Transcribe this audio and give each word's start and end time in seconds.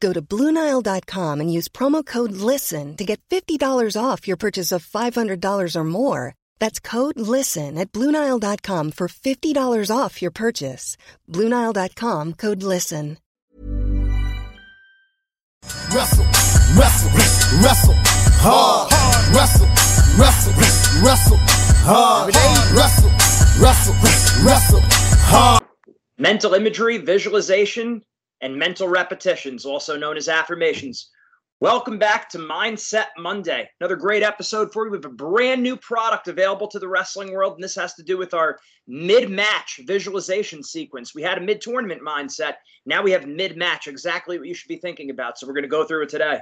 Go 0.00 0.12
to 0.12 0.22
BlueNile.com 0.22 1.40
and 1.40 1.52
use 1.52 1.68
promo 1.68 2.04
code 2.04 2.32
LISTEN 2.32 2.96
to 2.96 3.04
get 3.04 3.20
$50 3.30 3.58
off 4.00 4.28
your 4.28 4.36
purchase 4.36 4.72
of 4.72 4.86
$500 4.86 5.76
or 5.76 5.84
more. 5.84 6.34
That's 6.58 6.80
code 6.80 7.18
LISTEN 7.18 7.78
at 7.78 7.92
BlueNile.com 7.92 8.92
for 8.92 9.08
$50 9.08 9.96
off 9.96 10.20
your 10.20 10.30
purchase. 10.30 10.96
BlueNile.com 11.30 12.34
code 12.34 12.62
LISTEN. 12.62 13.16
Wrestle, 15.92 16.24
wrestle, 16.78 17.10
wrestle, 17.60 17.94
hard, 18.38 18.92
wrestle, 19.34 19.66
wrestle, 20.16 20.52
wrestle, 21.02 21.38
hard, 21.82 22.34
wrestle, 22.72 23.10
wrestle, 23.60 23.94
wrestle, 24.44 24.80
hard. 25.26 25.62
Mental 26.18 26.54
imagery, 26.54 26.98
visualization, 26.98 28.02
and 28.40 28.56
mental 28.56 28.88
repetitions, 28.88 29.64
also 29.64 29.96
known 29.96 30.16
as 30.16 30.28
affirmations. 30.28 31.10
Welcome 31.60 31.98
back 31.98 32.28
to 32.30 32.38
Mindset 32.38 33.06
Monday. 33.16 33.66
Another 33.80 33.96
great 33.96 34.22
episode 34.22 34.70
for 34.74 34.84
you. 34.84 34.90
We 34.90 34.98
have 34.98 35.06
a 35.06 35.08
brand 35.08 35.62
new 35.62 35.78
product 35.78 36.28
available 36.28 36.68
to 36.68 36.78
the 36.78 36.86
wrestling 36.86 37.32
world, 37.32 37.54
and 37.54 37.64
this 37.64 37.74
has 37.76 37.94
to 37.94 38.02
do 38.02 38.18
with 38.18 38.34
our 38.34 38.58
mid 38.86 39.30
match 39.30 39.80
visualization 39.86 40.62
sequence. 40.62 41.14
We 41.14 41.22
had 41.22 41.38
a 41.38 41.40
mid 41.40 41.62
tournament 41.62 42.02
mindset. 42.02 42.56
Now 42.84 43.02
we 43.02 43.10
have 43.12 43.26
mid 43.26 43.56
match, 43.56 43.88
exactly 43.88 44.38
what 44.38 44.48
you 44.48 44.54
should 44.54 44.68
be 44.68 44.76
thinking 44.76 45.08
about. 45.08 45.38
So 45.38 45.46
we're 45.46 45.54
going 45.54 45.62
to 45.62 45.68
go 45.68 45.84
through 45.84 46.02
it 46.02 46.10
today. 46.10 46.40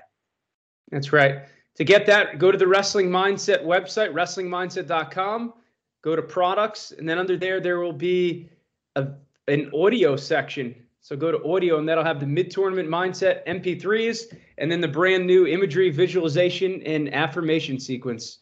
That's 0.91 1.13
right. 1.13 1.43
To 1.77 1.85
get 1.85 2.07
that, 2.07 2.41
go 2.41 2.51
to 2.51 2.59
the 2.59 2.67
Wrestling 2.67 3.09
Mindset 3.09 3.65
website, 3.65 4.13
wrestlingmindset.com, 4.13 5.55
go 6.03 6.17
to 6.17 6.23
products, 6.23 6.93
and 6.93 7.09
then 7.09 7.19
under 7.19 7.37
there, 7.37 7.61
there 7.61 7.79
will 7.79 7.93
be 7.93 8.49
a, 8.97 9.09
an 9.47 9.71
audio 9.73 10.17
section 10.17 10.75
so 11.05 11.15
go 11.15 11.31
to 11.31 11.45
audio, 11.45 11.79
and 11.79 11.87
that'll 11.87 12.03
have 12.03 12.19
the 12.19 12.27
mid 12.27 12.51
tournament 12.51 12.89
mindset 12.89 13.47
MP3s, 13.47 14.35
and 14.57 14.73
then 14.73 14.81
the 14.81 14.89
brand 14.89 15.27
new 15.27 15.47
imagery 15.47 15.91
visualization 15.91 16.83
and 16.85 17.13
affirmation 17.13 17.79
sequence. 17.79 18.39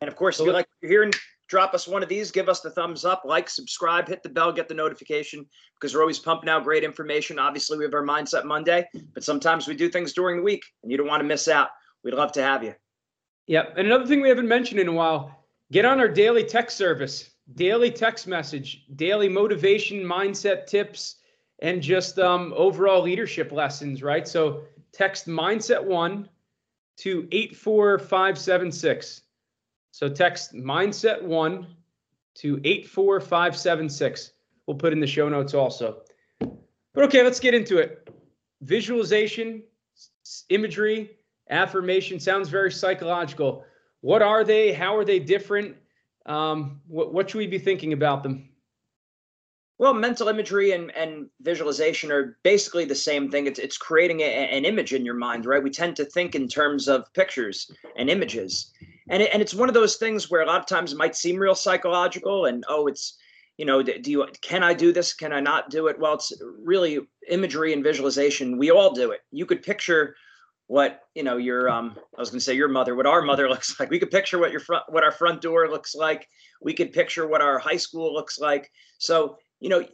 And 0.00 0.08
of 0.08 0.16
course, 0.16 0.40
if 0.40 0.46
you 0.46 0.52
like 0.52 0.64
what 0.64 0.76
you're 0.80 0.90
hearing, 0.90 1.12
drop 1.46 1.74
us 1.74 1.86
one 1.86 2.02
of 2.02 2.08
these, 2.08 2.30
give 2.30 2.48
us 2.48 2.60
the 2.62 2.70
thumbs 2.70 3.04
up, 3.04 3.24
like, 3.26 3.50
subscribe, 3.50 4.08
hit 4.08 4.22
the 4.22 4.30
bell, 4.30 4.50
get 4.50 4.66
the 4.66 4.72
notification 4.72 5.44
because 5.78 5.94
we're 5.94 6.00
always 6.00 6.18
pumping 6.18 6.48
out 6.48 6.64
great 6.64 6.84
information. 6.84 7.38
Obviously, 7.38 7.76
we 7.76 7.84
have 7.84 7.92
our 7.92 8.02
Mindset 8.02 8.46
Monday, 8.46 8.88
but 9.12 9.22
sometimes 9.22 9.68
we 9.68 9.74
do 9.74 9.90
things 9.90 10.14
during 10.14 10.38
the 10.38 10.42
week 10.42 10.64
and 10.82 10.90
you 10.90 10.96
don't 10.96 11.08
want 11.08 11.20
to 11.20 11.28
miss 11.28 11.48
out. 11.48 11.68
We'd 12.02 12.14
love 12.14 12.32
to 12.32 12.42
have 12.42 12.64
you. 12.64 12.74
Yep. 13.48 13.74
And 13.76 13.88
another 13.88 14.06
thing 14.06 14.22
we 14.22 14.30
haven't 14.30 14.48
mentioned 14.48 14.80
in 14.80 14.88
a 14.88 14.92
while 14.92 15.44
get 15.70 15.84
on 15.84 16.00
our 16.00 16.08
daily 16.08 16.44
text 16.44 16.78
service, 16.78 17.28
daily 17.56 17.90
text 17.90 18.26
message, 18.26 18.86
daily 18.96 19.28
motivation, 19.28 20.02
mindset 20.02 20.66
tips 20.66 21.16
and 21.60 21.82
just 21.82 22.18
um, 22.18 22.52
overall 22.56 23.02
leadership 23.02 23.52
lessons, 23.52 24.02
right? 24.02 24.26
So 24.26 24.62
text 24.92 25.26
mindset 25.26 25.82
one 25.82 26.28
to 26.98 27.28
84576. 27.32 29.22
So 29.92 30.08
text 30.08 30.54
mindset 30.54 31.22
one 31.22 31.66
to 32.36 32.60
84576. 32.64 34.32
We'll 34.66 34.76
put 34.76 34.92
in 34.92 35.00
the 35.00 35.06
show 35.06 35.28
notes 35.28 35.54
also. 35.54 36.02
But 36.40 37.04
okay, 37.04 37.22
let's 37.22 37.40
get 37.40 37.54
into 37.54 37.78
it. 37.78 38.08
Visualization, 38.62 39.62
imagery, 40.48 41.10
affirmation 41.50 42.18
sounds 42.18 42.48
very 42.48 42.72
psychological. 42.72 43.64
What 44.00 44.22
are 44.22 44.44
they? 44.44 44.72
How 44.72 44.96
are 44.96 45.04
they 45.04 45.18
different? 45.18 45.76
Um, 46.26 46.80
what, 46.86 47.12
what 47.12 47.30
should 47.30 47.38
we 47.38 47.46
be 47.46 47.58
thinking 47.58 47.92
about 47.92 48.22
them? 48.22 48.48
Well, 49.78 49.92
mental 49.92 50.28
imagery 50.28 50.72
and, 50.72 50.90
and 50.96 51.28
visualization 51.42 52.10
are 52.10 52.38
basically 52.42 52.86
the 52.86 52.94
same 52.94 53.30
thing. 53.30 53.46
It's, 53.46 53.58
it's 53.58 53.76
creating 53.76 54.20
a, 54.20 54.24
an 54.24 54.64
image 54.64 54.94
in 54.94 55.04
your 55.04 55.14
mind, 55.14 55.44
right? 55.44 55.62
We 55.62 55.70
tend 55.70 55.96
to 55.96 56.04
think 56.06 56.34
in 56.34 56.48
terms 56.48 56.88
of 56.88 57.12
pictures 57.12 57.70
and 57.96 58.08
images. 58.08 58.72
And, 59.10 59.22
it, 59.22 59.30
and 59.34 59.42
it's 59.42 59.54
one 59.54 59.68
of 59.68 59.74
those 59.74 59.96
things 59.96 60.30
where 60.30 60.40
a 60.40 60.46
lot 60.46 60.60
of 60.60 60.66
times 60.66 60.92
it 60.92 60.98
might 60.98 61.14
seem 61.14 61.36
real 61.36 61.54
psychological 61.54 62.46
and, 62.46 62.64
oh, 62.68 62.86
it's, 62.86 63.18
you 63.58 63.66
know, 63.66 63.82
do 63.82 64.10
you, 64.10 64.26
can 64.40 64.62
I 64.62 64.72
do 64.72 64.92
this? 64.92 65.12
Can 65.12 65.32
I 65.32 65.40
not 65.40 65.68
do 65.68 65.88
it? 65.88 65.98
Well, 65.98 66.14
it's 66.14 66.32
really 66.58 67.00
imagery 67.28 67.74
and 67.74 67.84
visualization. 67.84 68.58
We 68.58 68.70
all 68.70 68.94
do 68.94 69.10
it. 69.10 69.20
You 69.30 69.44
could 69.44 69.62
picture 69.62 70.16
what, 70.68 71.02
you 71.14 71.22
know, 71.22 71.36
your, 71.36 71.68
um, 71.68 71.96
I 72.16 72.20
was 72.20 72.30
going 72.30 72.40
to 72.40 72.44
say 72.44 72.54
your 72.54 72.68
mother, 72.68 72.94
what 72.94 73.06
our 73.06 73.22
mother 73.22 73.48
looks 73.50 73.78
like. 73.78 73.90
We 73.90 73.98
could 73.98 74.10
picture 74.10 74.38
what 74.38 74.52
your 74.52 74.60
front, 74.60 74.84
what 74.88 75.04
our 75.04 75.12
front 75.12 75.42
door 75.42 75.68
looks 75.68 75.94
like. 75.94 76.28
We 76.62 76.72
could 76.72 76.94
picture 76.94 77.26
what 77.26 77.42
our 77.42 77.58
high 77.58 77.76
school 77.76 78.12
looks 78.12 78.38
like. 78.38 78.70
So 78.98 79.36
you 79.60 79.68
know 79.68 79.84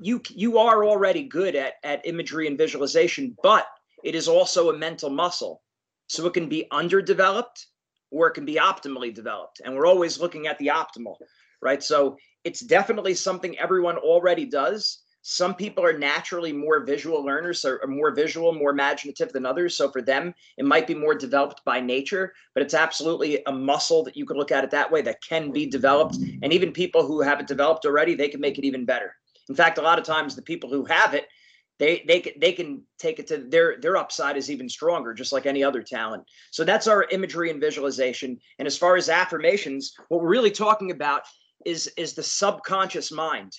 you 0.00 0.20
you 0.30 0.58
are 0.58 0.84
already 0.84 1.24
good 1.24 1.54
at 1.54 1.74
at 1.84 2.06
imagery 2.06 2.46
and 2.46 2.58
visualization 2.58 3.36
but 3.42 3.66
it 4.04 4.14
is 4.14 4.28
also 4.28 4.70
a 4.70 4.78
mental 4.78 5.10
muscle. 5.10 5.62
So 6.06 6.26
it 6.26 6.32
can 6.32 6.48
be 6.48 6.66
underdeveloped 6.70 7.66
or 8.10 8.28
it 8.28 8.32
can 8.34 8.46
be 8.46 8.54
optimally 8.54 9.12
developed 9.12 9.60
and 9.64 9.74
we're 9.74 9.86
always 9.86 10.18
looking 10.18 10.46
at 10.46 10.58
the 10.58 10.68
optimal 10.68 11.16
right? 11.60 11.82
So 11.82 12.16
it's 12.44 12.60
definitely 12.60 13.14
something 13.14 13.58
everyone 13.58 13.96
already 13.96 14.44
does 14.44 15.02
some 15.30 15.54
people 15.54 15.84
are 15.84 15.96
naturally 15.96 16.54
more 16.54 16.80
visual 16.80 17.22
learners 17.22 17.62
or 17.62 17.86
more 17.86 18.12
visual 18.12 18.54
more 18.54 18.70
imaginative 18.70 19.30
than 19.30 19.44
others. 19.44 19.76
So 19.76 19.90
for 19.90 20.00
them 20.00 20.34
it 20.56 20.64
might 20.64 20.86
be 20.86 20.94
more 20.94 21.14
developed 21.14 21.62
by 21.66 21.80
nature 21.80 22.32
but 22.54 22.62
it's 22.62 22.72
absolutely 22.72 23.42
a 23.46 23.52
muscle 23.52 24.02
that 24.04 24.16
you 24.16 24.24
could 24.24 24.38
look 24.38 24.50
at 24.50 24.64
it 24.64 24.70
that 24.70 24.90
way 24.90 25.02
that 25.02 25.22
can 25.22 25.52
be 25.52 25.66
developed. 25.66 26.16
And 26.42 26.50
even 26.50 26.72
people 26.72 27.06
who 27.06 27.20
have 27.20 27.40
it 27.40 27.46
developed 27.46 27.84
already 27.84 28.14
they 28.14 28.30
can 28.30 28.40
make 28.40 28.56
it 28.56 28.64
even 28.64 28.86
better. 28.86 29.14
In 29.50 29.54
fact 29.54 29.76
a 29.76 29.82
lot 29.82 29.98
of 29.98 30.04
times 30.06 30.34
the 30.34 30.40
people 30.40 30.70
who 30.70 30.86
have 30.86 31.12
it 31.12 31.28
they 31.78 32.02
they 32.08 32.20
can 32.20 32.32
they 32.40 32.52
can 32.52 32.82
take 32.98 33.18
it 33.18 33.26
to 33.26 33.36
their 33.36 33.76
their 33.82 33.98
upside 33.98 34.38
is 34.38 34.50
even 34.50 34.66
stronger 34.66 35.12
just 35.12 35.34
like 35.34 35.44
any 35.44 35.62
other 35.62 35.82
talent. 35.82 36.24
So 36.52 36.64
that's 36.64 36.86
our 36.86 37.04
imagery 37.10 37.50
and 37.50 37.60
visualization. 37.60 38.40
And 38.58 38.66
as 38.66 38.78
far 38.78 38.96
as 38.96 39.10
affirmations 39.10 39.92
what 40.08 40.22
we're 40.22 40.28
really 40.28 40.50
talking 40.50 40.90
about 40.90 41.24
is 41.66 41.86
is 41.98 42.14
the 42.14 42.22
subconscious 42.22 43.12
mind 43.12 43.52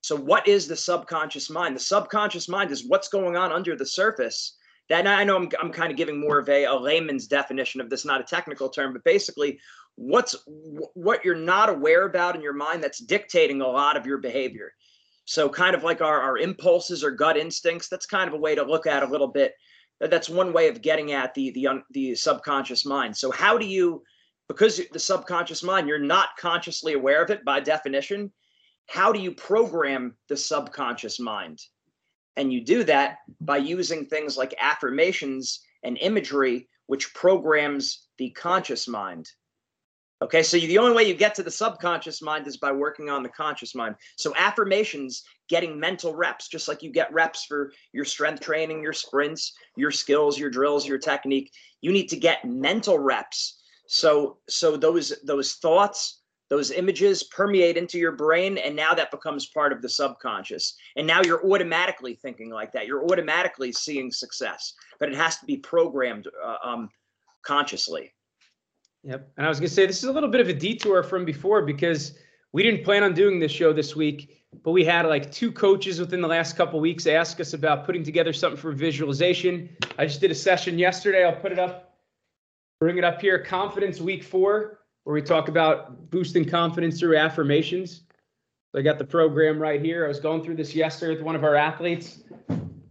so, 0.00 0.16
what 0.16 0.46
is 0.46 0.68
the 0.68 0.76
subconscious 0.76 1.50
mind? 1.50 1.74
The 1.74 1.80
subconscious 1.80 2.48
mind 2.48 2.70
is 2.70 2.86
what's 2.86 3.08
going 3.08 3.36
on 3.36 3.52
under 3.52 3.76
the 3.76 3.86
surface. 3.86 4.56
That 4.88 5.06
I 5.06 5.24
know 5.24 5.36
I'm, 5.36 5.48
I'm 5.60 5.72
kind 5.72 5.90
of 5.90 5.96
giving 5.96 6.20
more 6.20 6.38
of 6.38 6.48
a, 6.48 6.64
a 6.64 6.74
layman's 6.74 7.26
definition 7.26 7.80
of 7.80 7.90
this, 7.90 8.04
not 8.04 8.20
a 8.20 8.24
technical 8.24 8.68
term, 8.68 8.92
but 8.92 9.02
basically, 9.02 9.58
what's 9.96 10.36
what 10.46 11.24
you're 11.24 11.34
not 11.34 11.68
aware 11.68 12.06
about 12.06 12.36
in 12.36 12.42
your 12.42 12.52
mind 12.52 12.84
that's 12.84 12.98
dictating 12.98 13.60
a 13.60 13.66
lot 13.66 13.96
of 13.96 14.06
your 14.06 14.18
behavior. 14.18 14.72
So, 15.24 15.48
kind 15.48 15.74
of 15.74 15.82
like 15.82 16.00
our, 16.00 16.20
our 16.20 16.38
impulses 16.38 17.02
or 17.02 17.10
gut 17.10 17.36
instincts. 17.36 17.88
That's 17.88 18.06
kind 18.06 18.28
of 18.28 18.34
a 18.34 18.38
way 18.38 18.54
to 18.54 18.62
look 18.62 18.86
at 18.86 19.02
a 19.02 19.08
little 19.08 19.28
bit. 19.28 19.54
That's 19.98 20.28
one 20.28 20.52
way 20.52 20.68
of 20.68 20.82
getting 20.82 21.12
at 21.12 21.34
the 21.34 21.50
the 21.50 21.82
the 21.90 22.14
subconscious 22.14 22.86
mind. 22.86 23.16
So, 23.16 23.32
how 23.32 23.58
do 23.58 23.66
you 23.66 24.02
because 24.48 24.80
the 24.92 24.98
subconscious 24.98 25.62
mind, 25.62 25.88
you're 25.88 25.98
not 25.98 26.36
consciously 26.38 26.92
aware 26.92 27.22
of 27.22 27.30
it 27.30 27.44
by 27.44 27.60
definition. 27.60 28.32
How 28.86 29.12
do 29.12 29.20
you 29.20 29.32
program 29.32 30.16
the 30.28 30.36
subconscious 30.36 31.18
mind? 31.18 31.60
And 32.36 32.52
you 32.52 32.64
do 32.64 32.84
that 32.84 33.18
by 33.40 33.56
using 33.56 34.04
things 34.04 34.36
like 34.36 34.54
affirmations 34.60 35.60
and 35.82 35.98
imagery, 35.98 36.68
which 36.86 37.14
programs 37.14 38.06
the 38.18 38.30
conscious 38.30 38.86
mind. 38.86 39.30
Okay, 40.22 40.42
so 40.42 40.56
you, 40.56 40.66
the 40.66 40.78
only 40.78 40.94
way 40.96 41.04
you 41.04 41.14
get 41.14 41.34
to 41.34 41.42
the 41.42 41.50
subconscious 41.50 42.22
mind 42.22 42.46
is 42.46 42.56
by 42.56 42.72
working 42.72 43.10
on 43.10 43.22
the 43.22 43.28
conscious 43.28 43.74
mind. 43.74 43.96
So 44.16 44.34
affirmations, 44.34 45.24
getting 45.48 45.78
mental 45.78 46.14
reps, 46.14 46.48
just 46.48 46.68
like 46.68 46.82
you 46.82 46.90
get 46.90 47.12
reps 47.12 47.44
for 47.44 47.70
your 47.92 48.06
strength 48.06 48.40
training, 48.40 48.82
your 48.82 48.94
sprints, 48.94 49.52
your 49.76 49.90
skills, 49.90 50.38
your 50.38 50.48
drills, 50.48 50.86
your 50.86 50.98
technique. 50.98 51.52
You 51.82 51.92
need 51.92 52.08
to 52.08 52.16
get 52.16 52.46
mental 52.46 52.98
reps. 52.98 53.60
So 53.88 54.38
so 54.48 54.76
those 54.78 55.12
those 55.22 55.54
thoughts, 55.54 56.22
those 56.48 56.70
images 56.70 57.24
permeate 57.24 57.76
into 57.76 57.98
your 57.98 58.12
brain, 58.12 58.58
and 58.58 58.76
now 58.76 58.94
that 58.94 59.10
becomes 59.10 59.46
part 59.46 59.72
of 59.72 59.82
the 59.82 59.88
subconscious. 59.88 60.74
And 60.96 61.06
now 61.06 61.20
you're 61.22 61.44
automatically 61.50 62.14
thinking 62.14 62.50
like 62.50 62.72
that. 62.72 62.86
You're 62.86 63.04
automatically 63.04 63.72
seeing 63.72 64.12
success, 64.12 64.74
but 65.00 65.08
it 65.08 65.16
has 65.16 65.38
to 65.38 65.46
be 65.46 65.56
programmed 65.56 66.28
uh, 66.44 66.56
um, 66.64 66.88
consciously. 67.42 68.12
Yep. 69.02 69.32
And 69.36 69.46
I 69.46 69.48
was 69.48 69.60
going 69.60 69.68
to 69.68 69.74
say, 69.74 69.86
this 69.86 69.98
is 69.98 70.08
a 70.08 70.12
little 70.12 70.28
bit 70.28 70.40
of 70.40 70.48
a 70.48 70.54
detour 70.54 71.02
from 71.02 71.24
before 71.24 71.62
because 71.62 72.18
we 72.52 72.62
didn't 72.62 72.84
plan 72.84 73.02
on 73.02 73.12
doing 73.12 73.38
this 73.38 73.52
show 73.52 73.72
this 73.72 73.94
week, 73.94 74.44
but 74.64 74.72
we 74.72 74.84
had 74.84 75.06
like 75.06 75.30
two 75.30 75.52
coaches 75.52 76.00
within 76.00 76.20
the 76.20 76.28
last 76.28 76.56
couple 76.56 76.80
weeks 76.80 77.06
ask 77.06 77.38
us 77.40 77.52
about 77.52 77.84
putting 77.84 78.02
together 78.02 78.32
something 78.32 78.60
for 78.60 78.72
visualization. 78.72 79.68
I 79.98 80.06
just 80.06 80.20
did 80.20 80.30
a 80.30 80.34
session 80.34 80.78
yesterday. 80.78 81.24
I'll 81.24 81.40
put 81.40 81.52
it 81.52 81.58
up, 81.58 81.98
bring 82.80 82.98
it 82.98 83.04
up 83.04 83.20
here. 83.20 83.38
Confidence 83.38 84.00
week 84.00 84.24
four, 84.24 84.80
where 85.06 85.14
we 85.14 85.22
talk 85.22 85.46
about 85.46 86.10
boosting 86.10 86.44
confidence 86.44 86.98
through 86.98 87.16
affirmations. 87.16 88.02
So 88.72 88.80
I 88.80 88.82
got 88.82 88.98
the 88.98 89.04
program 89.04 89.56
right 89.56 89.80
here. 89.80 90.04
I 90.04 90.08
was 90.08 90.18
going 90.18 90.42
through 90.42 90.56
this 90.56 90.74
yesterday 90.74 91.14
with 91.14 91.22
one 91.22 91.36
of 91.36 91.44
our 91.44 91.54
athletes, 91.54 92.24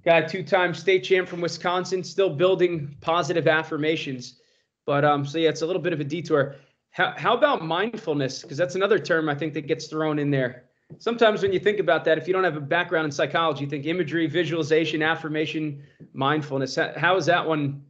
got 0.05 0.23
a 0.23 0.29
two 0.29 0.41
time 0.41 0.73
state 0.73 1.03
champ 1.03 1.27
from 1.27 1.41
Wisconsin, 1.41 2.05
still 2.05 2.29
building 2.29 2.95
positive 3.01 3.49
affirmations. 3.49 4.39
But 4.85 5.03
um, 5.03 5.25
so 5.25 5.39
yeah, 5.39 5.49
it's 5.49 5.61
a 5.61 5.67
little 5.67 5.81
bit 5.81 5.91
of 5.91 5.99
a 5.99 6.05
detour. 6.05 6.55
How, 6.91 7.13
how 7.17 7.35
about 7.35 7.65
mindfulness? 7.65 8.43
Because 8.43 8.55
that's 8.57 8.75
another 8.75 8.97
term 8.97 9.27
I 9.27 9.35
think 9.35 9.53
that 9.53 9.67
gets 9.67 9.87
thrown 9.87 10.17
in 10.17 10.31
there. 10.31 10.63
Sometimes 10.99 11.41
when 11.41 11.51
you 11.51 11.59
think 11.59 11.79
about 11.79 12.05
that, 12.05 12.17
if 12.17 12.29
you 12.29 12.33
don't 12.33 12.45
have 12.45 12.55
a 12.55 12.61
background 12.61 13.03
in 13.03 13.11
psychology, 13.11 13.65
you 13.65 13.69
think 13.69 13.87
imagery, 13.87 14.27
visualization, 14.27 15.01
affirmation, 15.01 15.83
mindfulness. 16.13 16.77
How, 16.77 16.93
how 16.95 17.17
is 17.17 17.25
that 17.25 17.45
one 17.45 17.83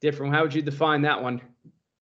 different? 0.00 0.34
How 0.34 0.42
would 0.42 0.52
you 0.52 0.62
define 0.62 1.00
that 1.02 1.22
one? 1.22 1.40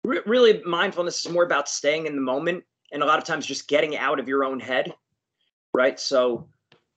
Really, 0.06 0.62
mindfulness 0.63 1.25
is 1.25 1.31
more 1.31 1.44
about 1.44 1.68
staying 1.68 2.06
in 2.06 2.16
the 2.16 2.22
moment 2.22 2.63
and 2.92 3.02
a 3.02 3.06
lot 3.06 3.18
of 3.18 3.25
times 3.25 3.46
just 3.46 3.68
getting 3.68 3.98
out 3.98 4.19
of 4.19 4.28
your 4.28 4.44
own 4.44 4.60
head, 4.60 4.94
right? 5.74 6.00
So 6.00 6.48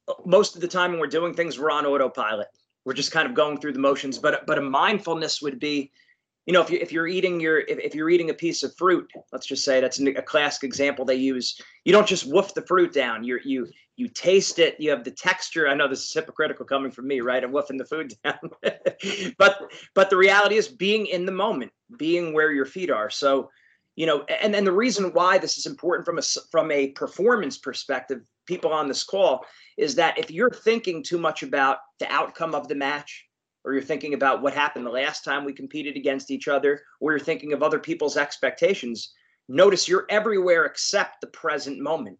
uh, 0.08 0.14
most 0.24 0.54
of 0.54 0.60
the 0.60 0.68
time 0.68 0.92
when 0.92 1.00
we're 1.00 1.06
doing 1.06 1.34
things, 1.34 1.58
we're 1.58 1.70
on 1.70 1.86
autopilot. 1.86 2.48
We're 2.84 2.94
just 2.94 3.12
kind 3.12 3.26
of 3.28 3.34
going 3.34 3.60
through 3.60 3.72
the 3.72 3.78
motions. 3.78 4.18
But 4.18 4.46
but 4.46 4.58
a 4.58 4.62
mindfulness 4.62 5.42
would 5.42 5.58
be 5.58 5.90
you 6.48 6.54
know 6.54 6.62
if 6.62 6.70
you 6.70 6.78
if 6.80 6.90
you're 6.90 7.06
eating 7.06 7.38
your 7.38 7.58
if, 7.60 7.78
if 7.78 7.94
you're 7.94 8.08
eating 8.08 8.30
a 8.30 8.34
piece 8.34 8.62
of 8.62 8.74
fruit 8.74 9.08
let's 9.32 9.46
just 9.46 9.62
say 9.62 9.80
that's 9.80 10.00
a 10.00 10.22
classic 10.22 10.64
example 10.64 11.04
they 11.04 11.14
use 11.14 11.60
you 11.84 11.92
don't 11.92 12.08
just 12.08 12.26
woof 12.26 12.54
the 12.54 12.62
fruit 12.62 12.92
down. 12.92 13.22
You 13.22 13.38
you 13.44 13.68
you 13.96 14.08
taste 14.08 14.58
it 14.58 14.80
you 14.80 14.88
have 14.88 15.04
the 15.04 15.10
texture. 15.10 15.68
I 15.68 15.74
know 15.74 15.86
this 15.86 16.04
is 16.04 16.12
hypocritical 16.12 16.64
coming 16.64 16.90
from 16.90 17.06
me 17.06 17.20
right? 17.20 17.44
I'm 17.44 17.52
woofing 17.52 17.76
the 17.76 17.84
food 17.84 18.14
down. 18.24 18.38
But 19.36 19.70
but 19.94 20.08
the 20.08 20.16
reality 20.16 20.56
is 20.56 20.68
being 20.68 21.06
in 21.06 21.26
the 21.26 21.32
moment 21.32 21.70
being 21.98 22.32
where 22.32 22.50
your 22.50 22.66
feet 22.66 22.90
are. 22.90 23.10
So 23.10 23.50
you 23.96 24.06
know 24.06 24.24
and 24.40 24.56
and 24.56 24.66
the 24.66 24.72
reason 24.72 25.12
why 25.12 25.36
this 25.36 25.58
is 25.58 25.66
important 25.66 26.06
from 26.06 26.18
a 26.18 26.22
from 26.50 26.70
a 26.70 26.88
performance 26.92 27.58
perspective 27.58 28.22
people 28.46 28.72
on 28.72 28.88
this 28.88 29.04
call 29.04 29.44
is 29.76 29.94
that 29.96 30.18
if 30.18 30.30
you're 30.30 30.50
thinking 30.50 31.02
too 31.02 31.18
much 31.18 31.42
about 31.42 31.76
the 31.98 32.10
outcome 32.10 32.54
of 32.54 32.68
the 32.68 32.74
match 32.74 33.27
or 33.68 33.74
you're 33.74 33.82
thinking 33.82 34.14
about 34.14 34.40
what 34.40 34.54
happened 34.54 34.86
the 34.86 34.90
last 34.90 35.24
time 35.24 35.44
we 35.44 35.52
competed 35.52 35.94
against 35.94 36.30
each 36.30 36.48
other, 36.48 36.80
or 37.00 37.12
you're 37.12 37.20
thinking 37.20 37.52
of 37.52 37.62
other 37.62 37.78
people's 37.78 38.16
expectations, 38.16 39.12
notice 39.46 39.86
you're 39.86 40.06
everywhere 40.08 40.64
except 40.64 41.20
the 41.20 41.26
present 41.26 41.78
moment. 41.78 42.18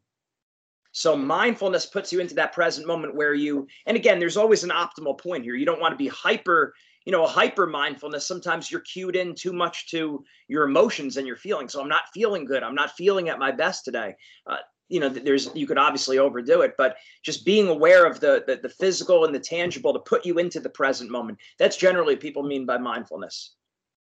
So 0.92 1.16
mindfulness 1.16 1.86
puts 1.86 2.12
you 2.12 2.20
into 2.20 2.34
that 2.34 2.52
present 2.52 2.86
moment 2.86 3.14
where 3.14 3.32
you, 3.32 3.66
and 3.86 3.96
again, 3.96 4.18
there's 4.18 4.36
always 4.36 4.62
an 4.62 4.68
optimal 4.68 5.18
point 5.18 5.42
here. 5.42 5.54
You 5.54 5.64
don't 5.64 5.80
want 5.80 5.92
to 5.92 5.96
be 5.96 6.08
hyper, 6.08 6.74
you 7.06 7.12
know, 7.12 7.26
hyper 7.26 7.66
mindfulness. 7.66 8.26
Sometimes 8.26 8.70
you're 8.70 8.82
cued 8.82 9.16
in 9.16 9.34
too 9.34 9.54
much 9.54 9.90
to 9.92 10.22
your 10.48 10.64
emotions 10.64 11.16
and 11.16 11.26
your 11.26 11.36
feelings. 11.36 11.72
So 11.72 11.80
I'm 11.80 11.88
not 11.88 12.12
feeling 12.12 12.44
good. 12.44 12.62
I'm 12.62 12.74
not 12.74 12.90
feeling 12.90 13.30
at 13.30 13.38
my 13.38 13.52
best 13.52 13.86
today. 13.86 14.16
Uh, 14.46 14.58
you 14.88 15.00
know 15.00 15.08
there's 15.08 15.50
you 15.54 15.66
could 15.66 15.78
obviously 15.78 16.18
overdo 16.18 16.62
it 16.62 16.74
but 16.78 16.96
just 17.22 17.44
being 17.44 17.68
aware 17.68 18.06
of 18.06 18.20
the, 18.20 18.44
the, 18.46 18.56
the 18.56 18.68
physical 18.68 19.24
and 19.24 19.34
the 19.34 19.40
tangible 19.40 19.92
to 19.92 19.98
put 19.98 20.24
you 20.24 20.38
into 20.38 20.60
the 20.60 20.68
present 20.68 21.10
moment 21.10 21.38
that's 21.58 21.76
generally 21.76 22.14
what 22.14 22.20
people 22.20 22.42
mean 22.42 22.66
by 22.66 22.78
mindfulness. 22.78 23.54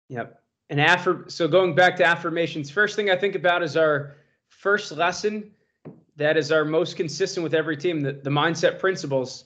Yep. 0.08 0.40
And 0.70 0.80
after 0.80 1.24
so 1.28 1.48
going 1.48 1.74
back 1.74 1.96
to 1.96 2.04
affirmations 2.04 2.70
first 2.70 2.96
thing 2.96 3.10
i 3.10 3.16
think 3.16 3.34
about 3.34 3.62
is 3.62 3.76
our 3.76 4.16
first 4.48 4.92
lesson 4.92 5.50
that 6.16 6.36
is 6.36 6.50
our 6.52 6.64
most 6.64 6.96
consistent 6.96 7.44
with 7.44 7.54
every 7.54 7.76
team 7.76 8.00
the, 8.00 8.12
the 8.12 8.30
mindset 8.30 8.78
principles 8.78 9.44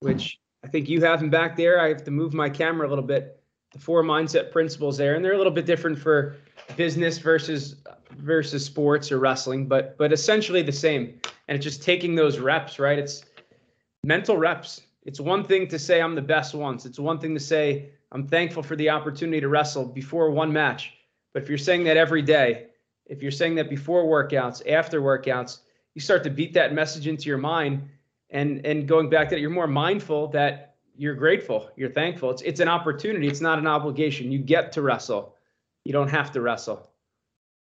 which 0.00 0.38
i 0.64 0.68
think 0.68 0.88
you 0.88 1.00
have 1.02 1.20
them 1.20 1.30
back 1.30 1.56
there. 1.56 1.80
I 1.80 1.88
have 1.88 2.04
to 2.04 2.10
move 2.10 2.34
my 2.34 2.48
camera 2.48 2.86
a 2.86 2.90
little 2.90 3.04
bit. 3.04 3.40
The 3.72 3.78
four 3.78 4.04
mindset 4.04 4.52
principles 4.52 4.96
there 4.96 5.16
and 5.16 5.24
they're 5.24 5.32
a 5.32 5.38
little 5.38 5.52
bit 5.52 5.66
different 5.66 5.98
for 5.98 6.36
business 6.76 7.18
versus 7.18 7.76
versus 8.16 8.64
sports 8.64 9.10
or 9.10 9.18
wrestling, 9.18 9.66
but 9.66 9.96
but 9.98 10.12
essentially 10.12 10.62
the 10.62 10.72
same. 10.72 11.20
And 11.48 11.56
it's 11.56 11.64
just 11.64 11.82
taking 11.82 12.14
those 12.14 12.38
reps, 12.38 12.78
right? 12.78 12.98
It's 12.98 13.24
mental 14.02 14.36
reps. 14.36 14.82
It's 15.04 15.20
one 15.20 15.44
thing 15.44 15.68
to 15.68 15.78
say 15.78 16.00
I'm 16.00 16.14
the 16.14 16.22
best 16.22 16.54
once. 16.54 16.86
It's 16.86 16.98
one 16.98 17.18
thing 17.18 17.34
to 17.34 17.40
say 17.40 17.90
I'm 18.12 18.26
thankful 18.26 18.62
for 18.62 18.76
the 18.76 18.90
opportunity 18.90 19.40
to 19.40 19.48
wrestle 19.48 19.84
before 19.84 20.30
one 20.30 20.52
match. 20.52 20.94
But 21.32 21.42
if 21.42 21.48
you're 21.48 21.58
saying 21.58 21.84
that 21.84 21.96
every 21.96 22.22
day, 22.22 22.66
if 23.06 23.22
you're 23.22 23.32
saying 23.32 23.56
that 23.56 23.68
before 23.68 24.04
workouts, 24.04 24.70
after 24.70 25.02
workouts, 25.02 25.58
you 25.94 26.00
start 26.00 26.24
to 26.24 26.30
beat 26.30 26.54
that 26.54 26.72
message 26.72 27.06
into 27.06 27.28
your 27.28 27.38
mind 27.38 27.88
and 28.30 28.64
and 28.66 28.86
going 28.86 29.08
back 29.08 29.28
to 29.28 29.34
that, 29.34 29.40
you're 29.40 29.50
more 29.50 29.66
mindful 29.66 30.28
that 30.28 30.74
you're 30.96 31.14
grateful, 31.14 31.70
you're 31.76 31.90
thankful. 31.90 32.30
It's 32.30 32.42
it's 32.42 32.60
an 32.60 32.68
opportunity, 32.68 33.28
it's 33.28 33.40
not 33.40 33.58
an 33.58 33.66
obligation. 33.66 34.30
You 34.30 34.38
get 34.38 34.72
to 34.72 34.82
wrestle. 34.82 35.33
You 35.84 35.92
don't 35.92 36.08
have 36.08 36.32
to 36.32 36.40
wrestle. 36.40 36.90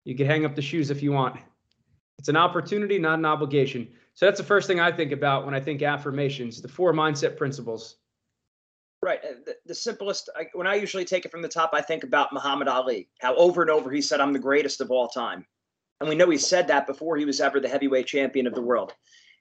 You 0.06 0.16
can 0.16 0.28
hang 0.28 0.46
up 0.46 0.56
the 0.56 0.62
shoes 0.62 0.92
if 0.92 1.02
you 1.02 1.12
want. 1.12 1.40
It's 2.18 2.30
an 2.30 2.38
opportunity, 2.38 3.00
not 3.00 3.20
an 3.20 3.26
obligation. 3.26 3.88
So 4.14 4.26
that's 4.26 4.40
the 4.40 4.46
first 4.46 4.68
thing 4.68 4.80
I 4.80 4.92
think 4.92 5.12
about 5.12 5.46
when 5.46 5.56
I 5.56 5.60
think 5.60 5.82
affirmations, 5.82 6.62
the 6.62 6.68
four 6.68 6.94
mindset 6.94 7.38
principles. 7.38 7.96
Right. 9.02 9.20
Uh, 9.24 9.36
the, 9.46 9.56
the 9.68 9.76
simplest, 9.76 10.30
I, 10.36 10.48
when 10.54 10.68
I 10.68 10.76
usually 10.76 11.06
take 11.06 11.24
it 11.24 11.32
from 11.32 11.42
the 11.42 11.48
top, 11.48 11.70
I 11.74 11.82
think 11.82 12.04
about 12.04 12.34
Muhammad 12.34 12.68
Ali, 12.68 13.08
how 13.20 13.36
over 13.36 13.62
and 13.62 13.72
over 13.72 13.90
he 13.90 14.02
said, 14.02 14.20
I'm 14.20 14.34
the 14.34 14.40
greatest 14.40 14.82
of 14.82 14.92
all 14.92 15.08
time. 15.08 15.46
And 16.02 16.10
we 16.10 16.16
know 16.16 16.30
he 16.30 16.38
said 16.38 16.68
that 16.68 16.88
before 16.88 17.16
he 17.16 17.26
was 17.26 17.40
ever 17.40 17.60
the 17.60 17.70
heavyweight 17.70 18.08
champion 18.08 18.48
of 18.48 18.54
the 18.54 18.62
world. 18.62 18.94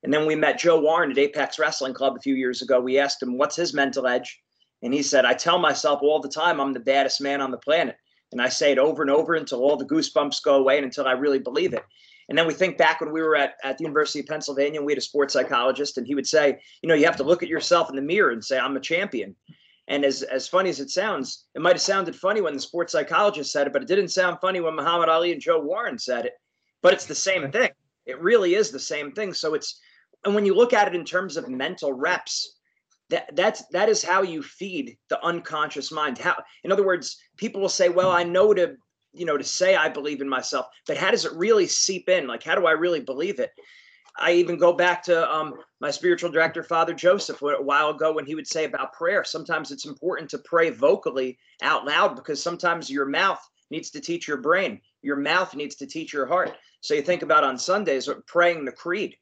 And 0.04 0.14
then 0.14 0.26
we 0.26 0.36
met 0.36 0.60
Joe 0.60 0.80
Warren 0.80 1.10
at 1.10 1.18
Apex 1.18 1.58
Wrestling 1.58 1.94
Club 1.94 2.16
a 2.16 2.20
few 2.20 2.36
years 2.36 2.62
ago. 2.62 2.80
We 2.80 2.98
asked 2.98 3.22
him, 3.22 3.36
What's 3.36 3.56
his 3.56 3.74
mental 3.74 4.06
edge? 4.06 4.40
And 4.82 4.94
he 4.94 5.02
said, 5.02 5.24
I 5.24 5.34
tell 5.34 5.58
myself 5.58 6.00
all 6.02 6.20
the 6.20 6.28
time 6.28 6.60
I'm 6.60 6.72
the 6.72 6.80
baddest 6.80 7.20
man 7.20 7.40
on 7.40 7.50
the 7.50 7.58
planet. 7.58 7.96
And 8.32 8.42
I 8.42 8.48
say 8.48 8.72
it 8.72 8.78
over 8.78 9.02
and 9.02 9.10
over 9.10 9.34
until 9.34 9.60
all 9.60 9.76
the 9.76 9.86
goosebumps 9.86 10.42
go 10.42 10.56
away 10.56 10.76
and 10.76 10.84
until 10.84 11.06
I 11.06 11.12
really 11.12 11.38
believe 11.38 11.72
it. 11.72 11.84
And 12.28 12.36
then 12.36 12.46
we 12.46 12.52
think 12.52 12.76
back 12.76 13.00
when 13.00 13.10
we 13.10 13.22
were 13.22 13.36
at, 13.36 13.54
at 13.64 13.78
the 13.78 13.84
University 13.84 14.20
of 14.20 14.26
Pennsylvania 14.26 14.80
and 14.80 14.86
we 14.86 14.92
had 14.92 14.98
a 14.98 15.02
sports 15.02 15.32
psychologist, 15.32 15.96
and 15.96 16.06
he 16.06 16.14
would 16.14 16.26
say, 16.26 16.60
you 16.82 16.88
know, 16.88 16.94
you 16.94 17.06
have 17.06 17.16
to 17.16 17.22
look 17.22 17.42
at 17.42 17.48
yourself 17.48 17.88
in 17.88 17.96
the 17.96 18.02
mirror 18.02 18.30
and 18.30 18.44
say, 18.44 18.58
I'm 18.58 18.76
a 18.76 18.80
champion. 18.80 19.34
And 19.88 20.04
as, 20.04 20.22
as 20.24 20.46
funny 20.46 20.68
as 20.68 20.80
it 20.80 20.90
sounds, 20.90 21.46
it 21.54 21.62
might 21.62 21.72
have 21.72 21.80
sounded 21.80 22.14
funny 22.14 22.42
when 22.42 22.52
the 22.52 22.60
sports 22.60 22.92
psychologist 22.92 23.50
said 23.50 23.66
it, 23.66 23.72
but 23.72 23.80
it 23.80 23.88
didn't 23.88 24.08
sound 24.08 24.36
funny 24.42 24.60
when 24.60 24.76
Muhammad 24.76 25.08
Ali 25.08 25.32
and 25.32 25.40
Joe 25.40 25.60
Warren 25.60 25.98
said 25.98 26.26
it. 26.26 26.34
But 26.82 26.92
it's 26.92 27.06
the 27.06 27.14
same 27.14 27.50
thing. 27.50 27.70
It 28.04 28.20
really 28.20 28.54
is 28.54 28.70
the 28.70 28.78
same 28.78 29.12
thing. 29.12 29.32
So 29.32 29.54
it's, 29.54 29.80
and 30.26 30.34
when 30.34 30.44
you 30.44 30.54
look 30.54 30.74
at 30.74 30.88
it 30.88 30.94
in 30.94 31.06
terms 31.06 31.38
of 31.38 31.48
mental 31.48 31.94
reps, 31.94 32.57
that 33.10 33.34
that's 33.34 33.66
that 33.68 33.88
is 33.88 34.02
how 34.02 34.22
you 34.22 34.42
feed 34.42 34.96
the 35.08 35.22
unconscious 35.24 35.90
mind. 35.90 36.18
How 36.18 36.36
in 36.64 36.72
other 36.72 36.84
words 36.84 37.18
people 37.36 37.60
will 37.60 37.68
say 37.68 37.88
well 37.88 38.10
i 38.10 38.22
know 38.22 38.52
to 38.54 38.76
you 39.12 39.24
know 39.24 39.36
to 39.36 39.44
say 39.44 39.76
i 39.76 39.88
believe 39.88 40.20
in 40.20 40.28
myself 40.28 40.66
but 40.86 40.96
how 40.96 41.10
does 41.10 41.24
it 41.24 41.32
really 41.32 41.66
seep 41.66 42.08
in? 42.08 42.26
Like 42.26 42.42
how 42.42 42.54
do 42.54 42.66
i 42.66 42.72
really 42.72 43.00
believe 43.00 43.40
it? 43.40 43.50
I 44.20 44.32
even 44.32 44.58
go 44.58 44.72
back 44.72 45.04
to 45.04 45.32
um, 45.32 45.54
my 45.80 45.90
spiritual 45.90 46.30
director 46.30 46.62
father 46.62 46.92
joseph 46.92 47.40
a 47.42 47.62
while 47.62 47.90
ago 47.90 48.12
when 48.12 48.26
he 48.26 48.34
would 48.34 48.48
say 48.48 48.64
about 48.64 48.92
prayer 48.92 49.24
sometimes 49.24 49.70
it's 49.70 49.86
important 49.86 50.28
to 50.30 50.38
pray 50.38 50.70
vocally 50.70 51.38
out 51.62 51.86
loud 51.86 52.16
because 52.16 52.42
sometimes 52.42 52.90
your 52.90 53.06
mouth 53.06 53.40
needs 53.70 53.90
to 53.90 54.00
teach 54.00 54.26
your 54.28 54.38
brain 54.38 54.80
your 55.02 55.16
mouth 55.16 55.54
needs 55.54 55.76
to 55.76 55.86
teach 55.86 56.12
your 56.12 56.26
heart. 56.26 56.56
So 56.80 56.94
you 56.94 57.02
think 57.02 57.22
about 57.22 57.44
on 57.44 57.58
sundays 57.58 58.08
praying 58.26 58.64
the 58.64 58.72
creed 58.72 59.16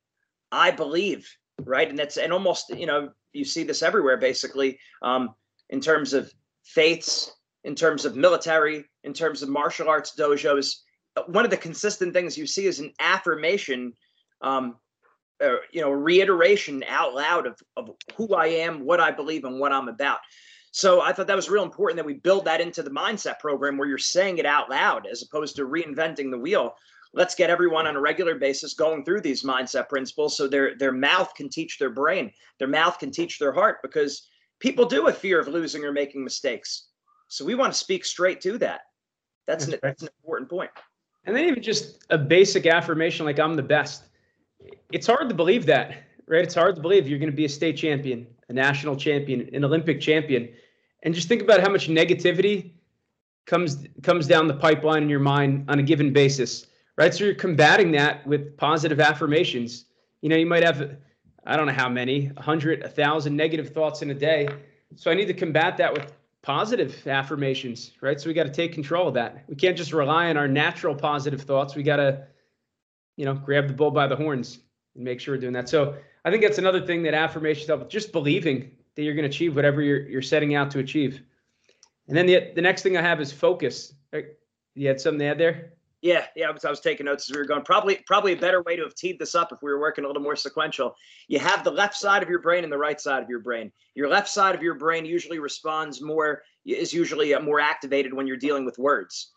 i 0.51 0.71
believe 0.71 1.29
right? 1.65 1.89
And 1.89 1.99
that's 1.99 2.17
and 2.17 2.33
almost 2.33 2.71
you 2.71 2.87
know 2.87 3.11
you 3.37 3.45
see 3.45 3.63
this 3.63 3.83
everywhere 3.83 4.17
basically 4.17 4.79
um, 5.03 5.35
in 5.71 5.81
terms 5.81 6.13
of 6.13 6.33
faiths 6.65 7.33
in 7.65 7.75
terms 7.75 8.05
of 8.05 8.17
military 8.17 8.85
in 9.05 9.13
terms 9.13 9.43
of 9.43 9.49
martial 9.49 9.89
arts 9.89 10.15
dojos 10.19 10.77
one 11.27 11.45
of 11.45 11.51
the 11.51 11.57
consistent 11.57 12.13
things 12.13 12.37
you 12.37 12.47
see 12.47 12.67
is 12.67 12.81
an 12.81 12.93
affirmation, 13.01 13.93
um, 14.43 14.77
uh, 15.43 15.57
you 15.73 15.81
know, 15.81 15.91
reiteration 15.91 16.85
out 16.89 17.15
loud 17.15 17.47
of, 17.47 17.59
of 17.77 17.91
who 18.17 18.35
I 18.35 18.47
am, 18.47 18.85
what 18.85 19.01
I 19.01 19.11
believe, 19.11 19.45
and 19.45 19.59
what 19.59 19.73
I'm 19.73 19.89
about. 19.89 20.19
So 20.73 21.01
I 21.01 21.13
thought 21.13 21.27
that 21.29 21.37
was 21.37 21.49
real 21.49 21.63
important 21.63 21.97
that 21.97 22.07
we 22.07 22.15
build 22.15 22.45
that 22.45 22.61
into 22.61 22.83
the 22.83 22.91
mindset 22.91 23.39
program 23.39 23.79
where 23.79 23.89
you're 23.89 23.97
saying 23.97 24.39
it 24.39 24.47
out 24.47 24.69
loud 24.69 25.07
as 25.11 25.23
opposed 25.23 25.57
to 25.57 25.63
reinventing 25.63 26.31
the 26.31 26.39
wheel. 26.39 26.75
Let's 27.17 27.35
get 27.35 27.51
everyone 27.51 27.87
on 27.87 27.97
a 27.97 28.01
regular 28.01 28.37
basis 28.37 28.75
going 28.75 29.05
through 29.05 29.23
these 29.23 29.43
mindset 29.43 29.89
principles 29.89 30.37
so 30.37 30.47
their 30.47 30.77
their 30.77 30.93
mouth 30.93 31.35
can 31.35 31.49
teach 31.49 31.79
their 31.79 31.91
brain, 31.91 32.31
their 32.59 32.69
mouth 32.69 32.99
can 32.99 33.11
teach 33.11 33.39
their 33.39 33.53
heart 33.53 33.79
because 33.83 34.29
people 34.61 34.85
do 34.85 35.07
have 35.07 35.19
fear 35.19 35.41
of 35.41 35.49
losing 35.49 35.85
or 35.85 35.93
making 35.93 36.23
mistakes. 36.23 36.89
So 37.29 37.45
we 37.45 37.55
want 37.55 37.73
to 37.73 37.79
speak 37.79 38.05
straight 38.05 38.41
to 38.43 38.59
that. 38.59 38.83
That's, 39.49 39.67
that's, 39.67 39.75
an, 39.75 39.81
that's 39.83 40.03
an 40.03 40.09
important 40.23 40.49
point. 40.49 40.71
And 41.25 41.35
then 41.35 41.45
even 41.45 41.63
just 41.63 42.05
a 42.11 42.19
basic 42.19 42.67
affirmation 42.67 43.27
like 43.27 43.41
I'm 43.41 43.55
the 43.55 43.63
best. 43.63 44.05
It's 44.93 45.09
hard 45.09 45.29
to 45.29 45.35
believe 45.35 45.67
that, 45.67 46.05
right? 46.29 46.45
It's 46.45 46.55
hard 46.55 46.77
to 46.77 46.83
believe 46.83 47.09
you're 47.09 47.19
going 47.19 47.31
to 47.31 47.37
be 47.37 47.45
a 47.45 47.49
state 47.49 47.77
champion, 47.77 48.29
a 48.49 48.53
national 48.53 48.95
champion, 48.95 49.51
an 49.53 49.65
Olympic 49.65 50.01
champion 50.01 50.49
and 51.07 51.15
just 51.15 51.29
think 51.29 51.41
about 51.41 51.61
how 51.61 51.71
much 51.71 51.89
negativity 51.89 52.73
comes 53.47 53.87
comes 54.03 54.27
down 54.27 54.49
the 54.49 54.55
pipeline 54.55 55.05
in 55.05 55.09
your 55.09 55.21
mind 55.21 55.65
on 55.69 55.79
a 55.79 55.83
given 55.83 56.13
basis 56.13 56.67
right? 56.97 57.15
So 57.15 57.25
you're 57.25 57.35
combating 57.35 57.93
that 57.93 58.27
with 58.27 58.57
positive 58.57 59.01
affirmations. 59.01 59.85
You 60.23 60.29
know 60.29 60.37
you 60.37 60.47
might 60.47 60.63
have 60.65 60.97
i 61.45 61.57
don't 61.57 61.67
know 61.67 61.73
how 61.73 61.89
many 61.89 62.33
a 62.37 62.43
hundred 62.43 62.83
a 62.83 62.89
thousand 62.89 63.37
negative 63.37 63.73
thoughts 63.73 64.03
in 64.03 64.11
a 64.11 64.15
day. 64.15 64.49
So 64.97 65.11
i 65.11 65.15
need 65.15 65.27
to 65.27 65.35
combat 65.35 65.77
that 65.77 65.93
with 65.93 66.13
positive 66.43 67.07
affirmations 67.07 67.93
right? 68.01 68.21
So 68.21 68.29
we 68.29 68.35
got 68.35 68.45
to 68.45 68.53
take 68.53 68.73
control 68.73 69.09
of 69.09 69.15
that. 69.15 69.45
We 69.49 69.57
can't 69.57 69.77
just 69.77 69.93
rely 69.93 70.31
on 70.31 70.37
our 70.37 70.49
natural 70.49 70.95
positive 70.95 71.43
thoughts. 71.43 71.75
We 71.75 71.83
got 71.83 71.97
to 71.97 72.27
you 73.17 73.25
know 73.25 73.35
grab 73.35 73.69
the 73.69 73.75
bull 73.75 73.91
by 73.91 74.07
the 74.07 74.17
horns 74.17 74.59
and 74.95 75.05
make 75.05 75.21
sure 75.21 75.35
we're 75.35 75.41
doing 75.41 75.53
that. 75.53 75.69
So 75.69 75.95
i 76.25 76.31
think 76.31 76.43
that's 76.43 76.59
another 76.59 76.85
thing 76.85 77.03
that 77.05 77.15
affirmations 77.15 77.69
help 77.69 77.81
with 77.81 77.89
just 77.89 78.11
believing 78.13 78.73
that 78.95 79.03
you're 79.03 79.15
going 79.15 79.31
to 79.31 79.35
achieve 79.35 79.55
whatever 79.55 79.83
you're 79.83 80.09
you're 80.09 80.23
setting 80.23 80.55
out 80.55 80.71
to 80.73 80.79
achieve. 80.79 81.23
And 82.09 82.17
then 82.17 82.27
the 82.27 82.53
the 82.55 82.63
next 82.63 82.83
thing 82.83 82.97
I 82.97 83.03
have 83.03 83.21
is 83.21 83.33
focus. 83.33 83.93
You 84.75 84.89
had 84.89 85.01
something 85.01 85.21
to 85.21 85.27
add 85.27 85.39
there? 85.39 85.76
Yeah, 86.07 86.27
yeah. 86.37 86.47
I 86.47 86.53
was, 86.53 86.65
I 86.65 86.71
was 86.71 86.79
taking 86.79 87.07
notes 87.07 87.29
as 87.29 87.35
we 87.35 87.41
were 87.41 87.49
going. 87.49 87.63
Probably, 87.63 87.97
probably 88.07 88.33
a 88.33 88.37
better 88.37 88.63
way 88.63 88.77
to 88.77 88.85
have 88.85 88.95
teed 88.95 89.19
this 89.19 89.35
up 89.35 89.51
if 89.51 89.59
we 89.61 89.73
were 89.73 89.81
working 89.81 90.05
a 90.05 90.07
little 90.07 90.23
more 90.23 90.37
sequential. 90.37 90.95
You 91.27 91.41
have 91.41 91.65
the 91.65 91.73
left 91.73 91.97
side 91.97 92.23
of 92.23 92.29
your 92.29 92.39
brain 92.39 92.63
and 92.63 92.73
the 92.73 92.79
right 92.79 93.01
side 93.01 93.25
of 93.25 93.29
your 93.29 93.41
brain. 93.41 93.73
Your 93.97 94.09
left 94.09 94.29
side 94.29 94.55
of 94.55 94.63
your 94.63 94.75
brain 94.75 95.05
usually 95.05 95.41
responds 95.41 96.01
more, 96.01 96.43
is 96.65 96.95
usually 96.95 97.35
uh, 97.35 97.41
more 97.41 97.59
activated 97.59 98.15
when 98.15 98.29
you're 98.29 98.37
dealing 98.37 98.65
with 98.65 98.79
words. 98.79 99.33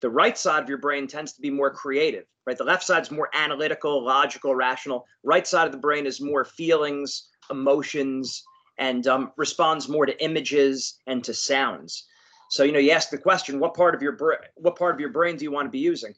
The 0.00 0.08
right 0.08 0.38
side 0.38 0.62
of 0.62 0.68
your 0.70 0.78
brain 0.78 1.06
tends 1.06 1.34
to 1.34 1.42
be 1.42 1.50
more 1.50 1.70
creative, 1.70 2.24
right? 2.46 2.56
The 2.56 2.64
left 2.64 2.84
side's 2.84 3.10
more 3.10 3.28
analytical, 3.34 4.02
logical, 4.02 4.54
rational. 4.54 5.04
Right 5.24 5.46
side 5.46 5.66
of 5.66 5.72
the 5.72 5.78
brain 5.78 6.06
is 6.06 6.22
more 6.22 6.46
feelings, 6.46 7.28
emotions, 7.50 8.42
and 8.78 9.06
um, 9.06 9.32
responds 9.36 9.90
more 9.90 10.06
to 10.06 10.24
images 10.24 11.00
and 11.06 11.22
to 11.24 11.34
sounds. 11.34 12.06
So 12.54 12.62
you 12.62 12.70
know, 12.70 12.78
you 12.78 12.92
ask 12.92 13.10
the 13.10 13.18
question, 13.18 13.58
what 13.58 13.74
part 13.74 13.96
of 13.96 14.00
your 14.00 14.12
brain, 14.12 14.38
what 14.54 14.76
part 14.76 14.94
of 14.94 15.00
your 15.00 15.08
brain 15.08 15.36
do 15.36 15.42
you 15.42 15.50
want 15.50 15.66
to 15.66 15.70
be 15.70 15.80
using? 15.80 16.14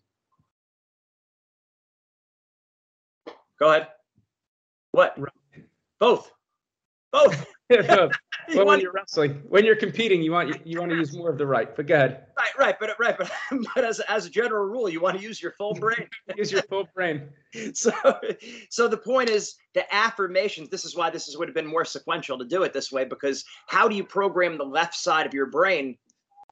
Go 3.59 3.71
ahead. 3.71 3.89
What? 4.93 5.19
Both. 5.99 6.31
Both. 7.11 7.47
well, 7.71 8.11
when 8.67 8.81
you're 8.81 8.93
wrestling, 8.93 9.41
when 9.49 9.65
you're 9.65 9.77
competing, 9.77 10.21
you 10.21 10.31
want 10.31 10.67
you 10.67 10.79
want 10.79 10.91
to 10.91 10.99
use 10.99 11.17
more 11.17 11.31
of 11.31 11.39
the 11.39 11.47
right. 11.47 11.75
But 11.75 11.87
go 11.87 11.95
ahead. 11.95 12.27
Right, 12.39 12.59
right, 12.59 12.77
but 12.79 12.91
right, 12.99 13.17
but, 13.17 13.33
but 13.75 13.85
as 13.87 14.01
as 14.01 14.27
a 14.27 14.31
general 14.31 14.67
rule, 14.67 14.91
you 14.91 15.01
want 15.01 15.17
to 15.17 15.23
use 15.23 15.41
your 15.41 15.53
full 15.53 15.73
brain. 15.73 16.07
use 16.37 16.53
your 16.53 16.63
full 16.65 16.87
brain. 16.95 17.31
So, 17.73 17.93
so 18.69 18.89
the 18.89 18.99
point 18.99 19.31
is 19.31 19.55
the 19.73 19.93
affirmations. 19.95 20.69
This 20.69 20.85
is 20.85 20.95
why 20.95 21.09
this 21.09 21.29
is 21.29 21.39
would 21.39 21.49
have 21.49 21.55
been 21.55 21.67
more 21.67 21.87
sequential 21.87 22.37
to 22.37 22.45
do 22.45 22.63
it 22.63 22.75
this 22.75 22.93
way 22.93 23.07
because 23.07 23.43
how 23.69 23.89
do 23.89 23.97
you 23.97 24.05
program 24.05 24.59
the 24.59 24.65
left 24.65 24.95
side 24.95 25.25
of 25.25 25.33
your 25.33 25.47
brain 25.47 25.97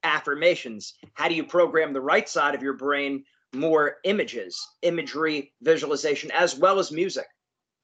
affirmations? 0.05 0.93
How 1.13 1.27
do 1.27 1.35
you 1.35 1.43
program 1.43 1.93
the 1.93 2.01
right 2.01 2.29
side 2.29 2.55
of 2.55 2.61
your 2.61 2.73
brain 2.73 3.23
more 3.53 3.97
images, 4.03 4.59
imagery, 4.81 5.53
visualization, 5.61 6.31
as 6.31 6.57
well 6.57 6.79
as 6.79 6.91
music? 6.91 7.25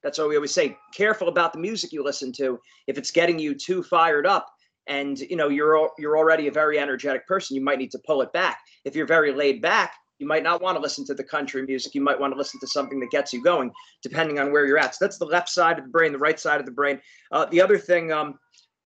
That's 0.03 0.17
why 0.17 0.25
we 0.25 0.35
always 0.35 0.53
say, 0.53 0.77
careful 0.93 1.27
about 1.27 1.53
the 1.53 1.59
music 1.59 1.91
you 1.91 2.03
listen 2.03 2.31
to. 2.33 2.59
If 2.87 2.97
it's 2.97 3.11
getting 3.11 3.39
you 3.39 3.53
too 3.53 3.83
fired 3.83 4.25
up, 4.25 4.47
and 4.87 5.19
you 5.19 5.35
know 5.35 5.47
you're 5.47 5.91
you're 5.99 6.17
already 6.17 6.47
a 6.47 6.51
very 6.51 6.79
energetic 6.79 7.27
person, 7.27 7.55
you 7.55 7.61
might 7.61 7.77
need 7.77 7.91
to 7.91 7.99
pull 8.05 8.21
it 8.21 8.33
back. 8.33 8.59
If 8.83 8.95
you're 8.95 9.05
very 9.05 9.31
laid 9.31 9.61
back, 9.61 9.93
you 10.17 10.27
might 10.27 10.43
not 10.43 10.61
want 10.61 10.75
to 10.75 10.81
listen 10.81 11.05
to 11.05 11.13
the 11.13 11.23
country 11.23 11.63
music. 11.63 11.95
You 11.95 12.01
might 12.01 12.19
want 12.19 12.33
to 12.33 12.37
listen 12.37 12.59
to 12.61 12.67
something 12.67 12.99
that 12.99 13.11
gets 13.11 13.31
you 13.31 13.43
going, 13.43 13.71
depending 14.01 14.39
on 14.39 14.51
where 14.51 14.65
you're 14.65 14.77
at. 14.77 14.95
So 14.95 15.05
that's 15.05 15.17
the 15.17 15.25
left 15.25 15.49
side 15.49 15.77
of 15.77 15.85
the 15.85 15.91
brain, 15.91 16.11
the 16.11 16.17
right 16.17 16.39
side 16.39 16.59
of 16.59 16.65
the 16.65 16.71
brain. 16.71 16.99
Uh, 17.31 17.45
the 17.45 17.61
other 17.61 17.77
thing, 17.77 18.11
um, 18.11 18.39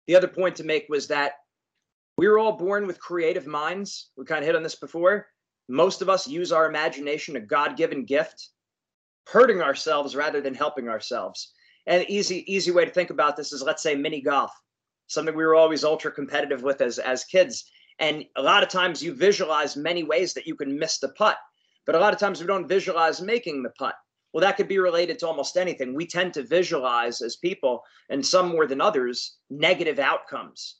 the 0.07 0.15
other 0.15 0.27
point 0.27 0.55
to 0.57 0.63
make 0.63 0.85
was 0.89 1.07
that 1.07 1.33
we 2.17 2.27
were 2.27 2.39
all 2.39 2.58
born 2.58 2.86
with 2.88 3.00
creative 3.00 3.48
minds. 3.48 4.12
We 4.17 4.25
kind 4.25 4.41
of 4.41 4.46
hit 4.46 4.55
on 4.55 4.63
this 4.63 4.75
before. 4.75 5.27
Most 5.70 6.01
of 6.01 6.10
us 6.10 6.27
use 6.27 6.51
our 6.51 6.67
imagination, 6.67 7.36
a 7.36 7.39
God-given 7.39 8.05
gift 8.05 8.50
hurting 9.27 9.62
ourselves 9.62 10.15
rather 10.15 10.41
than 10.41 10.53
helping 10.53 10.89
ourselves. 10.89 11.53
And 11.88 12.05
easy 12.10 12.43
easy 12.51 12.72
way 12.72 12.86
to 12.86 12.91
think 12.91 13.10
about 13.10 13.36
this 13.36 13.51
is 13.51 13.63
let's 13.63 13.84
say 13.84 13.96
mini 13.96 14.22
golf, 14.22 14.51
something 15.08 15.36
we 15.36 15.46
were 15.46 15.55
always 15.55 15.84
ultra 15.84 16.12
competitive 16.12 16.63
with 16.63 16.82
as 16.82 17.00
as 17.00 17.24
kids. 17.24 17.70
And 18.00 18.25
a 18.36 18.41
lot 18.41 18.63
of 18.63 18.70
times 18.70 19.01
you 19.01 19.13
visualize 19.13 19.75
many 19.75 20.03
ways 20.03 20.34
that 20.34 20.48
you 20.48 20.55
can 20.55 20.77
miss 20.77 21.00
the 21.00 21.10
putt, 21.10 21.38
but 21.86 21.96
a 21.96 22.00
lot 22.00 22.13
of 22.13 22.20
times 22.20 22.41
we 22.41 22.48
don't 22.48 22.67
visualize 22.67 23.22
making 23.22 23.63
the 23.63 23.70
putt. 23.72 23.96
Well, 24.34 24.41
that 24.41 24.58
could 24.58 24.67
be 24.67 24.79
related 24.79 25.20
to 25.20 25.27
almost 25.27 25.58
anything. 25.58 25.93
We 25.93 26.08
tend 26.08 26.34
to 26.34 26.43
visualize 26.43 27.22
as 27.22 27.36
people, 27.36 27.84
and 28.10 28.25
some 28.25 28.50
more 28.50 28.65
than 28.65 28.82
others, 28.82 29.38
negative 29.50 30.00
outcomes. 30.00 30.77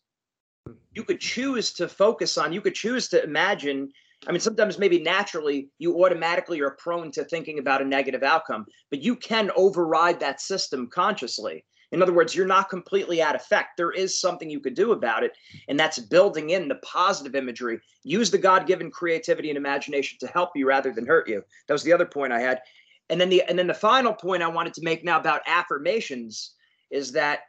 You 0.94 1.04
could 1.04 1.20
choose 1.20 1.74
to 1.74 1.88
focus 1.88 2.38
on, 2.38 2.54
you 2.54 2.62
could 2.62 2.76
choose 2.76 3.08
to 3.10 3.24
imagine 3.24 3.92
I 4.28 4.32
mean, 4.32 4.40
sometimes 4.40 4.80
maybe 4.80 5.00
naturally 5.00 5.70
you 5.80 6.04
automatically 6.04 6.62
are 6.62 6.72
prone 6.72 7.12
to 7.12 7.26
thinking 7.26 7.60
about 7.60 7.82
a 7.82 7.86
negative 7.86 8.24
outcome, 8.24 8.66
but 8.90 9.02
you 9.02 9.16
can 9.16 9.52
override 9.56 10.20
that 10.22 10.40
system 10.40 10.88
consciously. 10.88 11.66
In 11.92 12.02
other 12.02 12.14
words, 12.14 12.34
you're 12.34 12.48
not 12.48 12.70
completely 12.70 13.22
at 13.22 13.36
effect. 13.36 13.78
There 13.78 13.92
is 13.92 14.20
something 14.20 14.50
you 14.50 14.60
could 14.60 14.74
do 14.74 14.94
about 14.94 15.24
it, 15.24 15.34
and 15.68 15.80
that's 15.80 16.00
building 16.00 16.52
in 16.52 16.68
the 16.68 16.76
positive 16.76 17.36
imagery. 17.36 17.80
Use 18.04 18.32
the 18.32 18.38
God-given 18.38 18.90
creativity 18.90 19.50
and 19.50 19.58
imagination 19.58 20.18
to 20.22 20.28
help 20.28 20.52
you 20.56 20.68
rather 20.68 20.92
than 20.92 21.06
hurt 21.06 21.28
you. 21.28 21.44
That 21.68 21.74
was 21.74 21.84
the 21.84 21.94
other 21.94 22.06
point 22.06 22.34
I 22.34 22.40
had. 22.40 22.62
And 23.10 23.22
then 23.22 23.30
the 23.30 23.44
and 23.44 23.60
then 23.60 23.68
the 23.68 23.74
final 23.74 24.14
point 24.14 24.42
I 24.42 24.48
wanted 24.48 24.74
to 24.76 24.84
make 24.84 25.04
now 25.04 25.20
about 25.20 25.42
affirmations 25.46 26.54
is 26.90 27.12
that 27.12 27.42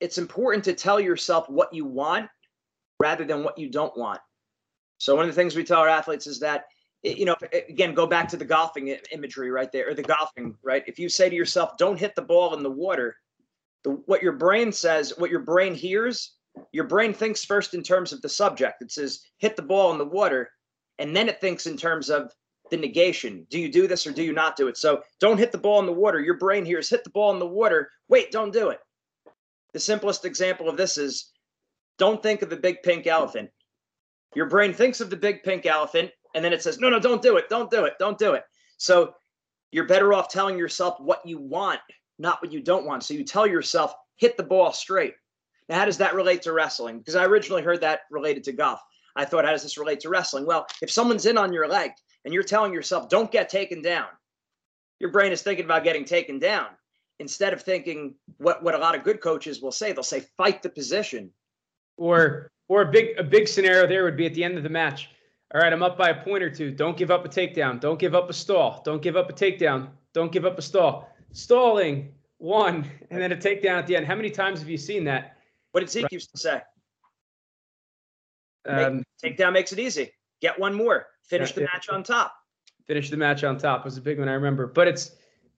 it's 0.00 0.18
important 0.18 0.64
to 0.64 0.72
tell 0.72 0.98
yourself 0.98 1.48
what 1.48 1.72
you 1.72 1.84
want 1.84 2.28
rather 3.02 3.24
than 3.24 3.42
what 3.42 3.58
you 3.58 3.68
don't 3.68 3.96
want. 3.98 4.20
So 4.98 5.16
one 5.16 5.28
of 5.28 5.34
the 5.34 5.40
things 5.40 5.56
we 5.56 5.64
tell 5.64 5.80
our 5.80 5.88
athletes 5.88 6.28
is 6.28 6.38
that 6.38 6.66
you 7.02 7.24
know 7.24 7.34
again 7.68 7.94
go 7.94 8.06
back 8.06 8.28
to 8.28 8.36
the 8.36 8.44
golfing 8.44 8.96
imagery 9.10 9.50
right 9.50 9.72
there 9.72 9.90
or 9.90 9.94
the 9.94 10.04
golfing 10.04 10.56
right? 10.62 10.84
If 10.86 11.00
you 11.00 11.08
say 11.08 11.28
to 11.28 11.34
yourself 11.34 11.76
don't 11.76 11.98
hit 11.98 12.14
the 12.14 12.22
ball 12.22 12.54
in 12.54 12.62
the 12.62 12.70
water 12.70 13.16
the, 13.82 13.90
what 14.06 14.22
your 14.22 14.34
brain 14.44 14.70
says 14.70 15.12
what 15.18 15.30
your 15.30 15.40
brain 15.40 15.74
hears 15.74 16.36
your 16.70 16.84
brain 16.84 17.12
thinks 17.12 17.44
first 17.44 17.74
in 17.74 17.82
terms 17.82 18.12
of 18.12 18.22
the 18.22 18.28
subject. 18.28 18.82
It 18.82 18.92
says 18.92 19.20
hit 19.38 19.56
the 19.56 19.62
ball 19.62 19.90
in 19.90 19.98
the 19.98 20.04
water 20.20 20.50
and 21.00 21.16
then 21.16 21.28
it 21.28 21.40
thinks 21.40 21.66
in 21.66 21.76
terms 21.76 22.08
of 22.08 22.30
the 22.70 22.76
negation. 22.76 23.46
Do 23.50 23.58
you 23.58 23.68
do 23.68 23.88
this 23.88 24.06
or 24.06 24.12
do 24.12 24.22
you 24.22 24.32
not 24.32 24.54
do 24.54 24.68
it? 24.68 24.76
So 24.76 25.02
don't 25.18 25.38
hit 25.38 25.50
the 25.50 25.58
ball 25.66 25.80
in 25.80 25.86
the 25.86 26.00
water. 26.04 26.20
Your 26.20 26.38
brain 26.38 26.64
hears 26.64 26.88
hit 26.88 27.02
the 27.02 27.10
ball 27.10 27.32
in 27.32 27.40
the 27.40 27.54
water. 27.60 27.90
Wait 28.08 28.30
don't 28.30 28.52
do 28.52 28.68
it. 28.68 28.78
The 29.72 29.80
simplest 29.80 30.24
example 30.24 30.68
of 30.68 30.76
this 30.76 30.98
is 30.98 31.32
don't 31.98 32.22
think 32.22 32.42
of 32.42 32.50
the 32.50 32.56
big 32.56 32.82
pink 32.82 33.06
elephant 33.06 33.50
your 34.34 34.46
brain 34.46 34.72
thinks 34.72 35.00
of 35.00 35.10
the 35.10 35.16
big 35.16 35.42
pink 35.42 35.66
elephant 35.66 36.10
and 36.34 36.44
then 36.44 36.52
it 36.52 36.62
says, 36.62 36.78
no, 36.78 36.88
no, 36.88 36.98
don't 36.98 37.22
do 37.22 37.36
it. 37.36 37.48
Don't 37.48 37.70
do 37.70 37.84
it. 37.84 37.94
Don't 37.98 38.18
do 38.18 38.32
it. 38.34 38.44
So 38.78 39.14
you're 39.70 39.86
better 39.86 40.14
off 40.14 40.28
telling 40.28 40.58
yourself 40.58 40.98
what 41.00 41.24
you 41.26 41.38
want, 41.38 41.80
not 42.18 42.40
what 42.40 42.52
you 42.52 42.60
don't 42.60 42.86
want. 42.86 43.02
So 43.02 43.14
you 43.14 43.24
tell 43.24 43.46
yourself, 43.46 43.94
hit 44.16 44.36
the 44.36 44.42
ball 44.42 44.72
straight. 44.72 45.14
Now, 45.68 45.78
how 45.78 45.84
does 45.84 45.98
that 45.98 46.14
relate 46.14 46.42
to 46.42 46.52
wrestling? 46.52 46.98
Because 46.98 47.16
I 47.16 47.24
originally 47.24 47.62
heard 47.62 47.80
that 47.82 48.00
related 48.10 48.44
to 48.44 48.52
golf. 48.52 48.80
I 49.14 49.24
thought, 49.24 49.44
how 49.44 49.50
does 49.50 49.62
this 49.62 49.78
relate 49.78 50.00
to 50.00 50.08
wrestling? 50.08 50.46
Well, 50.46 50.66
if 50.80 50.90
someone's 50.90 51.26
in 51.26 51.38
on 51.38 51.52
your 51.52 51.68
leg 51.68 51.92
and 52.24 52.32
you're 52.32 52.42
telling 52.42 52.72
yourself, 52.72 53.08
don't 53.08 53.30
get 53.30 53.48
taken 53.48 53.82
down, 53.82 54.06
your 54.98 55.10
brain 55.10 55.32
is 55.32 55.42
thinking 55.42 55.66
about 55.66 55.84
getting 55.84 56.04
taken 56.04 56.38
down 56.38 56.68
instead 57.18 57.52
of 57.52 57.62
thinking 57.62 58.14
what, 58.38 58.62
what 58.62 58.74
a 58.74 58.78
lot 58.78 58.94
of 58.94 59.04
good 59.04 59.20
coaches 59.20 59.60
will 59.60 59.72
say. 59.72 59.92
They'll 59.92 60.02
say, 60.02 60.24
fight 60.38 60.62
the 60.62 60.70
position. 60.70 61.30
Or 62.02 62.50
or 62.66 62.82
a 62.82 62.90
big 62.90 63.16
a 63.16 63.22
big 63.22 63.46
scenario 63.46 63.86
there 63.86 64.02
would 64.02 64.16
be 64.16 64.26
at 64.26 64.34
the 64.34 64.42
end 64.42 64.56
of 64.56 64.64
the 64.64 64.68
match. 64.68 65.10
All 65.54 65.60
right, 65.60 65.72
I'm 65.72 65.84
up 65.84 65.96
by 65.96 66.08
a 66.08 66.24
point 66.24 66.42
or 66.42 66.50
two. 66.50 66.72
Don't 66.72 66.96
give 66.96 67.12
up 67.12 67.24
a 67.24 67.28
takedown. 67.28 67.78
Don't 67.78 67.98
give 67.98 68.14
up 68.16 68.28
a 68.28 68.32
stall. 68.32 68.82
Don't 68.84 69.00
give 69.00 69.16
up 69.16 69.30
a 69.30 69.32
takedown. 69.32 69.88
Don't 70.12 70.32
give 70.32 70.44
up 70.44 70.58
a 70.58 70.62
stall. 70.62 71.08
Stalling 71.32 72.12
one, 72.38 72.90
and 73.10 73.22
then 73.22 73.30
a 73.30 73.36
takedown 73.36 73.78
at 73.78 73.86
the 73.86 73.94
end. 73.94 74.06
How 74.06 74.16
many 74.16 74.30
times 74.30 74.58
have 74.58 74.68
you 74.68 74.78
seen 74.78 75.04
that? 75.04 75.36
What 75.70 75.80
did 75.80 75.90
Zeke 75.90 76.04
right. 76.04 76.12
used 76.12 76.30
to 76.32 76.38
say? 76.38 76.60
Um, 78.66 79.04
takedown 79.22 79.52
makes 79.52 79.72
it 79.72 79.78
easy. 79.78 80.10
Get 80.40 80.58
one 80.58 80.74
more. 80.74 81.06
Finish 81.28 81.52
the 81.52 81.60
match 81.60 81.88
on 81.88 82.02
top. 82.02 82.34
finish 82.88 83.10
the 83.10 83.16
match 83.16 83.44
on 83.44 83.58
top 83.58 83.84
was 83.84 83.96
a 83.96 84.00
big 84.00 84.18
one 84.18 84.28
I 84.28 84.32
remember. 84.32 84.66
But 84.66 84.88
it's 84.88 85.12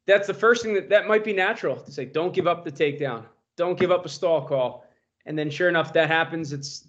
that's 0.06 0.26
the 0.26 0.34
first 0.34 0.62
thing 0.62 0.74
that 0.74 0.90
that 0.90 1.08
might 1.08 1.24
be 1.24 1.32
natural 1.32 1.76
to 1.76 1.90
say. 1.90 2.04
Don't 2.04 2.34
give 2.34 2.46
up 2.46 2.64
the 2.64 2.72
takedown. 2.72 3.24
Don't 3.56 3.78
give 3.78 3.90
up 3.90 4.04
a 4.04 4.10
stall 4.10 4.46
call. 4.46 4.84
And 5.26 5.38
then 5.38 5.50
sure 5.50 5.69
enough, 5.69 5.93
that 5.95 6.09
happens. 6.09 6.52
It's 6.52 6.87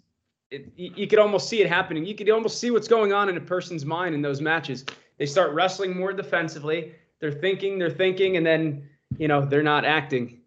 it, 0.52 0.72
you, 0.76 0.92
you 0.96 1.08
could 1.08 1.20
almost 1.20 1.50
see 1.50 1.62
it 1.62 1.68
happening. 1.68 2.06
You 2.06 2.16
could 2.16 2.30
almost 2.30 2.60
see 2.60 2.72
what's 2.72 2.88
going 2.88 3.14
on 3.14 3.30
in 3.30 3.38
a 3.38 3.42
person's 3.42 3.86
mind 3.86 4.14
in 4.16 4.22
those 4.22 4.42
matches. 4.42 4.86
They 5.18 5.26
start 5.26 5.54
wrestling 5.54 5.98
more 5.98 6.14
defensively. 6.14 6.94
They're 7.20 7.32
thinking, 7.32 7.80
they're 7.80 7.90
thinking, 7.90 8.38
and 8.38 8.46
then 8.46 8.88
you 9.18 9.28
know 9.28 9.46
they're 9.46 9.64
not 9.64 9.86
acting, 9.86 10.42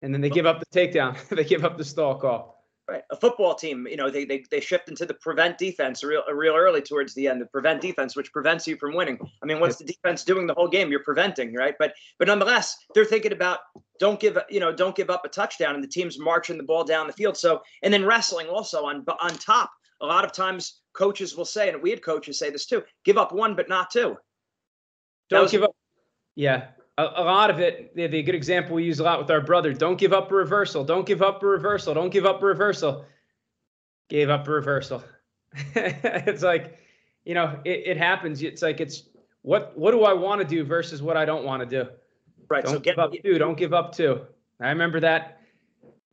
and 0.00 0.14
then 0.14 0.20
they 0.20 0.30
oh. 0.30 0.34
give 0.34 0.46
up 0.46 0.60
the 0.60 0.66
takedown. 0.66 1.16
they 1.36 1.44
give 1.44 1.64
up 1.64 1.76
the 1.76 1.84
stall 1.84 2.14
call. 2.14 2.61
Right. 2.88 3.02
A 3.12 3.16
football 3.16 3.54
team, 3.54 3.86
you 3.88 3.96
know, 3.96 4.10
they, 4.10 4.24
they 4.24 4.44
they 4.50 4.58
shift 4.58 4.88
into 4.88 5.06
the 5.06 5.14
prevent 5.14 5.56
defense 5.56 6.02
real 6.02 6.24
uh, 6.28 6.34
real 6.34 6.56
early 6.56 6.82
towards 6.82 7.14
the 7.14 7.28
end. 7.28 7.40
The 7.40 7.46
prevent 7.46 7.80
defense, 7.80 8.16
which 8.16 8.32
prevents 8.32 8.66
you 8.66 8.76
from 8.76 8.94
winning. 8.94 9.20
I 9.40 9.46
mean, 9.46 9.60
what's 9.60 9.76
the 9.76 9.84
defense 9.84 10.24
doing 10.24 10.48
the 10.48 10.54
whole 10.54 10.66
game? 10.66 10.90
You're 10.90 11.04
preventing, 11.04 11.54
right? 11.54 11.76
But 11.78 11.94
but 12.18 12.26
nonetheless, 12.26 12.76
they're 12.92 13.04
thinking 13.04 13.32
about 13.32 13.60
don't 14.00 14.18
give 14.18 14.36
you 14.50 14.58
know 14.58 14.74
don't 14.74 14.96
give 14.96 15.10
up 15.10 15.24
a 15.24 15.28
touchdown, 15.28 15.76
and 15.76 15.82
the 15.82 15.88
team's 15.88 16.18
marching 16.18 16.58
the 16.58 16.64
ball 16.64 16.82
down 16.82 17.06
the 17.06 17.12
field. 17.12 17.36
So 17.36 17.62
and 17.84 17.94
then 17.94 18.04
wrestling 18.04 18.48
also 18.48 18.84
on 18.84 19.04
on 19.20 19.30
top. 19.30 19.70
A 20.00 20.06
lot 20.06 20.24
of 20.24 20.32
times, 20.32 20.80
coaches 20.92 21.36
will 21.36 21.44
say, 21.44 21.68
and 21.68 21.80
we 21.80 21.90
had 21.90 22.02
coaches 22.02 22.36
say 22.36 22.50
this 22.50 22.66
too: 22.66 22.82
give 23.04 23.16
up 23.16 23.30
one, 23.30 23.54
but 23.54 23.68
not 23.68 23.90
two. 23.90 24.16
Don't 25.30 25.48
give 25.48 25.62
up. 25.62 25.76
Yeah, 26.34 26.66
a, 26.98 27.04
a, 27.04 27.24
lot 27.24 27.50
of 27.50 27.58
it, 27.58 27.94
the, 27.96 28.06
the 28.06 28.22
good 28.22 28.34
example 28.34 28.74
we 28.74 28.84
use 28.84 29.00
a 29.00 29.02
lot 29.02 29.18
with 29.18 29.30
our 29.30 29.40
brother 29.40 29.72
don't 29.72 29.96
give 29.96 30.12
up 30.12 30.30
a 30.30 30.34
reversal. 30.34 30.84
Don't 30.84 31.06
give 31.06 31.22
up 31.22 31.42
a 31.42 31.46
reversal. 31.46 31.94
Don't 31.94 32.10
give 32.10 32.26
up 32.26 32.42
a 32.42 32.46
reversal. 32.46 33.04
Gave 34.08 34.30
up 34.30 34.46
a 34.46 34.50
reversal. 34.50 35.02
it's 35.74 36.42
like, 36.42 36.78
you 37.24 37.34
know, 37.34 37.58
it, 37.64 37.82
it 37.86 37.96
happens. 37.96 38.42
It's 38.42 38.62
like, 38.62 38.80
it's 38.80 39.04
what, 39.42 39.76
what 39.78 39.92
do 39.92 40.04
I 40.04 40.12
want 40.12 40.40
to 40.40 40.46
do 40.46 40.64
versus 40.64 41.02
what 41.02 41.16
I 41.16 41.24
don't 41.24 41.44
want 41.44 41.68
to 41.68 41.84
do? 41.84 41.90
Right. 42.48 42.64
Don't 42.64 42.74
so 42.74 42.80
give 42.80 42.98
up 42.98 43.12
two. 43.12 43.38
Don't 43.38 43.56
give 43.56 43.72
up 43.72 43.94
two. 43.94 44.20
I 44.60 44.68
remember 44.68 45.00
that 45.00 45.42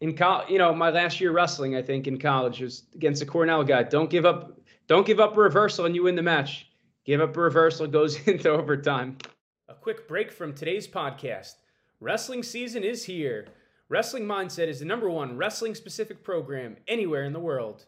in 0.01 0.15
college, 0.15 0.49
you 0.49 0.57
know, 0.57 0.73
my 0.73 0.89
last 0.89 1.19
year 1.19 1.31
wrestling, 1.31 1.75
I 1.75 1.81
think 1.81 2.07
in 2.07 2.17
college 2.17 2.61
was 2.61 2.83
against 2.95 3.21
a 3.21 3.25
Cornell 3.25 3.63
guy. 3.63 3.83
Don't 3.83 4.09
give 4.09 4.25
up, 4.25 4.57
don't 4.87 5.05
give 5.05 5.19
up 5.19 5.35
a 5.35 5.39
reversal 5.39 5.85
and 5.85 5.95
you 5.95 6.03
win 6.03 6.15
the 6.15 6.23
match. 6.23 6.67
Give 7.05 7.21
up 7.21 7.35
a 7.35 7.39
reversal, 7.39 7.87
goes 7.87 8.15
into 8.27 8.49
overtime. 8.49 9.17
Quick 9.81 10.09
break 10.09 10.29
from 10.29 10.51
today's 10.51 10.89
podcast. 10.89 11.53
Wrestling 12.01 12.43
season 12.43 12.83
is 12.83 13.05
here. 13.05 13.47
Wrestling 13.87 14.25
Mindset 14.25 14.67
is 14.67 14.79
the 14.79 14.85
number 14.85 15.09
one 15.09 15.37
wrestling 15.37 15.73
specific 15.73 16.21
program 16.21 16.75
anywhere 16.85 17.23
in 17.23 17.31
the 17.31 17.39
world. 17.39 17.85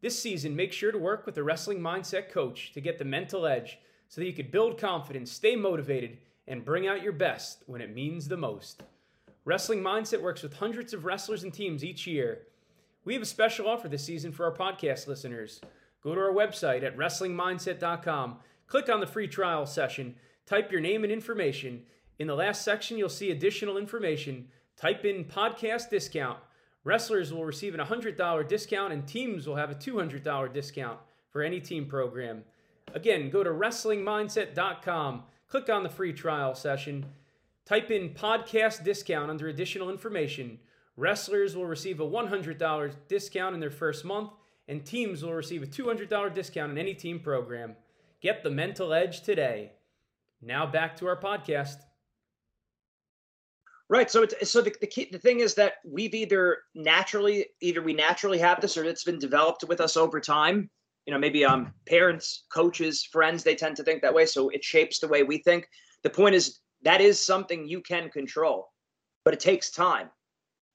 This 0.00 0.18
season, 0.18 0.56
make 0.56 0.72
sure 0.72 0.90
to 0.90 0.98
work 0.98 1.26
with 1.26 1.36
a 1.36 1.42
wrestling 1.42 1.80
mindset 1.80 2.30
coach 2.30 2.72
to 2.72 2.80
get 2.80 2.98
the 2.98 3.04
mental 3.04 3.46
edge 3.46 3.78
so 4.08 4.20
that 4.20 4.26
you 4.26 4.32
can 4.32 4.50
build 4.50 4.80
confidence, 4.80 5.30
stay 5.30 5.54
motivated, 5.54 6.16
and 6.48 6.64
bring 6.64 6.86
out 6.86 7.02
your 7.02 7.12
best 7.12 7.62
when 7.66 7.82
it 7.82 7.94
means 7.94 8.26
the 8.26 8.38
most. 8.38 8.82
Wrestling 9.44 9.82
Mindset 9.82 10.22
works 10.22 10.42
with 10.42 10.54
hundreds 10.54 10.94
of 10.94 11.04
wrestlers 11.04 11.42
and 11.42 11.52
teams 11.52 11.84
each 11.84 12.06
year. 12.06 12.46
We 13.04 13.12
have 13.12 13.22
a 13.22 13.26
special 13.26 13.68
offer 13.68 13.88
this 13.88 14.04
season 14.04 14.32
for 14.32 14.46
our 14.46 14.56
podcast 14.56 15.06
listeners. 15.06 15.60
Go 16.02 16.14
to 16.14 16.20
our 16.22 16.32
website 16.32 16.82
at 16.82 16.96
wrestlingmindset.com, 16.96 18.38
click 18.66 18.88
on 18.88 19.00
the 19.00 19.06
free 19.06 19.28
trial 19.28 19.66
session 19.66 20.14
Type 20.46 20.70
your 20.70 20.80
name 20.80 21.04
and 21.04 21.12
information. 21.12 21.82
In 22.18 22.26
the 22.26 22.34
last 22.34 22.62
section, 22.62 22.98
you'll 22.98 23.08
see 23.08 23.30
additional 23.30 23.78
information. 23.78 24.48
Type 24.76 25.04
in 25.04 25.24
podcast 25.24 25.90
discount. 25.90 26.38
Wrestlers 26.84 27.32
will 27.32 27.44
receive 27.44 27.74
an 27.74 27.80
$100 27.80 28.46
discount, 28.46 28.92
and 28.92 29.06
teams 29.06 29.46
will 29.46 29.56
have 29.56 29.70
a 29.70 29.74
$200 29.74 30.52
discount 30.52 30.98
for 31.30 31.42
any 31.42 31.60
team 31.60 31.86
program. 31.86 32.44
Again, 32.92 33.30
go 33.30 33.42
to 33.42 33.50
WrestlingMindset.com, 33.50 35.22
click 35.48 35.68
on 35.70 35.82
the 35.82 35.88
free 35.88 36.12
trial 36.12 36.54
session, 36.54 37.06
type 37.64 37.90
in 37.90 38.10
podcast 38.10 38.84
discount 38.84 39.30
under 39.30 39.48
additional 39.48 39.88
information. 39.88 40.58
Wrestlers 40.96 41.56
will 41.56 41.66
receive 41.66 42.00
a 42.00 42.06
$100 42.06 42.94
discount 43.08 43.54
in 43.54 43.60
their 43.60 43.70
first 43.70 44.04
month, 44.04 44.30
and 44.68 44.84
teams 44.84 45.22
will 45.22 45.34
receive 45.34 45.62
a 45.62 45.66
$200 45.66 46.34
discount 46.34 46.72
in 46.72 46.78
any 46.78 46.94
team 46.94 47.18
program. 47.18 47.76
Get 48.20 48.42
the 48.42 48.50
mental 48.50 48.92
edge 48.92 49.22
today. 49.22 49.72
Now 50.44 50.66
back 50.66 50.96
to 50.98 51.06
our 51.06 51.18
podcast. 51.18 51.76
Right. 53.88 54.10
So 54.10 54.22
it's 54.22 54.50
so 54.50 54.60
the, 54.60 54.74
the 54.80 54.86
key 54.86 55.08
the 55.10 55.18
thing 55.18 55.40
is 55.40 55.54
that 55.54 55.74
we've 55.86 56.14
either 56.14 56.58
naturally 56.74 57.46
either 57.60 57.82
we 57.82 57.94
naturally 57.94 58.38
have 58.38 58.60
this 58.60 58.76
or 58.76 58.84
it's 58.84 59.04
been 59.04 59.18
developed 59.18 59.64
with 59.64 59.80
us 59.80 59.96
over 59.96 60.20
time. 60.20 60.70
You 61.06 61.12
know, 61.12 61.18
maybe 61.18 61.44
um 61.44 61.72
parents, 61.86 62.44
coaches, 62.52 63.04
friends, 63.04 63.42
they 63.42 63.54
tend 63.54 63.76
to 63.76 63.84
think 63.84 64.02
that 64.02 64.14
way. 64.14 64.26
So 64.26 64.50
it 64.50 64.64
shapes 64.64 64.98
the 64.98 65.08
way 65.08 65.22
we 65.22 65.38
think. 65.38 65.66
The 66.02 66.10
point 66.10 66.34
is 66.34 66.60
that 66.82 67.00
is 67.00 67.24
something 67.24 67.66
you 67.66 67.80
can 67.80 68.10
control, 68.10 68.68
but 69.24 69.34
it 69.34 69.40
takes 69.40 69.70
time. 69.70 70.10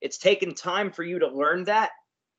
It's 0.02 0.18
taken 0.18 0.56
time 0.56 0.92
for 0.92 1.04
you 1.04 1.20
to 1.20 1.28
learn 1.28 1.64
that. 1.66 1.92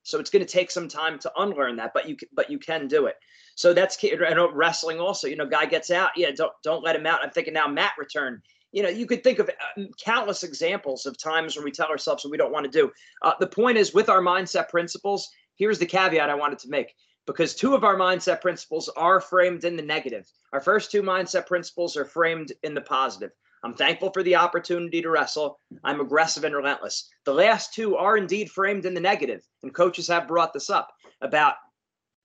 So 0.03 0.19
it's 0.19 0.29
going 0.29 0.45
to 0.45 0.51
take 0.51 0.71
some 0.71 0.87
time 0.87 1.19
to 1.19 1.31
unlearn 1.37 1.75
that, 1.77 1.93
but 1.93 2.09
you 2.09 2.17
but 2.33 2.49
you 2.49 2.57
can 2.57 2.87
do 2.87 3.05
it. 3.05 3.15
So 3.55 3.73
that's 3.73 4.01
know 4.01 4.51
wrestling 4.51 4.99
also. 4.99 5.27
You 5.27 5.35
know, 5.35 5.45
guy 5.45 5.65
gets 5.65 5.91
out, 5.91 6.11
yeah, 6.15 6.31
don't 6.31 6.53
don't 6.63 6.83
let 6.83 6.95
him 6.95 7.05
out. 7.05 7.23
I'm 7.23 7.29
thinking 7.29 7.53
now 7.53 7.67
mat 7.67 7.93
return. 7.97 8.41
You 8.71 8.83
know, 8.83 8.89
you 8.89 9.05
could 9.05 9.23
think 9.23 9.39
of 9.39 9.49
uh, 9.49 9.83
countless 10.03 10.43
examples 10.43 11.05
of 11.05 11.17
times 11.17 11.55
when 11.55 11.65
we 11.65 11.71
tell 11.71 11.89
ourselves 11.89 12.23
what 12.23 12.31
we 12.31 12.37
don't 12.37 12.53
want 12.53 12.65
to 12.65 12.71
do. 12.71 12.91
Uh, 13.21 13.33
the 13.39 13.47
point 13.47 13.77
is, 13.77 13.93
with 13.93 14.09
our 14.09 14.21
mindset 14.21 14.69
principles, 14.69 15.29
here's 15.55 15.77
the 15.77 15.85
caveat 15.85 16.29
I 16.29 16.35
wanted 16.35 16.59
to 16.59 16.69
make 16.69 16.95
because 17.27 17.53
two 17.53 17.75
of 17.75 17.83
our 17.83 17.95
mindset 17.95 18.41
principles 18.41 18.89
are 18.89 19.21
framed 19.21 19.63
in 19.63 19.75
the 19.75 19.83
negative. 19.83 20.25
Our 20.53 20.61
first 20.61 20.89
two 20.91 21.03
mindset 21.03 21.47
principles 21.47 21.95
are 21.95 22.05
framed 22.05 22.53
in 22.63 22.73
the 22.73 22.81
positive. 22.81 23.31
I'm 23.63 23.75
thankful 23.75 24.11
for 24.11 24.23
the 24.23 24.35
opportunity 24.35 25.01
to 25.01 25.09
wrestle. 25.09 25.59
I'm 25.83 26.01
aggressive 26.01 26.43
and 26.43 26.55
relentless. 26.55 27.09
The 27.25 27.33
last 27.33 27.73
two 27.73 27.95
are 27.95 28.17
indeed 28.17 28.49
framed 28.49 28.85
in 28.85 28.93
the 28.93 28.99
negative, 28.99 29.41
and 29.61 29.73
coaches 29.73 30.07
have 30.07 30.27
brought 30.27 30.53
this 30.53 30.69
up 30.69 30.89
about 31.21 31.55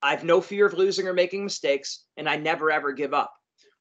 I've 0.03 0.25
no 0.25 0.40
fear 0.40 0.66
of 0.66 0.75
losing 0.75 1.09
or 1.09 1.12
making 1.12 1.44
mistakes, 1.44 2.05
and 2.16 2.29
I 2.29 2.37
never 2.37 2.70
ever 2.70 2.92
give 2.92 3.12
up. 3.12 3.33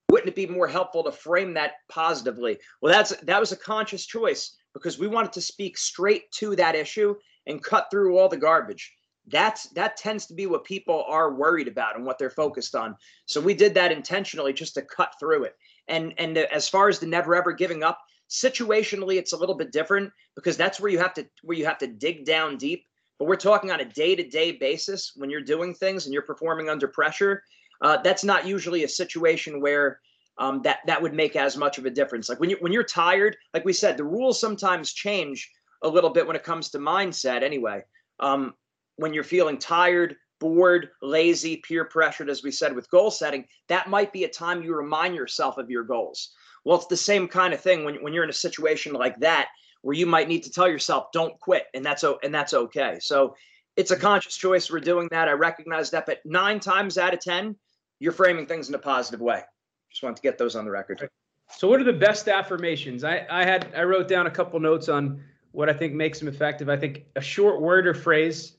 Wouldn't 0.10 0.30
it 0.30 0.36
be 0.36 0.48
more 0.48 0.68
helpful 0.68 1.04
to 1.04 1.12
frame 1.12 1.54
that 1.54 1.74
positively? 1.90 2.58
Well, 2.82 2.94
that's 2.94 3.16
that 3.22 3.40
was 3.40 3.52
a 3.52 3.58
conscious 3.58 4.06
choice 4.06 4.56
because 4.74 5.00
we 5.00 5.08
wanted 5.08 5.34
to 5.34 5.42
speak 5.42 5.78
straight 5.78 6.32
to 6.34 6.56
that 6.58 6.76
issue 6.76 7.16
and 7.48 7.64
cut 7.64 7.88
through 7.90 8.18
all 8.18 8.30
the 8.30 8.38
garbage. 8.38 8.94
That's 9.28 9.70
that 9.70 9.98
tends 9.98 10.28
to 10.28 10.34
be 10.34 10.46
what 10.46 10.66
people 10.66 11.04
are 11.08 11.34
worried 11.34 11.68
about 11.68 11.96
and 11.96 12.06
what 12.06 12.20
they're 12.20 12.30
focused 12.30 12.76
on. 12.76 12.96
So 13.26 13.42
we 13.42 13.54
did 13.54 13.74
that 13.74 13.92
intentionally 13.92 14.54
just 14.54 14.76
to 14.76 14.84
cut 14.84 15.14
through 15.20 15.46
it. 15.46 15.56
And 15.88 16.14
and 16.18 16.38
as 16.38 16.68
far 16.68 16.90
as 16.90 17.00
the 17.00 17.06
never 17.06 17.36
ever 17.36 17.52
giving 17.52 17.84
up, 17.84 18.00
situationally 18.30 19.18
it's 19.18 19.34
a 19.34 19.38
little 19.38 19.56
bit 19.56 19.72
different 19.72 20.12
because 20.36 20.58
that's 20.58 20.80
where 20.80 20.92
you 20.92 21.00
have 21.00 21.14
to 21.16 21.28
where 21.44 21.58
you 21.58 21.66
have 21.66 21.78
to 21.80 21.88
dig 21.88 22.26
down 22.26 22.58
deep. 22.58 22.86
But 23.18 23.28
we're 23.30 23.38
talking 23.38 23.72
on 23.72 23.80
a 23.80 23.86
day-to-day 23.86 24.54
basis 24.54 25.14
when 25.16 25.30
you're 25.30 25.40
doing 25.40 25.74
things 25.74 26.06
and 26.06 26.14
you're 26.14 26.24
performing 26.24 26.70
under 26.70 26.88
pressure 26.88 27.44
uh, 27.82 27.98
that's 27.98 28.24
not 28.24 28.48
usually 28.48 28.84
a 28.84 28.88
situation 28.88 29.62
where 29.62 30.00
um, 30.38 30.62
that 30.64 30.80
that 30.86 31.02
would 31.02 31.14
make 31.14 31.36
as 31.36 31.58
much 31.58 31.78
of 31.78 31.86
a 31.86 31.90
difference. 31.90 32.30
Like 32.30 32.40
when 32.40 32.50
you 32.50 32.58
when 32.60 32.72
you're 32.72 32.84
tired 32.84 33.38
like 33.54 33.66
we 33.66 33.74
said 33.74 33.98
the 33.98 34.04
rules 34.04 34.40
sometimes 34.40 34.94
change 34.94 35.52
a 35.82 35.88
little 35.88 36.10
bit 36.10 36.26
when 36.26 36.36
it 36.36 36.44
comes 36.44 36.70
to 36.72 36.80
mindset 36.80 37.44
anyway. 37.44 37.84
Um, 38.20 38.54
when 38.98 39.14
you're 39.14 39.26
feeling 39.26 39.58
tired 39.58 40.16
bored 40.40 40.90
lazy 41.02 41.58
peer 41.58 41.86
pressured 41.86 42.30
as 42.30 42.44
we 42.44 42.52
said 42.52 42.76
with 42.76 42.90
goal 42.90 43.10
setting 43.10 43.46
that 43.68 43.90
might 43.90 44.12
be 44.12 44.24
a 44.26 44.30
time 44.30 44.64
you 44.64 44.76
remind 44.76 45.16
yourself 45.16 45.58
of 45.58 45.70
your 45.70 45.84
goals. 45.84 46.34
Well 46.64 46.78
it's 46.78 46.88
the 46.88 46.98
same 46.98 47.28
kind 47.28 47.54
of 47.54 47.62
thing 47.62 47.86
when, 47.86 47.96
when 48.04 48.14
you're 48.14 48.24
in 48.24 48.30
a 48.30 48.34
situation 48.34 48.94
like 48.94 49.20
that 49.20 49.48
where 49.82 49.96
you 49.96 50.06
might 50.06 50.28
need 50.28 50.44
to 50.44 50.52
tell 50.52 50.68
yourself 50.68 51.12
don't 51.14 51.40
quit 51.40 51.68
and 51.74 51.86
that's 51.86 52.04
and 52.04 52.34
that's 52.34 52.54
okay. 52.54 52.98
So 53.00 53.36
it's 53.76 53.92
a 53.92 53.98
conscious 53.98 54.36
choice. 54.38 54.72
We're 54.72 54.80
doing 54.80 55.08
that. 55.12 55.28
I 55.28 55.34
recognize 55.34 55.92
that 55.92 56.06
but 56.06 56.20
nine 56.26 56.60
times 56.60 56.98
out 56.98 57.14
of 57.14 57.20
ten 57.20 57.56
you're 58.00 58.12
framing 58.12 58.46
things 58.46 58.68
in 58.68 58.76
a 58.76 58.80
positive 58.80 59.22
way. 59.22 59.42
Just 59.90 60.04
want 60.04 60.18
to 60.18 60.22
get 60.22 60.38
those 60.38 60.56
on 60.56 60.66
the 60.66 60.72
record. 60.72 61.08
So 61.50 61.70
what 61.70 61.80
are 61.80 61.86
the 61.86 61.94
best 61.94 62.28
affirmations? 62.28 63.04
I 63.04 63.26
i 63.30 63.46
had 63.46 63.72
i 63.76 63.84
wrote 63.84 64.08
down 64.08 64.28
a 64.28 64.32
couple 64.32 64.60
notes 64.60 64.90
on 64.90 65.24
what 65.52 65.70
i 65.70 65.74
think 65.74 65.94
makes 65.94 66.20
them 66.20 66.28
effective. 66.28 66.68
I 66.68 66.76
think 66.76 67.06
a 67.16 67.22
short 67.22 67.62
word 67.62 67.88
or 67.88 67.94
phrase 67.94 68.58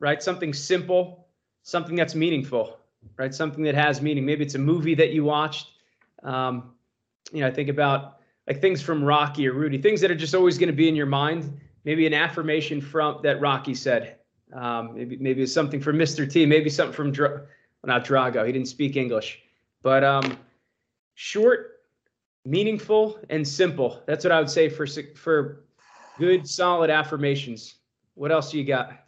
right 0.00 0.22
something 0.22 0.52
simple 0.52 1.26
something 1.62 1.94
that's 1.94 2.14
meaningful 2.14 2.78
right 3.16 3.34
something 3.34 3.62
that 3.64 3.74
has 3.74 4.00
meaning 4.00 4.24
maybe 4.24 4.44
it's 4.44 4.54
a 4.54 4.58
movie 4.58 4.94
that 4.94 5.10
you 5.10 5.24
watched 5.24 5.68
um, 6.22 6.72
you 7.32 7.40
know 7.40 7.46
i 7.46 7.50
think 7.50 7.68
about 7.68 8.14
like 8.46 8.60
things 8.60 8.82
from 8.82 9.02
Rocky 9.02 9.48
or 9.48 9.52
Rudy, 9.52 9.78
things 9.78 10.00
that 10.00 10.10
are 10.10 10.16
just 10.16 10.34
always 10.34 10.58
going 10.58 10.68
to 10.68 10.74
be 10.74 10.88
in 10.88 10.94
your 10.94 11.06
mind. 11.06 11.58
Maybe 11.84 12.06
an 12.06 12.14
affirmation 12.14 12.80
from 12.80 13.20
that 13.22 13.40
Rocky 13.40 13.74
said. 13.74 14.16
Um, 14.52 14.94
maybe 14.94 15.16
maybe 15.16 15.42
it's 15.42 15.52
something 15.52 15.80
from 15.80 15.96
Mr. 15.96 16.30
T. 16.30 16.46
Maybe 16.46 16.70
something 16.70 16.94
from 16.94 17.10
Dra- 17.10 17.30
well, 17.30 17.46
not 17.84 18.04
Drago. 18.04 18.46
He 18.46 18.52
didn't 18.52 18.68
speak 18.68 18.96
English, 18.96 19.42
but 19.82 20.04
um, 20.04 20.38
short, 21.14 21.80
meaningful, 22.44 23.18
and 23.30 23.46
simple. 23.46 24.02
That's 24.06 24.24
what 24.24 24.32
I 24.32 24.38
would 24.38 24.50
say 24.50 24.68
for 24.68 24.86
for 25.14 25.64
good, 26.18 26.48
solid 26.48 26.90
affirmations. 26.90 27.76
What 28.14 28.30
else 28.30 28.50
do 28.50 28.58
you 28.58 28.64
got? 28.64 29.03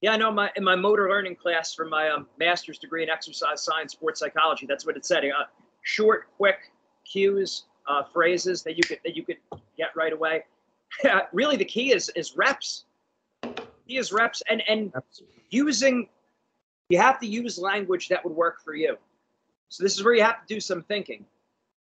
Yeah, 0.00 0.12
I 0.12 0.16
know. 0.16 0.32
My 0.32 0.50
in 0.56 0.64
my 0.64 0.76
motor 0.76 1.08
learning 1.08 1.36
class 1.36 1.74
for 1.74 1.84
my 1.84 2.08
um, 2.08 2.26
master's 2.38 2.78
degree 2.78 3.02
in 3.02 3.10
exercise 3.10 3.62
science, 3.62 3.92
sports 3.92 4.20
psychology. 4.20 4.66
That's 4.66 4.86
what 4.86 4.96
it 4.96 5.04
said. 5.04 5.24
Uh, 5.24 5.44
short, 5.82 6.28
quick 6.36 6.56
cues, 7.04 7.64
uh, 7.86 8.04
phrases 8.04 8.62
that 8.62 8.76
you 8.76 8.82
could 8.82 9.00
that 9.04 9.14
you 9.14 9.24
could 9.24 9.38
get 9.76 9.94
right 9.94 10.12
away. 10.12 10.44
really, 11.32 11.56
the 11.56 11.64
key 11.64 11.92
is 11.92 12.10
is 12.16 12.36
reps. 12.36 12.84
He 13.86 13.98
is 13.98 14.12
reps 14.12 14.42
and 14.48 14.62
and 14.68 14.92
using. 15.50 16.08
You 16.88 16.98
have 16.98 17.20
to 17.20 17.26
use 17.26 17.58
language 17.58 18.08
that 18.08 18.24
would 18.24 18.34
work 18.34 18.62
for 18.64 18.74
you. 18.74 18.96
So 19.68 19.84
this 19.84 19.96
is 19.96 20.02
where 20.02 20.14
you 20.14 20.22
have 20.22 20.44
to 20.44 20.54
do 20.54 20.60
some 20.60 20.82
thinking. 20.82 21.24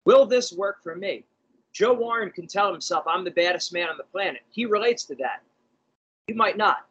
Will 0.04 0.26
this 0.26 0.52
work 0.52 0.82
for 0.82 0.94
me? 0.94 1.24
Joe 1.72 1.94
Warren 1.94 2.30
can 2.30 2.46
tell 2.46 2.70
himself, 2.70 3.04
I'm 3.06 3.24
the 3.24 3.30
baddest 3.30 3.72
man 3.72 3.88
on 3.88 3.96
the 3.96 4.04
planet. 4.04 4.42
He 4.50 4.66
relates 4.66 5.04
to 5.04 5.14
that. 5.16 5.42
You 6.26 6.34
might 6.34 6.58
not. 6.58 6.87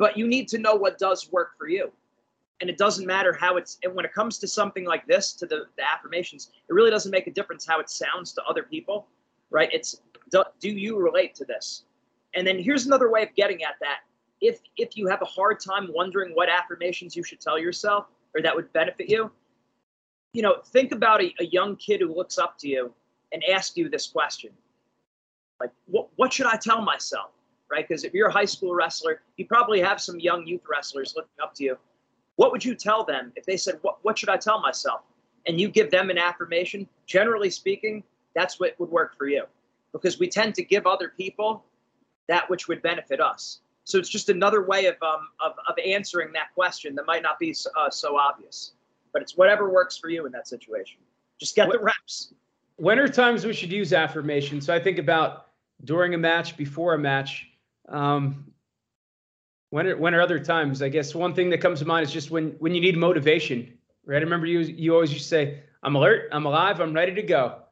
But 0.00 0.16
you 0.16 0.26
need 0.26 0.48
to 0.48 0.58
know 0.58 0.74
what 0.74 0.96
does 0.96 1.30
work 1.30 1.58
for 1.58 1.68
you. 1.68 1.92
And 2.62 2.70
it 2.70 2.78
doesn't 2.78 3.06
matter 3.06 3.36
how 3.38 3.58
it's, 3.58 3.76
and 3.84 3.94
when 3.94 4.06
it 4.06 4.14
comes 4.14 4.38
to 4.38 4.48
something 4.48 4.86
like 4.86 5.06
this, 5.06 5.34
to 5.34 5.44
the, 5.46 5.66
the 5.76 5.82
affirmations, 5.84 6.52
it 6.70 6.72
really 6.72 6.90
doesn't 6.90 7.10
make 7.10 7.26
a 7.26 7.30
difference 7.30 7.66
how 7.66 7.80
it 7.80 7.90
sounds 7.90 8.32
to 8.32 8.42
other 8.44 8.62
people, 8.62 9.06
right? 9.50 9.68
It's, 9.72 10.00
do, 10.30 10.42
do 10.58 10.70
you 10.70 10.98
relate 10.98 11.34
to 11.34 11.44
this? 11.44 11.84
And 12.34 12.46
then 12.46 12.58
here's 12.58 12.86
another 12.86 13.10
way 13.10 13.22
of 13.22 13.34
getting 13.34 13.62
at 13.62 13.74
that. 13.82 13.98
If, 14.40 14.60
if 14.78 14.96
you 14.96 15.06
have 15.06 15.20
a 15.20 15.26
hard 15.26 15.60
time 15.60 15.90
wondering 15.94 16.34
what 16.34 16.48
affirmations 16.48 17.14
you 17.14 17.22
should 17.22 17.40
tell 17.40 17.58
yourself 17.58 18.06
or 18.34 18.40
that 18.40 18.56
would 18.56 18.72
benefit 18.72 19.10
you, 19.10 19.30
you 20.32 20.40
know, 20.40 20.62
think 20.64 20.92
about 20.92 21.20
a, 21.20 21.34
a 21.40 21.44
young 21.44 21.76
kid 21.76 22.00
who 22.00 22.14
looks 22.14 22.38
up 22.38 22.56
to 22.60 22.68
you 22.68 22.94
and 23.32 23.44
asks 23.52 23.76
you 23.76 23.90
this 23.90 24.06
question. 24.06 24.50
Like, 25.60 25.72
what, 25.84 26.08
what 26.16 26.32
should 26.32 26.46
I 26.46 26.56
tell 26.56 26.80
myself? 26.80 27.32
Right? 27.70 27.86
Because 27.86 28.04
if 28.04 28.12
you're 28.14 28.28
a 28.28 28.32
high 28.32 28.44
school 28.44 28.74
wrestler, 28.74 29.22
you 29.36 29.46
probably 29.46 29.80
have 29.80 30.00
some 30.00 30.18
young 30.18 30.46
youth 30.46 30.62
wrestlers 30.68 31.14
looking 31.16 31.30
up 31.42 31.54
to 31.54 31.64
you. 31.64 31.78
What 32.36 32.52
would 32.52 32.64
you 32.64 32.74
tell 32.74 33.04
them 33.04 33.32
if 33.36 33.44
they 33.44 33.56
said, 33.56 33.78
what, 33.82 33.98
what 34.02 34.18
should 34.18 34.28
I 34.28 34.36
tell 34.36 34.60
myself? 34.60 35.02
And 35.46 35.60
you 35.60 35.68
give 35.68 35.90
them 35.90 36.10
an 36.10 36.18
affirmation, 36.18 36.88
generally 37.06 37.50
speaking, 37.50 38.02
that's 38.34 38.58
what 38.58 38.78
would 38.80 38.90
work 38.90 39.16
for 39.16 39.28
you. 39.28 39.44
Because 39.92 40.18
we 40.18 40.28
tend 40.28 40.54
to 40.56 40.64
give 40.64 40.86
other 40.86 41.12
people 41.16 41.64
that 42.28 42.48
which 42.50 42.68
would 42.68 42.82
benefit 42.82 43.20
us. 43.20 43.60
So 43.84 43.98
it's 43.98 44.08
just 44.08 44.28
another 44.28 44.64
way 44.64 44.86
of, 44.86 44.96
um, 45.02 45.28
of, 45.44 45.52
of 45.68 45.76
answering 45.84 46.32
that 46.32 46.54
question 46.54 46.94
that 46.96 47.06
might 47.06 47.22
not 47.22 47.38
be 47.38 47.54
uh, 47.76 47.90
so 47.90 48.16
obvious 48.16 48.72
but 49.12 49.22
it's 49.22 49.36
whatever 49.36 49.70
works 49.70 49.96
for 49.96 50.08
you 50.08 50.26
in 50.26 50.32
that 50.32 50.48
situation. 50.48 50.98
Just 51.38 51.56
get 51.56 51.70
the 51.70 51.78
reps. 51.78 52.32
When 52.76 52.98
are 52.98 53.08
times 53.08 53.44
we 53.44 53.52
should 53.52 53.72
use 53.72 53.92
affirmation? 53.92 54.60
So 54.60 54.74
I 54.74 54.80
think 54.80 54.98
about 54.98 55.48
during 55.84 56.14
a 56.14 56.18
match, 56.18 56.56
before 56.56 56.94
a 56.94 56.98
match. 56.98 57.49
Um, 57.88 58.52
when 59.70 59.86
are, 59.86 59.96
when 59.96 60.14
are 60.14 60.20
other 60.20 60.38
times? 60.38 60.82
I 60.82 60.88
guess 60.88 61.14
one 61.14 61.34
thing 61.34 61.50
that 61.50 61.60
comes 61.60 61.78
to 61.80 61.84
mind 61.84 62.06
is 62.06 62.12
just 62.12 62.30
when 62.30 62.50
when 62.58 62.74
you 62.74 62.80
need 62.80 62.96
motivation, 62.96 63.72
right? 64.04 64.18
I 64.18 64.20
remember 64.20 64.46
you 64.46 64.60
you 64.60 64.94
always 64.94 65.12
used 65.12 65.24
to 65.24 65.28
say, 65.28 65.62
"I'm 65.82 65.94
alert, 65.96 66.28
I'm 66.32 66.46
alive, 66.46 66.80
I'm 66.80 66.92
ready 66.92 67.14
to 67.14 67.22
go," 67.22 67.62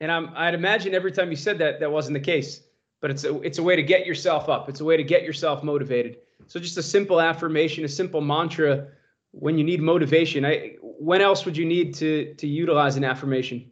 and 0.00 0.10
I'm 0.10 0.30
I'd 0.34 0.54
imagine 0.54 0.94
every 0.94 1.12
time 1.12 1.30
you 1.30 1.36
said 1.36 1.58
that 1.58 1.80
that 1.80 1.92
wasn't 1.92 2.14
the 2.14 2.20
case, 2.20 2.62
but 3.00 3.10
it's 3.10 3.24
a 3.24 3.38
it's 3.42 3.58
a 3.58 3.62
way 3.62 3.76
to 3.76 3.82
get 3.82 4.06
yourself 4.06 4.48
up. 4.48 4.68
It's 4.68 4.80
a 4.80 4.84
way 4.84 4.96
to 4.96 5.04
get 5.04 5.24
yourself 5.24 5.62
motivated. 5.62 6.18
So 6.46 6.58
just 6.58 6.78
a 6.78 6.82
simple 6.82 7.20
affirmation, 7.20 7.84
a 7.84 7.88
simple 7.88 8.20
mantra 8.20 8.88
when 9.32 9.58
you 9.58 9.64
need 9.64 9.80
motivation. 9.82 10.44
I 10.44 10.76
when 10.80 11.20
else 11.20 11.44
would 11.44 11.56
you 11.56 11.66
need 11.66 11.94
to 11.96 12.34
to 12.34 12.46
utilize 12.46 12.96
an 12.96 13.04
affirmation? 13.04 13.70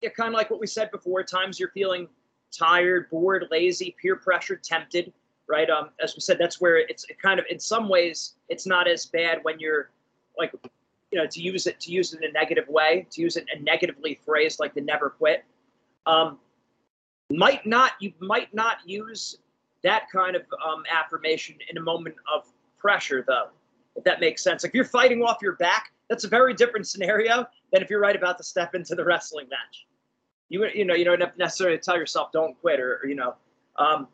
Yeah, 0.00 0.10
kind 0.10 0.28
of 0.28 0.34
like 0.34 0.50
what 0.50 0.60
we 0.60 0.66
said 0.66 0.90
before. 0.90 1.22
Times 1.22 1.60
you're 1.60 1.70
feeling 1.70 2.08
tired, 2.56 3.10
bored, 3.10 3.46
lazy, 3.50 3.94
peer 4.00 4.16
pressure, 4.16 4.56
tempted. 4.56 5.12
Right. 5.50 5.68
Um, 5.68 5.90
as 6.02 6.14
we 6.14 6.20
said, 6.20 6.38
that's 6.38 6.60
where 6.60 6.78
it's 6.78 7.04
kind 7.20 7.40
of 7.40 7.46
in 7.50 7.58
some 7.58 7.88
ways 7.88 8.34
it's 8.48 8.66
not 8.66 8.86
as 8.86 9.06
bad 9.06 9.40
when 9.42 9.58
you're 9.58 9.90
like, 10.38 10.52
you 11.10 11.18
know, 11.18 11.26
to 11.26 11.40
use 11.40 11.66
it 11.66 11.80
to 11.80 11.90
use 11.90 12.14
it 12.14 12.22
in 12.22 12.30
a 12.30 12.32
negative 12.32 12.68
way, 12.68 13.06
to 13.10 13.20
use 13.20 13.36
it 13.36 13.46
in 13.52 13.60
a 13.60 13.62
negatively 13.62 14.20
phrased 14.24 14.60
like 14.60 14.74
the 14.74 14.80
never 14.80 15.10
quit. 15.10 15.44
Um, 16.06 16.38
might 17.30 17.66
not 17.66 17.92
you 18.00 18.12
might 18.20 18.54
not 18.54 18.76
use 18.86 19.38
that 19.82 20.04
kind 20.12 20.36
of 20.36 20.42
um, 20.64 20.84
affirmation 20.90 21.56
in 21.68 21.78
a 21.78 21.80
moment 21.80 22.14
of 22.32 22.46
pressure 22.78 23.24
though 23.26 23.48
if 23.96 24.04
that 24.04 24.20
makes 24.20 24.42
sense. 24.42 24.64
If 24.64 24.74
you're 24.74 24.84
fighting 24.84 25.22
off 25.22 25.38
your 25.42 25.56
back, 25.56 25.92
that's 26.08 26.24
a 26.24 26.28
very 26.28 26.54
different 26.54 26.86
scenario 26.86 27.46
than 27.72 27.82
if 27.82 27.90
you're 27.90 28.00
right 28.00 28.16
about 28.16 28.38
to 28.38 28.44
step 28.44 28.74
into 28.74 28.94
the 28.94 29.04
wrestling 29.04 29.46
match. 29.48 29.86
You 30.48 30.66
you 30.74 30.84
know 30.84 30.94
you 30.94 31.04
don't 31.04 31.22
necessarily 31.38 31.78
tell 31.78 31.96
yourself 31.96 32.32
don't 32.32 32.58
quit 32.60 32.80
or, 32.80 33.00
or 33.02 33.08
you 33.08 33.14
know. 33.14 33.34
Um, 33.76 34.08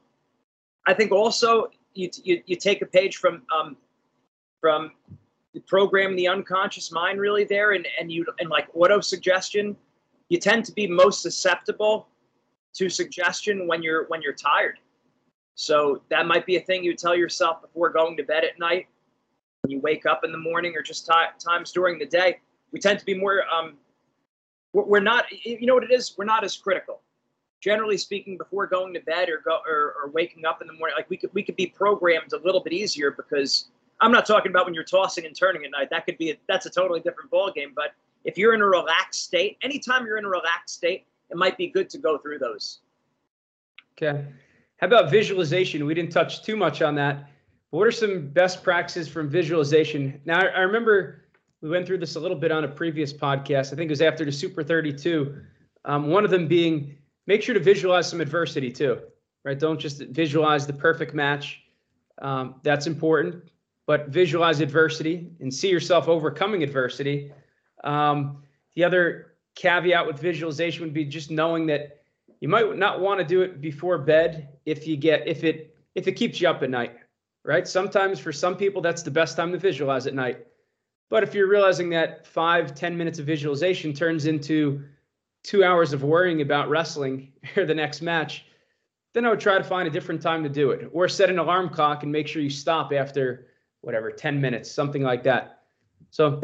I 0.86 0.94
think 0.94 1.12
also 1.12 1.68
you, 1.94 2.10
you 2.22 2.42
you 2.46 2.56
take 2.56 2.82
a 2.82 2.86
page 2.86 3.16
from 3.16 3.42
um, 3.56 3.76
from 4.60 4.92
the 5.54 5.60
program 5.60 6.16
the 6.16 6.28
unconscious 6.28 6.92
mind 6.92 7.20
really 7.20 7.44
there 7.44 7.72
and 7.72 7.86
and 7.98 8.10
you 8.10 8.24
and 8.40 8.50
like 8.50 8.68
auto 8.74 9.00
suggestion 9.00 9.76
you 10.28 10.38
tend 10.38 10.64
to 10.64 10.72
be 10.72 10.86
most 10.86 11.22
susceptible 11.22 12.08
to 12.74 12.88
suggestion 12.88 13.66
when 13.66 13.82
you're 13.82 14.04
when 14.08 14.20
you're 14.20 14.34
tired 14.34 14.78
so 15.54 16.02
that 16.10 16.26
might 16.26 16.44
be 16.44 16.56
a 16.56 16.60
thing 16.60 16.84
you 16.84 16.94
tell 16.94 17.16
yourself 17.16 17.62
before 17.62 17.88
going 17.88 18.16
to 18.18 18.22
bed 18.22 18.44
at 18.44 18.58
night 18.58 18.86
when 19.66 19.72
you 19.72 19.80
wake 19.80 20.06
up 20.06 20.22
in 20.22 20.30
the 20.30 20.38
morning 20.38 20.74
or 20.76 20.82
just 20.82 21.06
t- 21.06 21.12
times 21.44 21.72
during 21.72 21.98
the 21.98 22.06
day, 22.06 22.38
we 22.70 22.78
tend 22.78 23.00
to 23.00 23.04
be 23.04 23.18
more, 23.18 23.42
um, 23.52 23.74
we're 24.72 25.00
not, 25.00 25.24
you 25.44 25.66
know 25.66 25.74
what 25.74 25.82
it 25.82 25.90
is? 25.90 26.14
We're 26.16 26.24
not 26.24 26.44
as 26.44 26.56
critical. 26.56 26.95
Generally 27.66 27.98
speaking, 27.98 28.38
before 28.38 28.68
going 28.68 28.94
to 28.94 29.00
bed 29.00 29.28
or 29.28 29.42
go 29.44 29.58
or, 29.66 29.96
or 30.00 30.10
waking 30.12 30.44
up 30.44 30.60
in 30.62 30.68
the 30.68 30.72
morning, 30.72 30.94
like 30.96 31.10
we 31.10 31.16
could 31.16 31.34
we 31.34 31.42
could 31.42 31.56
be 31.56 31.66
programmed 31.66 32.32
a 32.32 32.38
little 32.38 32.60
bit 32.60 32.72
easier 32.72 33.10
because 33.10 33.66
I'm 34.00 34.12
not 34.12 34.24
talking 34.24 34.52
about 34.52 34.66
when 34.66 34.72
you're 34.72 34.84
tossing 34.84 35.26
and 35.26 35.34
turning 35.34 35.64
at 35.64 35.72
night. 35.72 35.90
That 35.90 36.06
could 36.06 36.16
be 36.16 36.30
a, 36.30 36.36
that's 36.46 36.66
a 36.66 36.70
totally 36.70 37.00
different 37.00 37.28
ball 37.28 37.50
game. 37.50 37.72
But 37.74 37.94
if 38.22 38.38
you're 38.38 38.54
in 38.54 38.60
a 38.60 38.66
relaxed 38.66 39.24
state, 39.24 39.58
anytime 39.62 40.06
you're 40.06 40.16
in 40.16 40.24
a 40.24 40.28
relaxed 40.28 40.76
state, 40.76 41.06
it 41.28 41.36
might 41.36 41.58
be 41.58 41.66
good 41.66 41.90
to 41.90 41.98
go 41.98 42.18
through 42.18 42.38
those. 42.38 42.82
Okay. 44.00 44.24
How 44.76 44.86
about 44.86 45.10
visualization? 45.10 45.86
We 45.86 45.94
didn't 45.94 46.12
touch 46.12 46.44
too 46.44 46.54
much 46.54 46.82
on 46.82 46.94
that. 46.94 47.30
What 47.70 47.84
are 47.88 47.90
some 47.90 48.28
best 48.28 48.62
practices 48.62 49.08
from 49.08 49.28
visualization? 49.28 50.20
Now, 50.24 50.38
I, 50.38 50.60
remember 50.60 51.24
we 51.62 51.68
went 51.68 51.84
through 51.84 51.98
this 51.98 52.14
a 52.14 52.20
little 52.20 52.36
bit 52.36 52.52
on 52.52 52.62
a 52.62 52.68
previous 52.68 53.12
podcast. 53.12 53.72
I 53.72 53.76
think 53.76 53.88
it 53.88 53.90
was 53.90 54.02
after 54.02 54.24
the 54.24 54.30
Super 54.30 54.62
32. 54.62 55.42
Um, 55.84 56.10
one 56.10 56.24
of 56.24 56.30
them 56.30 56.46
being 56.46 56.96
make 57.26 57.42
sure 57.42 57.54
to 57.54 57.60
visualize 57.60 58.08
some 58.08 58.20
adversity 58.20 58.70
too, 58.70 59.00
right? 59.44 59.58
Don't 59.58 59.78
just 59.78 60.00
visualize 60.00 60.66
the 60.66 60.72
perfect 60.72 61.14
match. 61.14 61.62
Um, 62.22 62.56
that's 62.62 62.86
important, 62.86 63.50
but 63.86 64.08
visualize 64.08 64.60
adversity 64.60 65.30
and 65.40 65.52
see 65.52 65.68
yourself 65.68 66.08
overcoming 66.08 66.62
adversity. 66.62 67.32
Um, 67.84 68.42
the 68.74 68.84
other 68.84 69.34
caveat 69.54 70.06
with 70.06 70.18
visualization 70.18 70.82
would 70.82 70.94
be 70.94 71.04
just 71.04 71.30
knowing 71.30 71.66
that 71.66 72.02
you 72.40 72.48
might 72.48 72.76
not 72.76 73.00
want 73.00 73.20
to 73.20 73.26
do 73.26 73.42
it 73.42 73.60
before 73.60 73.98
bed 73.98 74.48
if 74.64 74.86
you 74.86 74.96
get 74.96 75.26
if 75.26 75.44
it 75.44 75.76
if 75.94 76.06
it 76.06 76.12
keeps 76.12 76.40
you 76.40 76.48
up 76.48 76.62
at 76.62 76.70
night 76.70 76.96
right? 77.46 77.66
Sometimes 77.66 78.18
for 78.18 78.32
some 78.32 78.56
people, 78.56 78.82
that's 78.82 79.02
the 79.02 79.10
best 79.10 79.36
time 79.36 79.52
to 79.52 79.58
visualize 79.58 80.06
at 80.06 80.14
night. 80.14 80.44
But 81.08 81.22
if 81.22 81.32
you're 81.32 81.48
realizing 81.48 81.88
that 81.90 82.26
five, 82.26 82.74
ten 82.74 82.98
minutes 82.98 83.20
of 83.20 83.26
visualization 83.26 83.94
turns 83.94 84.26
into 84.26 84.82
two 85.46 85.62
hours 85.62 85.92
of 85.92 86.02
worrying 86.02 86.40
about 86.40 86.68
wrestling 86.68 87.32
or 87.56 87.64
the 87.64 87.74
next 87.74 88.02
match, 88.02 88.44
then 89.14 89.24
I 89.24 89.30
would 89.30 89.40
try 89.40 89.56
to 89.56 89.64
find 89.64 89.86
a 89.88 89.90
different 89.90 90.20
time 90.20 90.42
to 90.42 90.48
do 90.48 90.72
it 90.72 90.90
or 90.92 91.08
set 91.08 91.30
an 91.30 91.38
alarm 91.38 91.70
clock 91.70 92.02
and 92.02 92.12
make 92.12 92.26
sure 92.26 92.42
you 92.42 92.50
stop 92.50 92.92
after 92.92 93.46
whatever, 93.80 94.10
10 94.10 94.40
minutes, 94.40 94.70
something 94.70 95.02
like 95.02 95.22
that. 95.22 95.62
So 96.10 96.42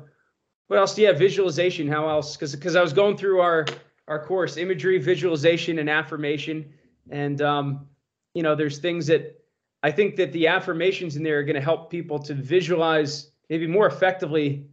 what 0.69 0.79
else 0.79 0.95
do 0.95 1.03
you 1.03 1.09
have? 1.09 1.19
Visualization. 1.19 1.89
How 1.89 2.09
else? 2.09 2.37
Because 2.37 2.55
because 2.55 2.77
I 2.77 2.83
was 2.83 2.93
going 2.93 3.17
through 3.17 3.41
our 3.41 3.67
our 4.09 4.25
course, 4.25 4.57
imagery, 4.57 4.99
visualization, 4.99 5.79
and 5.79 5.91
affirmation. 5.91 6.73
And 7.11 7.43
um, 7.43 7.87
you 8.35 8.43
know, 8.43 8.55
there's 8.55 8.79
things 8.79 9.07
that 9.09 9.39
I 9.83 9.91
think 9.91 10.17
that 10.17 10.33
the 10.33 10.47
affirmations 10.47 11.17
in 11.17 11.23
there 11.23 11.41
are 11.41 11.43
going 11.43 11.57
to 11.57 11.61
help 11.61 11.91
people 11.91 12.19
to 12.21 12.35
visualize 12.35 13.33
maybe 13.51 13.67
more 13.67 13.87
effectively, 13.87 14.67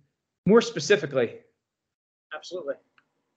more 0.45 0.61
specifically. 0.61 1.39
Absolutely. 2.33 2.75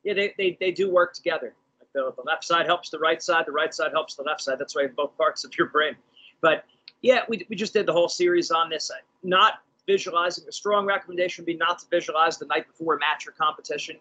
Yeah, 0.04 0.14
they, 0.14 0.34
they, 0.36 0.56
they 0.60 0.70
do 0.70 0.90
work 0.90 1.14
together. 1.14 1.54
Like 1.80 1.88
the, 1.92 2.12
the 2.16 2.22
left 2.22 2.44
side 2.44 2.66
helps 2.66 2.90
the 2.90 2.98
right 2.98 3.22
side, 3.22 3.44
the 3.46 3.52
right 3.52 3.72
side 3.72 3.92
helps 3.92 4.14
the 4.14 4.22
left 4.22 4.40
side. 4.40 4.58
That's 4.58 4.74
why 4.74 4.86
both 4.88 5.16
parts 5.16 5.44
of 5.44 5.56
your 5.56 5.68
brain. 5.68 5.96
But 6.40 6.64
yeah, 7.02 7.22
we, 7.28 7.46
we 7.48 7.56
just 7.56 7.72
did 7.72 7.86
the 7.86 7.92
whole 7.92 8.08
series 8.08 8.50
on 8.50 8.68
this. 8.68 8.90
Not 9.22 9.54
visualizing, 9.86 10.44
a 10.48 10.52
strong 10.52 10.86
recommendation 10.86 11.42
would 11.42 11.46
be 11.46 11.56
not 11.56 11.78
to 11.80 11.86
visualize 11.90 12.38
the 12.38 12.46
night 12.46 12.66
before 12.68 12.96
a 12.96 12.98
match 12.98 13.26
or 13.26 13.32
competition. 13.32 13.96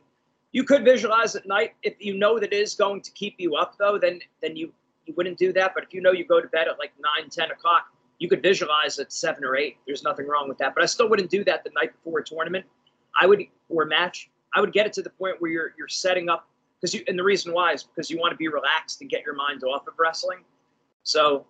You 0.51 0.63
could 0.63 0.83
visualize 0.83 1.35
at 1.35 1.47
night 1.47 1.73
if 1.83 1.95
you 1.99 2.17
know 2.17 2.39
that 2.39 2.51
it 2.51 2.61
is 2.61 2.73
going 2.75 3.01
to 3.01 3.11
keep 3.11 3.35
you 3.37 3.55
up, 3.55 3.75
though. 3.77 3.97
Then 3.97 4.19
then 4.41 4.55
you 4.55 4.73
you 5.05 5.13
wouldn't 5.15 5.37
do 5.37 5.53
that. 5.53 5.73
But 5.73 5.83
if 5.83 5.93
you 5.93 6.01
know 6.01 6.11
you 6.11 6.25
go 6.25 6.41
to 6.41 6.47
bed 6.47 6.67
at 6.67 6.77
like 6.77 6.91
nine, 6.99 7.29
10 7.29 7.51
o'clock, 7.51 7.85
you 8.19 8.27
could 8.27 8.41
visualize 8.41 8.99
at 8.99 9.11
seven 9.11 9.43
or 9.43 9.55
eight. 9.55 9.77
There's 9.85 10.03
nothing 10.03 10.27
wrong 10.27 10.47
with 10.47 10.57
that. 10.59 10.75
But 10.75 10.83
I 10.83 10.87
still 10.87 11.09
wouldn't 11.09 11.29
do 11.29 11.43
that 11.45 11.63
the 11.63 11.71
night 11.75 11.93
before 11.93 12.19
a 12.19 12.23
tournament. 12.23 12.65
I 13.19 13.25
would 13.25 13.41
or 13.69 13.85
match. 13.85 14.29
I 14.53 14.61
would 14.61 14.73
get 14.73 14.85
it 14.85 14.93
to 14.93 15.01
the 15.01 15.09
point 15.09 15.35
where 15.39 15.51
you're 15.51 15.73
you're 15.77 15.87
setting 15.87 16.29
up 16.29 16.47
because 16.79 16.93
you 16.93 17.03
and 17.07 17.17
the 17.17 17.23
reason 17.23 17.53
why 17.53 17.73
is 17.73 17.83
because 17.83 18.09
you 18.09 18.19
want 18.19 18.31
to 18.31 18.37
be 18.37 18.47
relaxed 18.47 19.01
and 19.01 19.09
get 19.09 19.23
your 19.25 19.35
mind 19.35 19.63
off 19.63 19.87
of 19.87 19.93
wrestling. 19.97 20.39
So 21.03 21.45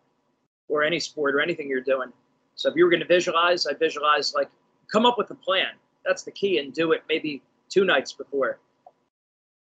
or 0.70 0.84
any 0.84 1.00
sport 1.00 1.36
or 1.36 1.42
anything 1.42 1.70
you're 1.70 1.82
doing. 1.82 2.12
So 2.56 2.70
if 2.70 2.76
you 2.76 2.86
were 2.86 2.90
going 2.90 3.02
to 3.02 3.08
visualize, 3.08 3.66
I 3.68 3.74
visualize 3.74 4.34
like 4.34 4.50
come 4.92 5.06
up 5.06 5.18
with 5.18 5.30
a 5.32 5.36
plan. 5.36 5.74
That's 6.06 6.24
the 6.24 6.32
key 6.32 6.58
and 6.60 6.74
do 6.74 6.94
it 6.94 7.04
maybe 7.10 7.42
two 7.70 7.86
nights 7.86 8.14
before. 8.14 8.60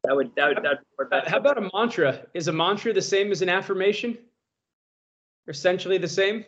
That 0.05 0.17
would 0.17 0.35
that 0.37 0.49
would 0.49 0.65
that 0.65 0.79
would 0.99 1.13
uh, 1.13 1.29
How 1.29 1.39
about 1.39 1.59
a 1.59 1.69
mantra? 1.75 2.27
Is 2.35 2.49
a 2.49 2.53
mantra 2.53 2.93
the 2.93 3.03
same 3.03 3.33
as 3.33 3.43
an 3.43 3.49
affirmation? 3.49 4.17
Essentially 5.49 5.99
the 5.99 6.09
same? 6.09 6.45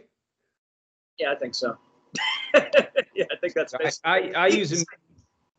Yeah, 1.19 1.33
I 1.33 1.35
think 1.35 1.55
so. 1.55 1.77
yeah, 2.55 3.25
I 3.31 3.37
think 3.41 3.55
that's 3.55 3.75
I, 3.75 3.91
I, 4.05 4.33
I 4.37 4.47
use 4.49 4.85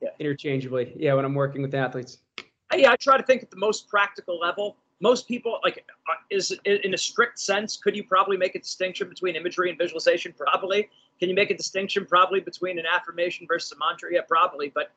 yeah. 0.04 0.10
interchangeably. 0.20 0.94
Yeah, 0.96 1.14
when 1.14 1.26
I'm 1.26 1.34
working 1.34 1.62
with 1.62 1.74
athletes. 1.74 2.20
Yeah, 2.76 2.92
I 2.92 2.96
try 2.96 3.18
to 3.18 3.24
think 3.24 3.44
at 3.44 3.52
the 3.52 3.58
most 3.58 3.88
practical 3.88 4.40
level. 4.40 4.78
Most 5.00 5.28
people 5.28 5.60
like 5.64 5.84
uh, 6.10 6.14
is 6.30 6.56
in 6.66 6.94
a 6.94 6.98
strict 6.98 7.40
sense. 7.40 7.78
Could 7.78 7.96
you 7.96 8.04
probably 8.04 8.38
make 8.38 8.56
a 8.56 8.60
distinction 8.60 9.10
between 9.10 9.36
imagery 9.36 9.70
and 9.70 9.78
visualization? 9.78 10.34
Probably. 10.38 10.90
Can 11.20 11.30
you 11.30 11.36
make 11.36 11.52
a 11.52 11.58
distinction 11.58 12.06
probably 12.06 12.40
between 12.40 12.80
an 12.80 12.86
affirmation 12.86 13.46
versus 13.48 13.72
a 13.72 13.76
mantra? 13.78 14.14
Yeah, 14.14 14.22
probably. 14.28 14.72
But 14.74 14.92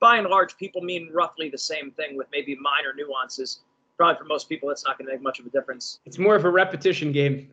by 0.00 0.16
and 0.18 0.26
large, 0.28 0.56
people 0.56 0.82
mean 0.82 1.10
roughly 1.12 1.48
the 1.48 1.58
same 1.58 1.90
thing 1.92 2.16
with 2.16 2.26
maybe 2.32 2.56
minor 2.56 2.92
nuances. 2.96 3.60
Probably 3.96 4.18
for 4.18 4.24
most 4.24 4.48
people, 4.48 4.68
that's 4.68 4.84
not 4.84 4.98
going 4.98 5.06
to 5.06 5.12
make 5.12 5.22
much 5.22 5.38
of 5.38 5.46
a 5.46 5.50
difference. 5.50 6.00
It's 6.04 6.18
more 6.18 6.34
of 6.34 6.44
a 6.44 6.50
repetition 6.50 7.12
game. 7.12 7.50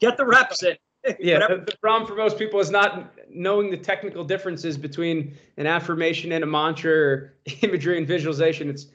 Get 0.00 0.16
the 0.16 0.24
reps 0.24 0.62
in. 0.62 0.76
yeah, 1.18 1.46
the, 1.46 1.56
the, 1.66 1.76
problem 1.80 2.06
for 2.06 2.14
most 2.14 2.38
people 2.38 2.60
is 2.60 2.70
not 2.70 3.14
knowing 3.28 3.70
the 3.70 3.76
technical 3.76 4.24
differences 4.24 4.78
between 4.78 5.36
an 5.56 5.66
affirmation 5.66 6.32
and 6.32 6.42
a 6.42 6.46
mantra 6.46 6.92
or 6.92 7.34
imagery 7.62 7.98
and 7.98 8.06
visualization. 8.06 8.70
It's 8.70 8.86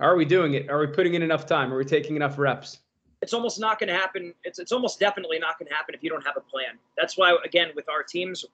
are 0.00 0.16
we 0.16 0.24
doing 0.24 0.54
it? 0.54 0.68
Are 0.68 0.78
we 0.78 0.88
putting 0.88 1.14
in 1.14 1.22
enough 1.22 1.46
time? 1.46 1.72
Are 1.72 1.76
we 1.76 1.84
taking 1.84 2.16
enough 2.16 2.38
reps? 2.38 2.80
It's 3.22 3.32
almost 3.32 3.58
not 3.58 3.78
going 3.78 3.88
to 3.88 3.94
happen. 3.94 4.34
It's 4.44 4.58
it's 4.58 4.72
almost 4.72 5.00
definitely 5.00 5.38
not 5.38 5.58
going 5.58 5.68
to 5.68 5.74
happen 5.74 5.94
if 5.94 6.02
you 6.02 6.10
don't 6.10 6.24
have 6.26 6.36
a 6.36 6.40
plan. 6.40 6.78
That's 6.96 7.16
why 7.16 7.36
again 7.44 7.70
with 7.74 7.88
our 7.88 8.02
teams, 8.02 8.44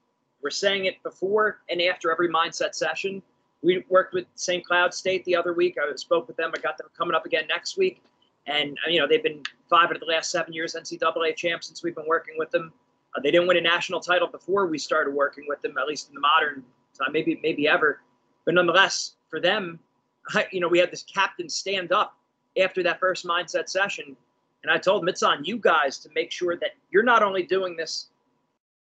we're 0.43 0.51
saying 0.51 0.85
it 0.85 1.03
before 1.03 1.61
and 1.69 1.83
after 1.83 2.13
every 2.13 2.29
mindset 2.29 2.75
session. 2.75 3.23
We 3.63 3.85
worked 3.89 4.15
with 4.15 4.27
St. 4.37 4.65
Cloud 4.65 4.95
State 4.95 5.25
the 5.25 5.37
other 5.37 5.53
week. 5.53 5.77
I 5.79 5.95
spoke 5.97 6.29
with 6.29 6.37
them. 6.37 6.53
I 6.57 6.61
got 6.61 6.79
them 6.79 6.87
coming 6.97 7.15
up 7.15 7.27
again 7.27 7.45
next 7.49 7.77
week. 7.77 8.03
And, 8.47 8.79
you 8.89 8.99
know, 8.99 9.07
they've 9.07 9.23
been 9.23 9.43
five 9.69 9.91
out 9.91 9.97
of 9.97 10.01
the 10.01 10.07
last 10.07 10.31
seven 10.31 10.53
years 10.53 10.75
NCAA 10.75 11.37
champs 11.37 11.67
since 11.67 11.83
we've 11.83 11.95
been 11.95 12.07
working 12.07 12.35
with 12.39 12.51
them. 12.51 12.73
Uh, 13.15 13.21
they 13.21 13.31
didn't 13.31 13.49
win 13.49 13.57
a 13.57 13.61
national 13.61 14.01
title 14.01 14.29
before 14.29 14.67
we 14.67 14.79
started 14.79 15.13
working 15.13 15.45
with 15.49 15.61
them, 15.63 15.77
at 15.79 15.87
least 15.87 16.09
in 16.09 16.15
the 16.15 16.21
modern 16.21 16.65
time, 16.99 17.13
maybe 17.13 17.41
maybe 17.43 17.67
ever. 17.67 18.01
But 18.45 18.55
nonetheless, 18.55 19.15
for 19.29 19.41
them, 19.41 19.79
you 20.53 20.61
know, 20.61 20.69
we 20.69 20.79
had 20.79 20.91
this 20.91 21.03
captain 21.03 21.49
stand 21.49 21.93
up 21.93 22.17
after 22.61 22.83
that 22.83 23.01
first 23.01 23.25
mindset 23.25 23.69
session, 23.69 24.17
and 24.63 24.71
I 24.71 24.79
told 24.79 25.03
him 25.03 25.09
it's 25.09 25.23
on 25.23 25.45
you 25.45 25.57
guys 25.57 25.99
to 25.99 26.09
make 26.15 26.31
sure 26.31 26.57
that 26.57 26.71
you're 26.91 27.03
not 27.03 27.23
only 27.23 27.43
doing 27.43 27.77
this. 27.77 28.09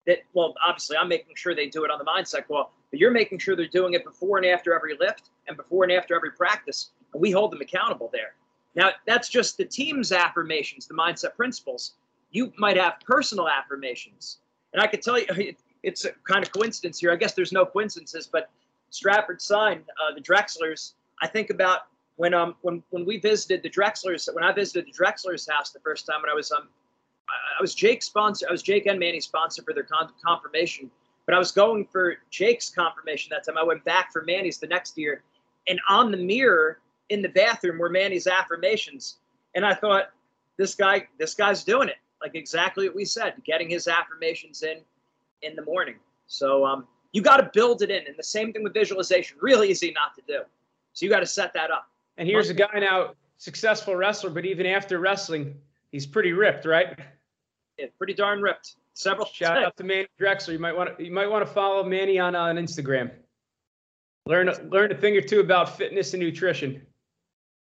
That 0.07 0.19
well, 0.35 0.55
obviously, 0.65 0.97
I'm 0.97 1.09
making 1.09 1.35
sure 1.35 1.55
they 1.55 1.69
do 1.69 1.85
it 1.85 1.91
on 1.91 1.99
the 1.99 2.05
mindset 2.05 2.47
call, 2.47 2.73
but 2.91 3.01
you're 3.01 3.11
making 3.11 3.39
sure 3.39 3.57
they're 3.57 3.67
doing 3.67 3.95
it 3.95 4.05
before 4.05 4.37
and 4.37 4.47
after 4.47 4.75
every 4.75 4.97
lift 4.99 5.31
and 5.49 5.57
before 5.57 5.85
and 5.85 5.93
after 5.93 6.15
every 6.15 6.31
practice, 6.31 6.91
and 7.13 7.23
we 7.23 7.31
hold 7.31 7.53
them 7.53 7.61
accountable 7.61 8.11
there. 8.13 8.35
Now, 8.75 8.91
that's 9.07 9.29
just 9.29 9.57
the 9.57 9.65
team's 9.65 10.13
affirmations, 10.13 10.87
the 10.87 10.95
mindset 10.95 11.37
principles. 11.37 11.95
You 12.35 12.53
might 12.59 12.77
have 12.77 12.95
personal 13.07 13.49
affirmations. 13.49 14.39
And 14.73 14.83
I 14.83 14.89
could 14.89 15.01
tell 15.03 15.19
you, 15.19 15.27
it's 15.83 16.05
a 16.05 16.11
kind 16.29 16.45
of 16.45 16.53
coincidence 16.53 16.99
here. 16.99 17.13
I 17.13 17.17
guess 17.17 17.33
there's 17.33 17.53
no 17.53 17.65
coincidences, 17.65 18.27
but 18.27 18.51
Stratford 18.91 19.41
signed 19.41 19.85
uh, 20.03 20.15
the 20.15 20.21
Drexlers. 20.21 20.95
I 21.23 21.29
think 21.29 21.51
about 21.51 21.83
when 22.17 22.35
um 22.35 22.55
when 22.63 22.83
when 22.91 23.05
we 23.05 23.19
visited 23.19 23.63
the 23.63 23.69
Drexlers, 23.69 24.29
when 24.33 24.45
I 24.45 24.53
visited 24.53 24.87
the 24.87 24.93
Drexlers' 24.93 25.49
house 25.49 25.71
the 25.71 25.81
first 25.81 26.07
time 26.07 26.23
when 26.23 26.31
I 26.31 26.35
was 26.35 26.53
um 26.53 26.69
I 27.29 27.63
was 27.63 27.75
Jake's 27.75 28.07
sponsor. 28.07 28.47
I 28.49 28.53
was 28.53 28.63
Jake 28.63 28.87
and 28.87 28.99
Manny's 28.99 29.25
sponsor 29.25 29.63
for 29.63 29.73
their 29.73 29.85
con- 29.85 30.13
confirmation. 30.25 30.91
But 31.27 31.35
I 31.35 31.39
was 31.39 31.53
going 31.53 31.87
for 31.87 32.17
Jake's 32.31 32.69
confirmation 32.69 33.31
that 33.31 33.47
time. 33.47 33.57
I 33.57 33.65
went 33.65 33.83
back 33.85 34.13
for 34.13 34.23
Manny's 34.23 34.59
the 34.59 34.67
next 34.67 34.99
year, 34.99 35.23
and 35.69 35.81
on 35.89 36.11
the 36.11 36.19
mirror 36.19 36.81
in 37.09 37.23
the 37.23 37.29
bathroom 37.29 37.79
were 37.79 37.89
Manny's 37.89 38.27
affirmations. 38.27 39.19
And 39.55 39.65
I 39.65 39.75
thought, 39.75 40.11
this 40.59 40.75
guy, 40.75 41.07
this 41.19 41.35
guy's 41.35 41.65
doing 41.65 41.89
it. 41.89 41.97
Like 42.25 42.35
exactly 42.35 42.89
what 42.89 42.97
we 42.97 43.05
said, 43.05 43.35
getting 43.45 43.69
his 43.69 43.87
affirmations 43.87 44.63
in 44.63 44.79
in 45.43 45.55
the 45.55 45.63
morning. 45.63 45.97
So 46.27 46.65
um, 46.65 46.87
you 47.13 47.23
got 47.23 47.37
to 47.37 47.51
build 47.53 47.83
it 47.83 47.91
in. 47.91 48.07
And 48.07 48.17
the 48.17 48.23
same 48.23 48.53
thing 48.53 48.65
with 48.65 48.75
visualization, 48.75 49.37
really 49.41 49.71
easy 49.71 49.93
not 49.93 50.15
to 50.17 50.23
do. 50.27 50.41
So 50.95 51.05
you 51.05 51.11
got 51.11 51.21
to 51.21 51.27
set 51.27 51.53
that 51.55 51.71
up. 51.71 51.89
And 52.17 52.27
here's 52.27 52.49
a 52.49 52.55
guy 52.55 52.79
now, 52.79 53.13
successful 53.39 53.95
wrestler, 53.95 54.31
but 54.31 54.45
even 54.47 54.67
after 54.67 54.99
wrestling, 54.99 55.55
he's 55.93 56.07
pretty 56.07 56.33
ripped, 56.33 56.65
right? 56.65 56.99
Yeah, 57.79 57.87
pretty 57.99 58.15
darn 58.15 58.41
ripped. 58.41 58.77
Several. 58.95 59.27
Shout 59.27 59.63
out 59.63 59.77
to 59.77 59.85
Manny 59.85 60.07
Drexler. 60.21 60.53
You 60.53 60.59
might 60.61 60.77
want 60.77 60.97
to 60.97 61.05
you 61.05 61.13
might 61.13 61.29
want 61.29 61.47
to 61.47 61.53
follow 61.53 61.83
Manny 61.83 62.19
on 62.19 62.37
uh, 62.37 62.43
on 62.43 62.57
Instagram. 62.57 63.11
Learn 64.27 64.51
learn 64.71 64.93
a 64.93 64.95
thing 64.95 65.17
or 65.17 65.21
two 65.21 65.41
about 65.41 65.77
fitness 65.77 66.15
and 66.15 66.23
nutrition. 66.23 66.81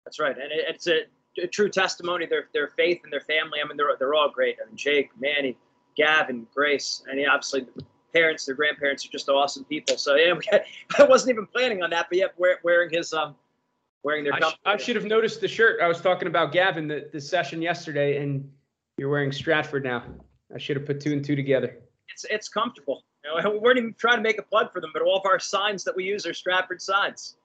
That's 0.05 0.19
right, 0.19 0.35
and 0.35 0.51
it, 0.51 0.65
it's 0.69 0.87
a, 0.87 1.01
a, 1.01 1.05
true 1.47 1.69
testimony. 1.69 2.27
Their 2.27 2.49
their 2.53 2.69
faith 2.69 3.01
and 3.05 3.13
their 3.13 3.21
family. 3.21 3.61
I 3.63 3.69
mean, 3.69 3.77
they're 3.77 3.97
they're 3.99 4.15
all 4.15 4.31
great. 4.31 4.57
I 4.63 4.67
mean, 4.67 4.77
Jake, 4.77 5.11
Manny, 5.21 5.57
Gavin, 5.97 6.47
Grace, 6.55 7.03
and 7.09 7.21
yeah, 7.21 7.31
obviously 7.31 7.67
the 7.77 7.85
parents, 8.13 8.47
their 8.47 8.55
grandparents 8.55 9.05
are 9.07 9.11
just 9.11 9.29
awesome 9.29 9.65
people. 9.65 9.97
So 9.97 10.17
yeah, 10.17 10.35
I 10.99 11.05
wasn't 11.05 11.31
even 11.31 11.47
planning 11.47 11.83
on 11.83 11.91
that, 11.91 12.07
but 12.09 12.19
yeah, 12.19 12.27
wearing 12.63 12.91
his 12.91 13.13
um 13.13 13.35
wearing 14.03 14.25
their. 14.25 14.35
I, 14.35 14.41
sh- 14.41 14.59
I, 14.65 14.77
should 14.77 14.97
have 14.97 15.05
noticed 15.05 15.41
the 15.41 15.49
shirt. 15.49 15.81
I 15.81 15.89
was 15.89 16.01
talking 16.01 16.29
about 16.29 16.53
Gavin 16.53 16.89
the, 16.89 17.09
the 17.13 17.21
session 17.21 17.63
yesterday, 17.63 18.23
and 18.23 18.51
you're 18.97 19.11
wearing 19.11 19.33
Stratford 19.33 19.85
now. 19.85 20.05
I 20.55 20.59
should 20.59 20.77
have 20.77 20.87
put 20.87 21.01
two 21.01 21.13
and 21.13 21.25
two 21.25 21.37
together. 21.37 21.79
It's 22.09 22.25
it's 22.31 22.49
comfortable. 22.49 23.05
You 23.25 23.43
know, 23.43 23.51
we 23.53 23.59
weren't 23.59 23.79
even 23.79 23.95
trying 23.99 24.17
to 24.17 24.23
make 24.23 24.39
a 24.39 24.43
plug 24.43 24.73
for 24.73 24.81
them, 24.81 24.91
but 24.93 25.03
all 25.03 25.17
of 25.17 25.27
our 25.27 25.39
signs 25.39 25.85
that 25.85 25.95
we 25.95 26.05
use 26.05 26.27
are 26.27 26.35
Stratford 26.35 26.81
signs 26.83 27.38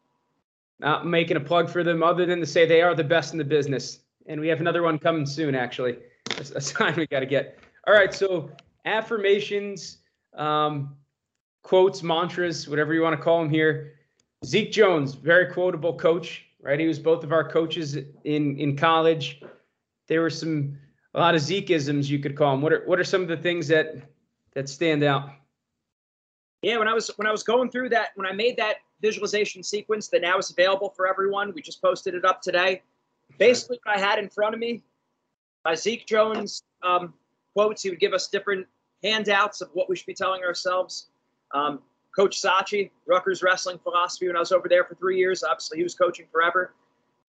not 0.79 1.05
making 1.05 1.37
a 1.37 1.39
plug 1.39 1.69
for 1.69 1.83
them 1.83 2.03
other 2.03 2.25
than 2.25 2.39
to 2.39 2.45
say 2.45 2.65
they 2.65 2.81
are 2.81 2.95
the 2.95 3.03
best 3.03 3.33
in 3.33 3.37
the 3.37 3.45
business. 3.45 3.99
And 4.27 4.39
we 4.39 4.47
have 4.47 4.59
another 4.59 4.83
one 4.83 4.99
coming 4.99 5.25
soon, 5.25 5.55
actually. 5.55 5.97
That's 6.25 6.51
a 6.51 6.61
sign 6.61 6.95
we 6.95 7.07
got 7.07 7.21
to 7.21 7.25
get. 7.25 7.59
All 7.87 7.93
right. 7.93 8.13
So 8.13 8.49
affirmations, 8.85 9.99
um, 10.35 10.95
quotes, 11.63 12.03
mantras, 12.03 12.67
whatever 12.67 12.93
you 12.93 13.01
want 13.01 13.17
to 13.17 13.23
call 13.23 13.39
them 13.39 13.49
here. 13.49 13.93
Zeke 14.45 14.71
Jones, 14.71 15.13
very 15.13 15.51
quotable 15.53 15.93
coach, 15.93 16.45
right? 16.61 16.79
He 16.79 16.87
was 16.87 16.99
both 16.99 17.23
of 17.23 17.31
our 17.31 17.47
coaches 17.47 17.95
in 17.95 18.57
in 18.57 18.75
college. 18.75 19.41
There 20.07 20.21
were 20.21 20.29
some 20.29 20.77
a 21.13 21.19
lot 21.19 21.35
of 21.35 21.41
Zekeisms 21.41 22.09
you 22.09 22.19
could 22.19 22.35
call 22.35 22.51
them. 22.51 22.61
What 22.61 22.73
are 22.73 22.83
what 22.85 22.99
are 22.99 23.03
some 23.03 23.21
of 23.21 23.27
the 23.27 23.37
things 23.37 23.67
that 23.69 23.95
that 24.53 24.67
stand 24.67 25.03
out? 25.03 25.29
Yeah, 26.61 26.77
when 26.77 26.87
I 26.87 26.93
was 26.93 27.09
when 27.15 27.27
I 27.27 27.31
was 27.31 27.43
going 27.43 27.69
through 27.69 27.89
that, 27.89 28.09
when 28.15 28.27
I 28.27 28.33
made 28.33 28.57
that 28.57 28.77
visualization 29.03 29.61
sequence 29.61 30.07
that 30.07 30.21
now 30.21 30.37
is 30.37 30.49
available 30.49 30.89
for 30.95 31.07
everyone. 31.07 31.53
We 31.53 31.61
just 31.61 31.81
posted 31.81 32.15
it 32.15 32.25
up 32.25 32.41
today. 32.41 32.81
Basically, 33.37 33.77
what 33.83 33.97
I 33.97 33.99
had 33.99 34.17
in 34.17 34.29
front 34.29 34.55
of 34.55 34.59
me, 34.59 34.81
by 35.63 35.75
Zeke 35.75 36.07
Jones 36.07 36.63
um, 36.81 37.13
quotes, 37.53 37.83
he 37.83 37.89
would 37.89 37.99
give 37.99 38.13
us 38.13 38.27
different 38.27 38.65
handouts 39.03 39.61
of 39.61 39.69
what 39.73 39.89
we 39.89 39.95
should 39.95 40.05
be 40.05 40.13
telling 40.13 40.41
ourselves. 40.43 41.07
Um, 41.53 41.81
Coach 42.15 42.41
Sachi, 42.41 42.91
Rutgers 43.05 43.43
wrestling 43.43 43.77
philosophy, 43.79 44.27
when 44.27 44.37
I 44.37 44.39
was 44.39 44.51
over 44.51 44.69
there 44.69 44.85
for 44.85 44.95
three 44.95 45.17
years, 45.17 45.43
obviously 45.43 45.77
he 45.77 45.83
was 45.83 45.95
coaching 45.95 46.25
forever. 46.31 46.73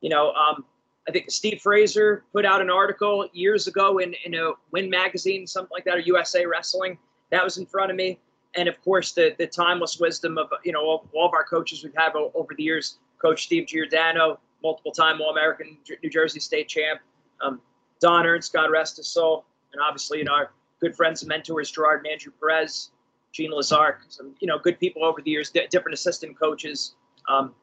You 0.00 0.10
know, 0.10 0.32
um, 0.32 0.64
I 1.08 1.12
think 1.12 1.30
Steve 1.30 1.60
Fraser 1.60 2.24
put 2.32 2.44
out 2.44 2.60
an 2.60 2.70
article 2.70 3.26
years 3.32 3.66
ago 3.66 3.98
in, 3.98 4.14
in 4.24 4.34
a 4.34 4.52
Win 4.70 4.88
magazine, 4.88 5.46
something 5.46 5.72
like 5.72 5.84
that, 5.84 5.96
or 5.96 6.00
USA 6.00 6.46
Wrestling. 6.46 6.98
That 7.30 7.42
was 7.42 7.58
in 7.58 7.66
front 7.66 7.90
of 7.90 7.96
me 7.96 8.20
and 8.56 8.68
of 8.68 8.80
course 8.82 9.12
the 9.12 9.34
the 9.38 9.46
timeless 9.46 9.98
wisdom 9.98 10.38
of 10.38 10.48
you 10.64 10.72
know 10.72 10.84
all, 10.84 11.08
all 11.12 11.26
of 11.26 11.34
our 11.34 11.44
coaches 11.44 11.82
we've 11.84 11.94
had 11.96 12.12
over 12.14 12.54
the 12.56 12.62
years. 12.62 12.98
Coach 13.20 13.44
Steve 13.44 13.66
Giordano, 13.66 14.38
multiple 14.62 14.92
time 14.92 15.20
All 15.20 15.30
American, 15.30 15.78
New 16.02 16.10
Jersey 16.10 16.40
State 16.40 16.68
champ. 16.68 17.00
Um, 17.40 17.60
Don 18.00 18.26
Ernst, 18.26 18.52
God 18.52 18.70
rest 18.70 18.98
his 18.98 19.08
soul, 19.08 19.46
and 19.72 19.80
obviously 19.80 20.18
you 20.18 20.24
know 20.24 20.34
our 20.34 20.50
good 20.80 20.94
friends 20.94 21.22
and 21.22 21.28
mentors 21.28 21.70
Gerard 21.70 22.00
and 22.00 22.12
Andrew 22.12 22.32
Perez, 22.38 22.90
Gene 23.32 23.50
Lazark, 23.50 24.00
some 24.08 24.34
you 24.40 24.46
know 24.46 24.58
good 24.58 24.78
people 24.78 25.04
over 25.04 25.22
the 25.22 25.30
years, 25.30 25.50
different 25.50 25.94
assistant 25.94 26.38
coaches. 26.38 26.94
Um, 27.28 27.54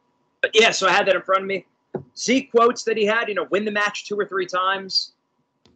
but 0.42 0.52
yeah, 0.54 0.72
so 0.72 0.88
I 0.88 0.92
had 0.92 1.06
that 1.08 1.16
in 1.16 1.22
front 1.22 1.42
of 1.42 1.48
me. 1.48 1.66
See 2.14 2.44
quotes 2.44 2.84
that 2.84 2.98
he 2.98 3.06
had, 3.06 3.28
you 3.28 3.36
know, 3.36 3.48
win 3.52 3.66
the 3.66 3.72
match 3.72 4.06
two 4.06 4.20
or 4.20 4.26
three 4.26 4.46
times. 4.46 5.14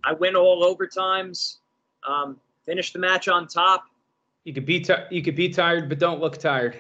I 0.04 0.14
win 0.14 0.36
all 0.36 0.64
overtimes. 0.64 1.58
Um, 2.08 2.38
finish 2.66 2.94
the 2.94 3.00
match 3.00 3.28
on 3.28 3.48
top. 3.48 3.86
You 4.46 4.54
could 4.54 4.66
be 4.66 4.80
t- 4.80 4.94
you 5.10 5.24
could 5.24 5.36
be 5.36 5.50
tired, 5.50 5.90
but 5.90 6.00
don't 6.00 6.22
look 6.22 6.38
tired. 6.38 6.78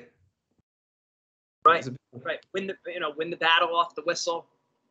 Right, 1.66 1.86
right. 2.24 2.40
Win 2.54 2.68
the 2.68 2.76
you 2.86 3.00
know 3.00 3.12
win 3.18 3.32
the 3.32 3.38
battle 3.38 3.76
off 3.76 3.96
the 3.96 4.04
whistle. 4.04 4.46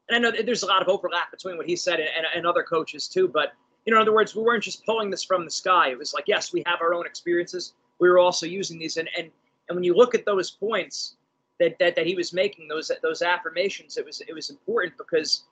And 0.09 0.17
I 0.17 0.19
know 0.19 0.43
there's 0.43 0.65
a 0.65 0.67
lot 0.67 0.83
of 0.83 0.89
overlap 0.89 1.31
between 1.31 1.57
what 1.57 1.67
he 1.67 1.77
said 1.77 1.99
and, 2.01 2.09
and, 2.15 2.27
and 2.35 2.47
other 2.47 2.65
coaches 2.65 3.09
too. 3.09 3.29
But 3.29 3.53
you 3.87 3.93
know, 3.93 3.99
in 3.99 4.03
other 4.03 4.13
words, 4.13 4.35
we 4.35 4.43
weren't 4.43 4.65
just 4.65 4.85
pulling 4.85 5.09
this 5.09 5.23
from 5.23 5.45
the 5.45 5.51
sky. 5.51 5.91
It 5.91 5.99
was 5.99 6.13
like, 6.13 6.25
yes, 6.27 6.53
we 6.53 6.65
have 6.67 6.81
our 6.83 6.95
own 6.95 7.07
experiences. 7.07 7.75
We 8.01 8.09
were 8.09 8.19
also 8.19 8.45
using 8.45 8.79
these, 8.81 8.97
and 8.97 9.09
and 9.17 9.31
and 9.69 9.77
when 9.77 9.85
you 9.85 9.95
look 9.95 10.17
at 10.17 10.27
those 10.27 10.51
points 10.51 11.15
that 11.61 11.79
that, 11.79 11.95
that 11.95 12.07
he 12.09 12.17
was 12.17 12.33
making, 12.33 12.67
those 12.67 12.91
those 13.05 13.23
affirmations, 13.23 13.97
it 13.99 14.05
was 14.05 14.21
it 14.27 14.33
was 14.35 14.51
important 14.51 14.99
because 14.99 15.45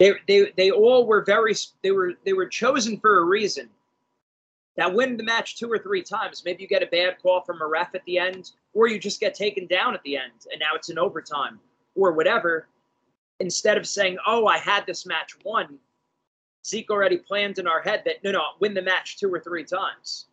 they 0.00 0.14
they 0.26 0.52
they 0.56 0.72
all 0.72 1.06
were 1.06 1.22
very 1.22 1.54
they 1.84 1.92
were 1.92 2.14
they 2.24 2.32
were 2.32 2.48
chosen 2.48 2.98
for 2.98 3.20
a 3.20 3.24
reason 3.24 3.70
that 4.76 4.92
win 4.92 5.16
the 5.16 5.22
match 5.24 5.56
two 5.56 5.70
or 5.72 5.78
three 5.78 6.02
times. 6.02 6.42
Maybe 6.44 6.62
you 6.62 6.68
get 6.68 6.82
a 6.82 6.86
bad 6.86 7.20
call 7.22 7.40
from 7.40 7.62
a 7.62 7.66
ref 7.66 7.94
at 7.94 8.04
the 8.04 8.18
end, 8.18 8.52
or 8.74 8.88
you 8.88 8.98
just 8.98 9.20
get 9.20 9.34
taken 9.34 9.66
down 9.66 9.94
at 9.94 10.02
the 10.02 10.16
end, 10.16 10.46
and 10.52 10.60
now 10.60 10.74
it's 10.74 10.90
an 10.90 10.98
overtime, 10.98 11.58
or 11.94 12.12
whatever. 12.12 12.68
instead 13.40 13.76
of 13.76 13.86
saying, 13.86 14.18
"Oh, 14.26 14.46
I 14.46 14.58
had 14.58 14.86
this 14.86 15.04
match 15.06 15.36
won," 15.44 15.78
Zeke 16.64 16.90
already 16.90 17.18
planned 17.18 17.58
in 17.58 17.66
our 17.66 17.80
head 17.82 18.02
that 18.04 18.24
no, 18.24 18.32
no, 18.32 18.42
win 18.60 18.74
the 18.74 18.82
match 18.82 19.18
two 19.18 19.32
or 19.32 19.40
three 19.40 19.64
times. 19.64 20.26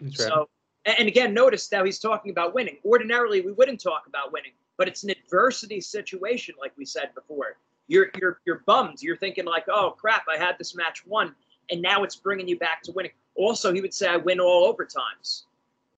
Right. 0.00 0.12
So, 0.14 0.48
and 0.84 0.98
and 0.98 1.08
again, 1.08 1.32
notice 1.34 1.70
now 1.72 1.84
he's 1.84 1.98
talking 1.98 2.30
about 2.30 2.54
winning. 2.54 2.78
Ordinarily, 2.84 3.40
we 3.40 3.52
wouldn't 3.52 3.80
talk 3.80 4.06
about 4.06 4.32
winning, 4.32 4.52
but 4.76 4.88
it's 4.88 5.02
an 5.04 5.10
adversity 5.10 5.80
situation, 5.80 6.54
like 6.60 6.72
we 6.76 6.84
said 6.84 7.14
before. 7.14 7.56
You're 7.88 8.10
you're 8.20 8.40
you're 8.44 8.62
bummed. 8.66 9.02
You're 9.02 9.16
thinking 9.16 9.44
like, 9.44 9.64
"Oh 9.68 9.90
crap, 9.92 10.24
I 10.28 10.36
had 10.36 10.58
this 10.58 10.74
match 10.74 11.06
won, 11.06 11.34
and 11.70 11.80
now 11.82 12.04
it's 12.04 12.16
bringing 12.16 12.48
you 12.48 12.58
back 12.58 12.82
to 12.84 12.92
winning." 12.92 13.12
Also, 13.34 13.72
he 13.72 13.80
would 13.80 13.94
say, 13.94 14.08
"I 14.08 14.16
win 14.16 14.40
all 14.40 14.72
overtimes." 14.72 15.44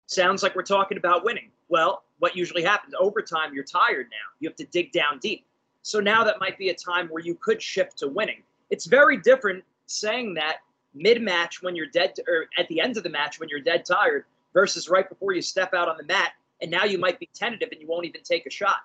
Sounds 0.06 0.42
like 0.42 0.54
we're 0.54 0.62
talking 0.62 0.98
about 0.98 1.24
winning. 1.24 1.50
Well, 1.68 2.04
what 2.18 2.36
usually 2.36 2.62
happens 2.62 2.94
overtime? 2.98 3.54
You're 3.54 3.64
tired 3.64 4.06
now. 4.10 4.36
You 4.40 4.48
have 4.48 4.56
to 4.56 4.66
dig 4.66 4.92
down 4.92 5.18
deep. 5.18 5.44
So 5.82 6.00
now 6.00 6.24
that 6.24 6.40
might 6.40 6.56
be 6.58 6.68
a 6.68 6.74
time 6.74 7.08
where 7.08 7.22
you 7.22 7.34
could 7.34 7.60
shift 7.60 7.98
to 7.98 8.08
winning. 8.08 8.42
It's 8.70 8.86
very 8.86 9.16
different 9.16 9.64
saying 9.86 10.34
that 10.34 10.58
mid-match 10.94 11.62
when 11.62 11.74
you're 11.74 11.86
dead, 11.86 12.14
or 12.28 12.46
at 12.56 12.68
the 12.68 12.80
end 12.80 12.96
of 12.96 13.02
the 13.02 13.08
match 13.10 13.40
when 13.40 13.48
you're 13.48 13.60
dead 13.60 13.84
tired, 13.84 14.24
versus 14.52 14.88
right 14.88 15.08
before 15.08 15.32
you 15.32 15.42
step 15.42 15.74
out 15.74 15.88
on 15.88 15.96
the 15.96 16.04
mat, 16.04 16.32
and 16.62 16.70
now 16.70 16.84
you 16.84 16.96
might 16.98 17.18
be 17.18 17.28
tentative 17.34 17.70
and 17.72 17.80
you 17.80 17.86
won't 17.86 18.06
even 18.06 18.22
take 18.22 18.46
a 18.46 18.50
shot. 18.50 18.82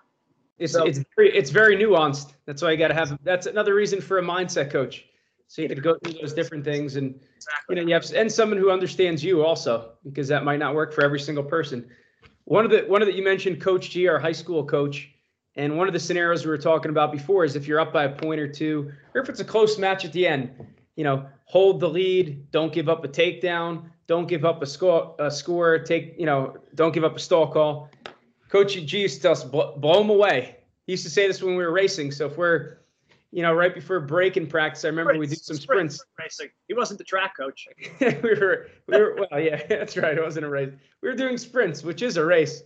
It's 0.57 0.73
So- 0.73 0.85
it's 0.85 0.99
very, 1.15 1.33
it's 1.35 1.51
very 1.51 1.77
nuanced. 1.77 2.33
That's 2.45 2.61
why 2.61 2.71
you 2.71 2.77
got 2.77 2.89
to 2.89 2.93
have. 2.95 3.17
That's 3.23 3.45
another 3.45 3.75
reason 3.75 4.01
for 4.01 4.17
a 4.17 4.21
mindset 4.21 4.71
coach. 4.71 5.05
So 5.49 5.63
you 5.63 5.67
could 5.67 5.81
go 5.81 5.97
through 5.97 6.13
those 6.21 6.31
different 6.31 6.63
things, 6.63 6.95
and 6.95 7.07
you 7.07 7.21
Exactly. 7.37 7.75
know 7.75 7.81
you 7.81 7.93
have 7.95 8.05
and 8.13 8.31
someone 8.31 8.59
who 8.59 8.69
understands 8.69 9.23
you 9.23 9.43
also, 9.43 9.93
because 10.03 10.27
that 10.27 10.45
might 10.45 10.59
not 10.59 10.75
work 10.75 10.93
for 10.93 11.03
every 11.03 11.19
single 11.19 11.43
person. 11.43 11.89
One 12.45 12.65
of 12.65 12.71
the 12.71 12.81
one 12.81 13.01
of 13.01 13.07
the 13.07 13.15
you 13.15 13.23
mentioned 13.23 13.59
Coach 13.59 13.89
G, 13.89 14.07
our 14.07 14.19
high 14.19 14.31
school 14.31 14.63
coach, 14.63 15.09
and 15.55 15.75
one 15.75 15.87
of 15.87 15.93
the 15.93 15.99
scenarios 15.99 16.45
we 16.45 16.51
were 16.51 16.57
talking 16.59 16.91
about 16.91 17.11
before 17.11 17.45
is 17.45 17.55
if 17.55 17.67
you're 17.67 17.79
up 17.79 17.91
by 17.91 18.03
a 18.03 18.09
point 18.15 18.39
or 18.39 18.47
two, 18.47 18.91
or 19.15 19.21
if 19.21 19.27
it's 19.27 19.39
a 19.39 19.45
close 19.45 19.79
match 19.79 20.05
at 20.05 20.13
the 20.13 20.27
end, 20.27 20.51
you 20.95 21.03
know, 21.03 21.25
hold 21.45 21.79
the 21.79 21.89
lead, 21.89 22.51
don't 22.51 22.71
give 22.71 22.87
up 22.87 23.03
a 23.03 23.07
takedown, 23.07 23.89
don't 24.05 24.27
give 24.27 24.45
up 24.45 24.61
a 24.61 24.67
score, 24.67 25.15
a 25.17 25.31
score, 25.31 25.79
take, 25.79 26.13
you 26.19 26.27
know, 26.27 26.57
don't 26.75 26.93
give 26.93 27.03
up 27.03 27.15
a 27.15 27.19
stall 27.19 27.47
call. 27.47 27.89
Coach 28.49 28.73
G 28.73 28.99
used 28.99 29.15
to 29.15 29.21
tell 29.23 29.31
us, 29.31 29.43
blow, 29.43 29.75
blow 29.77 29.99
them 29.99 30.11
away. 30.11 30.57
He 30.85 30.93
used 30.93 31.05
to 31.05 31.09
say 31.09 31.27
this 31.27 31.41
when 31.41 31.55
we 31.55 31.63
were 31.63 31.71
racing. 31.71 32.11
So 32.11 32.27
if 32.27 32.37
we're, 32.37 32.78
you 33.31 33.43
know, 33.43 33.53
right 33.53 33.73
before 33.73 33.99
break 33.99 34.37
in 34.37 34.47
practice, 34.47 34.83
I 34.85 34.87
remember 34.87 35.17
we 35.17 35.27
did 35.27 35.39
some 35.39 35.57
sprints. 35.57 36.03
Racing. 36.17 36.49
He 36.67 36.73
wasn't 36.73 36.97
the 36.97 37.03
track 37.03 37.37
coach. 37.37 37.67
we 38.01 38.07
were, 38.07 38.67
we 38.87 38.97
were, 38.97 39.27
well, 39.31 39.39
yeah, 39.39 39.61
that's 39.69 39.95
right. 39.97 40.17
It 40.17 40.23
wasn't 40.23 40.45
a 40.45 40.49
race. 40.49 40.73
We 41.01 41.09
were 41.09 41.15
doing 41.15 41.37
sprints, 41.37 41.83
which 41.83 42.01
is 42.01 42.17
a 42.17 42.25
race. 42.25 42.63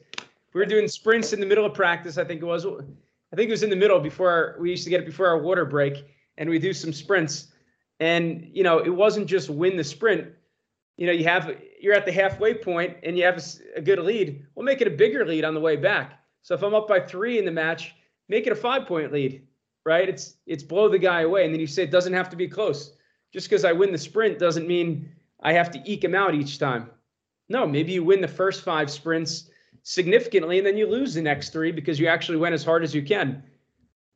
We 0.53 0.59
were 0.59 0.65
doing 0.65 0.87
sprints 0.87 1.33
in 1.33 1.39
the 1.39 1.45
middle 1.45 1.65
of 1.65 1.73
practice. 1.73 2.17
I 2.17 2.23
think 2.23 2.41
it 2.41 2.45
was, 2.45 2.65
I 2.65 3.35
think 3.35 3.49
it 3.49 3.51
was 3.51 3.63
in 3.63 3.69
the 3.69 3.75
middle 3.75 3.99
before 3.99 4.29
our, 4.29 4.55
we 4.59 4.69
used 4.69 4.83
to 4.85 4.89
get 4.89 5.01
it 5.01 5.05
before 5.05 5.27
our 5.27 5.39
water 5.39 5.65
break 5.65 6.05
and 6.37 6.49
we 6.49 6.59
do 6.59 6.71
some 6.71 6.93
sprints. 6.93 7.47
And, 7.99 8.49
you 8.53 8.63
know, 8.63 8.79
it 8.79 8.89
wasn't 8.89 9.27
just 9.27 9.49
win 9.49 9.75
the 9.75 9.83
sprint. 9.83 10.27
You 10.97 11.07
know, 11.07 11.13
you 11.13 11.23
have, 11.25 11.55
you're 11.81 11.95
at 11.95 12.05
the 12.05 12.11
halfway 12.11 12.53
point 12.53 12.97
and 13.03 13.17
you 13.17 13.25
have 13.25 13.43
a 13.75 13.81
good 13.81 13.99
lead. 13.99 14.45
We'll 14.55 14.65
make 14.65 14.81
it 14.81 14.87
a 14.87 14.91
bigger 14.91 15.25
lead 15.25 15.43
on 15.43 15.53
the 15.53 15.59
way 15.59 15.75
back. 15.75 16.19
So 16.43 16.53
if 16.53 16.63
I'm 16.63 16.73
up 16.73 16.87
by 16.87 16.99
three 16.99 17.39
in 17.39 17.45
the 17.45 17.51
match, 17.51 17.95
make 18.29 18.45
it 18.45 18.53
a 18.53 18.55
five 18.55 18.85
point 18.85 19.11
lead, 19.11 19.45
right? 19.85 20.07
It's, 20.07 20.35
it's 20.45 20.63
blow 20.63 20.89
the 20.89 20.99
guy 20.99 21.21
away. 21.21 21.45
And 21.45 21.53
then 21.53 21.59
you 21.59 21.67
say 21.67 21.83
it 21.83 21.91
doesn't 21.91 22.13
have 22.13 22.29
to 22.29 22.35
be 22.35 22.47
close 22.47 22.93
just 23.31 23.49
because 23.49 23.65
I 23.65 23.71
win 23.71 23.91
the 23.91 23.97
sprint 23.97 24.39
doesn't 24.39 24.67
mean 24.67 25.11
I 25.41 25.53
have 25.53 25.71
to 25.71 25.81
eke 25.85 26.03
him 26.03 26.15
out 26.15 26.35
each 26.35 26.59
time. 26.59 26.89
No, 27.49 27.67
maybe 27.67 27.91
you 27.91 28.03
win 28.03 28.21
the 28.21 28.27
first 28.27 28.63
five 28.63 28.89
sprints 28.89 29.49
significantly 29.81 30.59
and 30.59 30.65
then 30.65 30.77
you 30.77 30.87
lose 30.87 31.13
the 31.13 31.21
next 31.21 31.49
three 31.49 31.71
because 31.71 31.99
you 31.99 32.07
actually 32.07 32.37
went 32.37 32.53
as 32.53 32.63
hard 32.63 32.83
as 32.83 32.93
you 32.95 33.01
can. 33.01 33.43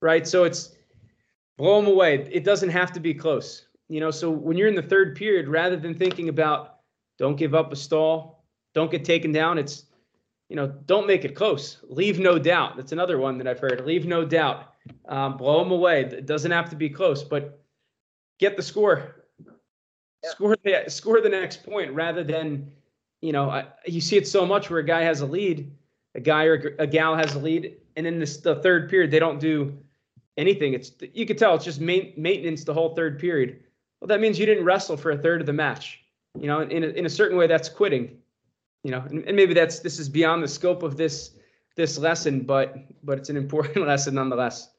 Right. 0.02 0.28
So 0.28 0.44
it's 0.44 0.76
blow 1.58 1.82
them 1.82 1.92
away. 1.92 2.30
It 2.32 2.44
doesn't 2.44 2.70
have 2.70 2.92
to 2.94 3.00
be 3.00 3.14
close. 3.14 3.66
You 3.90 4.00
know, 4.00 4.12
so 4.12 4.30
when 4.30 4.58
you're 4.58 4.68
in 4.68 4.76
the 4.76 4.82
third 4.82 5.16
period, 5.16 5.48
rather 5.48 5.78
than 5.78 5.96
thinking 5.96 6.30
about 6.30 6.80
don't 7.18 7.36
give 7.36 7.56
up 7.56 7.72
a 7.72 7.76
stall, 7.76 8.44
don't 8.74 8.92
get 8.92 9.04
taken 9.04 9.32
down, 9.32 9.58
it's, 9.58 9.86
you 10.50 10.56
know, 10.56 10.68
don't 10.86 11.08
make 11.08 11.26
it 11.26 11.36
close. 11.36 11.78
Leave 11.90 12.20
no 12.20 12.40
doubt. 12.40 12.78
That's 12.78 12.92
another 12.92 13.18
one 13.18 13.38
that 13.38 13.48
I've 13.48 13.60
heard. 13.60 13.86
Leave 13.86 14.06
no 14.06 14.24
doubt. 14.24 14.74
Um, 15.08 15.38
blow 15.38 15.64
them 15.64 15.72
away. 15.72 16.02
It 16.02 16.26
doesn't 16.26 16.52
have 16.52 16.70
to 16.70 16.76
be 16.76 16.90
close, 16.90 17.24
but 17.24 17.62
get 18.40 18.56
the 18.56 18.64
score. 18.64 19.26
Yeah. 19.44 20.30
Score 20.32 20.56
the 20.64 20.84
score 20.88 21.22
the 21.22 21.30
next 21.30 21.66
point 21.66 21.92
rather 21.92 22.24
than, 22.24 22.72
you 23.22 23.34
know, 23.34 23.50
I, 23.50 23.66
you 23.86 24.00
see 24.00 24.18
it 24.18 24.28
so 24.28 24.46
much 24.46 24.70
where 24.70 24.80
a 24.80 24.86
guy 24.86 25.02
has 25.02 25.22
a 25.22 25.26
lead, 25.26 25.72
a 26.16 26.22
guy 26.22 26.46
or 26.46 26.76
a 26.80 26.88
gal 26.88 27.16
has 27.16 27.36
a 27.36 27.40
lead, 27.40 27.76
and 27.98 28.08
in 28.08 28.20
this 28.20 28.38
the 28.38 28.56
third 28.56 28.90
period 28.90 29.12
they 29.12 29.20
don't 29.20 29.40
do 29.40 29.78
anything. 30.38 30.74
It's 30.74 30.92
you 31.14 31.26
could 31.26 31.38
tell 31.38 31.56
it's 31.56 31.66
just 31.66 31.82
main, 31.82 32.14
maintenance 32.16 32.64
the 32.64 32.74
whole 32.74 32.96
third 32.96 33.20
period. 33.20 33.60
Well, 34.00 34.08
that 34.08 34.22
means 34.22 34.40
you 34.40 34.46
didn't 34.46 34.64
wrestle 34.64 34.96
for 34.96 35.12
a 35.12 35.18
third 35.18 35.42
of 35.42 35.48
the 35.48 35.54
match. 35.54 36.04
You 36.40 36.48
know, 36.48 36.62
in 36.62 36.84
a, 36.84 36.88
in 36.88 37.06
a 37.06 37.10
certain 37.10 37.38
way, 37.38 37.48
that's 37.48 37.68
quitting. 37.68 38.18
You 38.88 38.91
know, 38.91 39.04
and, 39.10 39.21
and 39.26 39.36
maybe 39.36 39.54
that's 39.54 39.80
this 39.80 40.00
is 40.00 40.08
beyond 40.08 40.41
the 40.41 40.47
scope 40.47 40.82
of 40.82 40.95
this 40.95 41.32
this 41.76 41.97
lesson, 41.97 42.39
but 42.39 42.73
but 43.04 43.17
it's 43.17 43.28
an 43.28 43.36
important 43.36 43.86
lesson 43.86 44.15
nonetheless. 44.15 44.69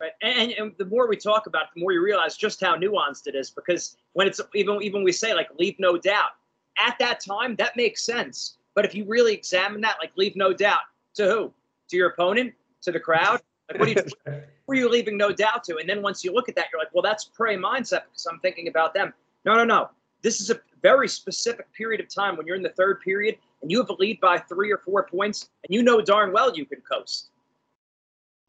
Right. 0.00 0.12
And, 0.22 0.52
and 0.52 0.72
the 0.78 0.86
more 0.86 1.06
we 1.06 1.18
talk 1.18 1.46
about 1.46 1.64
it, 1.64 1.68
the 1.74 1.82
more 1.82 1.92
you 1.92 2.02
realize 2.02 2.34
just 2.34 2.62
how 2.62 2.76
nuanced 2.76 3.26
it 3.26 3.34
is. 3.34 3.50
Because 3.50 3.98
when 4.14 4.26
it's 4.26 4.40
even 4.54 4.80
even 4.82 5.04
we 5.04 5.12
say 5.12 5.34
like 5.34 5.48
leave 5.58 5.74
no 5.78 5.98
doubt, 5.98 6.30
at 6.78 6.98
that 6.98 7.20
time 7.20 7.54
that 7.56 7.76
makes 7.76 8.02
sense. 8.06 8.56
But 8.74 8.86
if 8.86 8.94
you 8.94 9.04
really 9.04 9.34
examine 9.34 9.82
that, 9.82 9.96
like 10.00 10.12
leave 10.16 10.34
no 10.34 10.54
doubt 10.54 10.84
to 11.16 11.24
who? 11.26 11.52
To 11.90 11.96
your 11.98 12.08
opponent? 12.08 12.54
To 12.84 12.90
the 12.90 13.00
crowd? 13.00 13.42
Like 13.70 13.80
what 13.80 13.88
are 13.88 13.92
you 13.92 14.02
who 14.66 14.72
are 14.72 14.76
you 14.76 14.88
leaving 14.88 15.18
no 15.18 15.30
doubt 15.30 15.62
to? 15.64 15.76
And 15.76 15.86
then 15.86 16.00
once 16.00 16.24
you 16.24 16.32
look 16.32 16.48
at 16.48 16.54
that, 16.54 16.68
you're 16.72 16.80
like, 16.80 16.94
well, 16.94 17.02
that's 17.02 17.24
prey 17.24 17.58
mindset 17.58 18.04
because 18.08 18.24
I'm 18.24 18.40
thinking 18.40 18.68
about 18.68 18.94
them. 18.94 19.12
No, 19.44 19.56
no, 19.56 19.64
no. 19.64 19.90
This 20.22 20.40
is 20.40 20.50
a 20.50 20.60
very 20.82 21.08
specific 21.08 21.72
period 21.72 22.00
of 22.00 22.12
time 22.12 22.36
when 22.36 22.46
you're 22.46 22.56
in 22.56 22.62
the 22.62 22.70
third 22.70 23.00
period 23.00 23.36
and 23.60 23.70
you 23.70 23.78
have 23.78 23.90
a 23.90 23.94
lead 23.94 24.20
by 24.20 24.38
three 24.38 24.72
or 24.72 24.78
four 24.78 25.04
points, 25.04 25.50
and 25.64 25.74
you 25.74 25.82
know 25.82 26.00
darn 26.00 26.32
well 26.32 26.54
you 26.54 26.66
can 26.66 26.80
coast. 26.80 27.30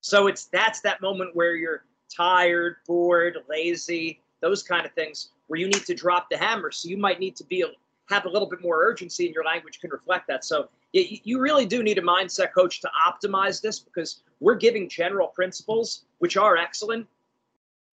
So 0.02 0.28
it's 0.28 0.46
that's 0.46 0.82
that 0.82 1.02
moment 1.02 1.36
where 1.36 1.56
you're 1.56 1.86
tired, 2.16 2.78
bored, 2.88 3.38
lazy, 3.48 4.22
those 4.42 4.62
kind 4.64 4.86
of 4.86 4.92
things 4.94 5.30
where 5.48 5.60
you 5.60 5.68
need 5.68 5.86
to 5.86 5.94
drop 5.94 6.30
the 6.30 6.38
hammer. 6.38 6.72
So 6.72 6.90
you 6.90 6.98
might 6.98 7.20
need 7.20 7.36
to 7.38 7.44
be 7.44 7.64
have 8.10 8.26
a 8.26 8.30
little 8.30 8.50
bit 8.50 8.62
more 8.62 8.84
urgency, 8.84 9.26
and 9.26 9.34
your 9.34 9.46
language 9.46 9.80
can 9.80 9.90
reflect 9.90 10.28
that. 10.28 10.44
So 10.44 10.70
you, 10.92 11.20
you 11.24 11.40
really 11.40 11.66
do 11.66 11.84
need 11.84 11.98
a 11.98 12.02
mindset 12.02 12.52
coach 12.54 12.82
to 12.82 12.90
optimize 13.08 13.62
this 13.62 13.80
because 13.80 14.24
we're 14.40 14.56
giving 14.56 14.90
general 14.90 15.28
principles 15.28 16.04
which 16.20 16.36
are 16.38 16.58
excellent, 16.58 17.08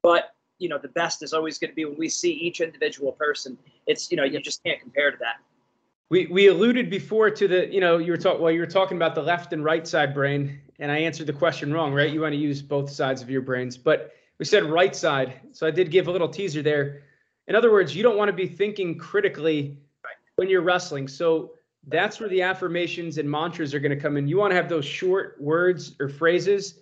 but 0.02 0.34
you 0.60 0.68
know 0.68 0.78
the 0.78 0.88
best 0.88 1.22
is 1.22 1.32
always 1.32 1.58
going 1.58 1.70
to 1.70 1.74
be 1.74 1.84
when 1.84 1.98
we 1.98 2.08
see 2.08 2.32
each 2.32 2.60
individual 2.60 3.12
person. 3.12 3.58
It's 3.86 4.10
you 4.10 4.16
know 4.16 4.24
you 4.24 4.40
just 4.40 4.62
can't 4.62 4.80
compare 4.80 5.10
to 5.10 5.16
that. 5.18 5.36
We 6.10 6.26
we 6.26 6.48
alluded 6.48 6.90
before 6.90 7.30
to 7.30 7.48
the 7.48 7.72
you 7.72 7.80
know 7.80 7.98
you 7.98 8.12
were 8.12 8.18
talking 8.18 8.42
well 8.42 8.52
you 8.52 8.60
were 8.60 8.66
talking 8.66 8.96
about 8.96 9.14
the 9.14 9.22
left 9.22 9.52
and 9.52 9.64
right 9.64 9.86
side 9.86 10.14
brain 10.14 10.60
and 10.78 10.92
I 10.92 10.98
answered 10.98 11.26
the 11.26 11.32
question 11.32 11.72
wrong 11.72 11.92
right 11.92 12.12
you 12.12 12.20
want 12.20 12.32
to 12.32 12.38
use 12.38 12.62
both 12.62 12.90
sides 12.90 13.22
of 13.22 13.30
your 13.30 13.42
brains 13.42 13.76
but 13.76 14.12
we 14.38 14.44
said 14.44 14.64
right 14.64 14.94
side 14.94 15.40
so 15.52 15.66
I 15.66 15.70
did 15.70 15.90
give 15.90 16.08
a 16.08 16.10
little 16.10 16.28
teaser 16.28 16.62
there. 16.62 17.02
In 17.48 17.56
other 17.56 17.72
words, 17.72 17.96
you 17.96 18.02
don't 18.02 18.16
want 18.16 18.28
to 18.28 18.32
be 18.32 18.46
thinking 18.46 18.96
critically 18.96 19.76
when 20.36 20.48
you're 20.48 20.62
wrestling. 20.62 21.08
So 21.08 21.52
that's 21.88 22.20
where 22.20 22.28
the 22.28 22.42
affirmations 22.42 23.18
and 23.18 23.30
mantras 23.30 23.74
are 23.74 23.80
going 23.80 23.90
to 23.90 24.00
come 24.00 24.16
in. 24.16 24.28
You 24.28 24.38
want 24.38 24.52
to 24.52 24.56
have 24.56 24.68
those 24.68 24.84
short 24.84 25.36
words 25.40 25.96
or 25.98 26.08
phrases 26.08 26.80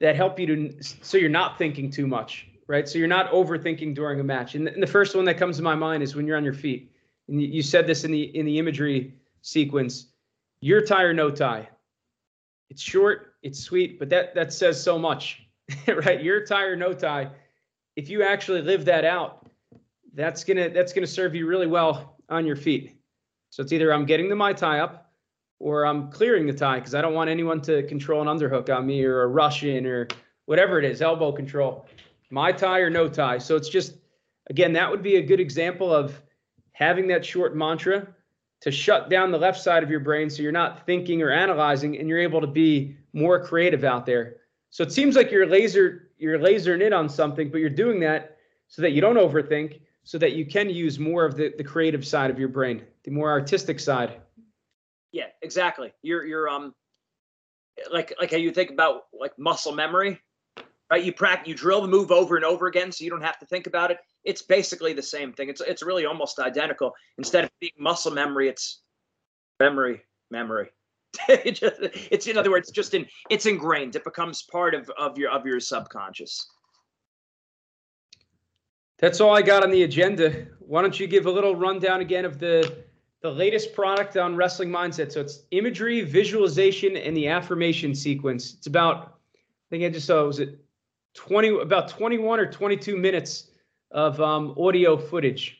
that 0.00 0.16
help 0.16 0.38
you 0.38 0.46
to 0.46 0.74
so 0.80 1.18
you're 1.18 1.28
not 1.28 1.58
thinking 1.58 1.90
too 1.90 2.06
much, 2.06 2.48
right? 2.68 2.88
So 2.88 2.98
you're 2.98 3.08
not 3.08 3.32
overthinking 3.32 3.94
during 3.94 4.20
a 4.20 4.24
match. 4.24 4.54
And 4.54 4.66
the, 4.66 4.72
and 4.72 4.82
the 4.82 4.86
first 4.86 5.16
one 5.16 5.24
that 5.24 5.38
comes 5.38 5.56
to 5.56 5.62
my 5.62 5.74
mind 5.74 6.02
is 6.02 6.14
when 6.14 6.26
you're 6.26 6.36
on 6.36 6.44
your 6.44 6.54
feet. 6.54 6.92
And 7.26 7.42
you, 7.42 7.62
said 7.62 7.86
this 7.86 8.04
in 8.04 8.12
the 8.12 8.22
in 8.38 8.46
the 8.46 8.58
imagery 8.58 9.14
sequence. 9.42 10.06
Your 10.60 10.80
tie 10.80 11.02
or 11.02 11.12
no 11.12 11.30
tie. 11.30 11.68
It's 12.70 12.80
short, 12.80 13.34
it's 13.42 13.58
sweet, 13.58 13.98
but 13.98 14.08
that 14.10 14.34
that 14.34 14.52
says 14.52 14.82
so 14.82 14.98
much, 14.98 15.46
right? 15.86 16.22
Your 16.22 16.46
tie 16.46 16.64
or 16.64 16.76
no 16.76 16.94
tie. 16.94 17.30
If 17.96 18.08
you 18.08 18.22
actually 18.22 18.62
live 18.62 18.86
that 18.86 19.04
out, 19.04 19.46
that's 20.14 20.42
gonna 20.42 20.70
that's 20.70 20.94
gonna 20.94 21.06
serve 21.06 21.34
you 21.34 21.46
really 21.46 21.66
well 21.66 22.16
on 22.30 22.46
your 22.46 22.56
feet. 22.56 22.96
So 23.50 23.62
it's 23.62 23.72
either 23.72 23.92
I'm 23.92 24.06
getting 24.06 24.30
the 24.30 24.36
my 24.36 24.54
tie 24.54 24.80
up 24.80 25.12
or 25.58 25.84
I'm 25.84 26.10
clearing 26.10 26.46
the 26.46 26.52
tie 26.52 26.78
because 26.78 26.94
I 26.94 27.02
don't 27.02 27.14
want 27.14 27.28
anyone 27.28 27.60
to 27.62 27.82
control 27.84 28.26
an 28.26 28.28
underhook 28.28 28.74
on 28.74 28.86
me 28.86 29.04
or 29.04 29.22
a 29.22 29.26
rush 29.26 29.64
in 29.64 29.84
or 29.86 30.08
whatever 30.46 30.78
it 30.78 30.84
is, 30.86 31.02
elbow 31.02 31.30
control. 31.30 31.86
My 32.30 32.52
tie 32.52 32.80
or 32.80 32.90
no 32.90 33.08
tie. 33.08 33.38
So 33.38 33.56
it's 33.56 33.68
just 33.68 33.94
again, 34.50 34.72
that 34.74 34.90
would 34.90 35.02
be 35.02 35.16
a 35.16 35.22
good 35.22 35.40
example 35.40 35.94
of 35.94 36.20
having 36.72 37.08
that 37.08 37.24
short 37.24 37.56
mantra 37.56 38.08
to 38.60 38.70
shut 38.70 39.08
down 39.08 39.30
the 39.30 39.38
left 39.38 39.60
side 39.60 39.82
of 39.82 39.90
your 39.90 40.00
brain 40.00 40.28
so 40.28 40.42
you're 40.42 40.52
not 40.52 40.84
thinking 40.86 41.22
or 41.22 41.30
analyzing 41.30 41.98
and 41.98 42.08
you're 42.08 42.18
able 42.18 42.40
to 42.40 42.46
be 42.46 42.96
more 43.12 43.44
creative 43.44 43.84
out 43.84 44.04
there. 44.04 44.36
So 44.70 44.82
it 44.82 44.92
seems 44.92 45.16
like 45.16 45.30
you're 45.30 45.46
laser 45.46 46.10
you're 46.18 46.38
lasering 46.38 46.84
in 46.84 46.92
on 46.92 47.08
something, 47.08 47.50
but 47.50 47.58
you're 47.58 47.70
doing 47.70 48.00
that 48.00 48.36
so 48.66 48.82
that 48.82 48.90
you 48.90 49.00
don't 49.00 49.16
overthink, 49.16 49.80
so 50.02 50.18
that 50.18 50.32
you 50.32 50.44
can 50.44 50.68
use 50.68 50.98
more 50.98 51.24
of 51.24 51.36
the, 51.36 51.54
the 51.56 51.64
creative 51.64 52.06
side 52.06 52.30
of 52.30 52.38
your 52.38 52.48
brain, 52.48 52.82
the 53.04 53.10
more 53.10 53.30
artistic 53.30 53.78
side. 53.78 54.20
Yeah, 55.12 55.26
exactly. 55.42 55.92
You're 56.02 56.24
you're 56.26 56.48
um 56.48 56.74
like 57.90 58.14
like 58.20 58.30
how 58.30 58.36
you 58.36 58.50
think 58.50 58.70
about 58.70 59.02
like 59.12 59.38
muscle 59.38 59.72
memory. 59.72 60.20
Right? 60.90 61.04
You 61.04 61.12
practice, 61.12 61.48
you 61.48 61.54
drill 61.54 61.82
the 61.82 61.88
move 61.88 62.10
over 62.10 62.36
and 62.36 62.44
over 62.44 62.66
again, 62.66 62.90
so 62.92 63.04
you 63.04 63.10
don't 63.10 63.22
have 63.22 63.38
to 63.38 63.46
think 63.46 63.66
about 63.66 63.90
it. 63.90 63.98
It's 64.24 64.42
basically 64.42 64.92
the 64.92 65.02
same 65.02 65.32
thing. 65.32 65.48
It's 65.48 65.60
it's 65.60 65.82
really 65.82 66.06
almost 66.06 66.38
identical. 66.38 66.94
Instead 67.18 67.44
of 67.44 67.50
being 67.60 67.72
muscle 67.78 68.12
memory, 68.12 68.48
it's 68.48 68.80
memory, 69.60 70.02
memory. 70.30 70.70
it 71.28 71.52
just, 71.52 71.76
it's 72.10 72.26
in 72.26 72.36
other 72.36 72.50
words, 72.50 72.70
just 72.70 72.94
in 72.94 73.06
it's 73.30 73.46
ingrained. 73.46 73.96
It 73.96 74.04
becomes 74.04 74.42
part 74.42 74.74
of 74.74 74.90
of 74.98 75.18
your 75.18 75.30
of 75.30 75.46
your 75.46 75.60
subconscious. 75.60 76.46
That's 78.98 79.20
all 79.20 79.34
I 79.34 79.42
got 79.42 79.62
on 79.62 79.70
the 79.70 79.84
agenda. 79.84 80.48
Why 80.58 80.82
don't 80.82 80.98
you 80.98 81.06
give 81.06 81.26
a 81.26 81.30
little 81.30 81.54
rundown 81.54 82.00
again 82.00 82.24
of 82.24 82.38
the 82.38 82.84
the 83.20 83.30
latest 83.30 83.74
product 83.74 84.16
on 84.16 84.36
wrestling 84.36 84.70
mindset? 84.70 85.12
So 85.12 85.20
it's 85.20 85.44
imagery, 85.50 86.02
visualization, 86.02 86.96
and 86.96 87.16
the 87.16 87.28
affirmation 87.28 87.94
sequence. 87.94 88.54
It's 88.54 88.66
about 88.66 89.18
I 89.34 89.68
think 89.70 89.84
I 89.84 89.88
just 89.90 90.06
saw 90.06 90.24
was 90.24 90.40
it 90.40 90.58
20 91.18 91.60
about 91.60 91.88
21 91.88 92.38
or 92.38 92.50
22 92.50 92.96
minutes 92.96 93.48
of 93.90 94.20
um, 94.20 94.54
audio 94.56 94.96
footage. 94.96 95.58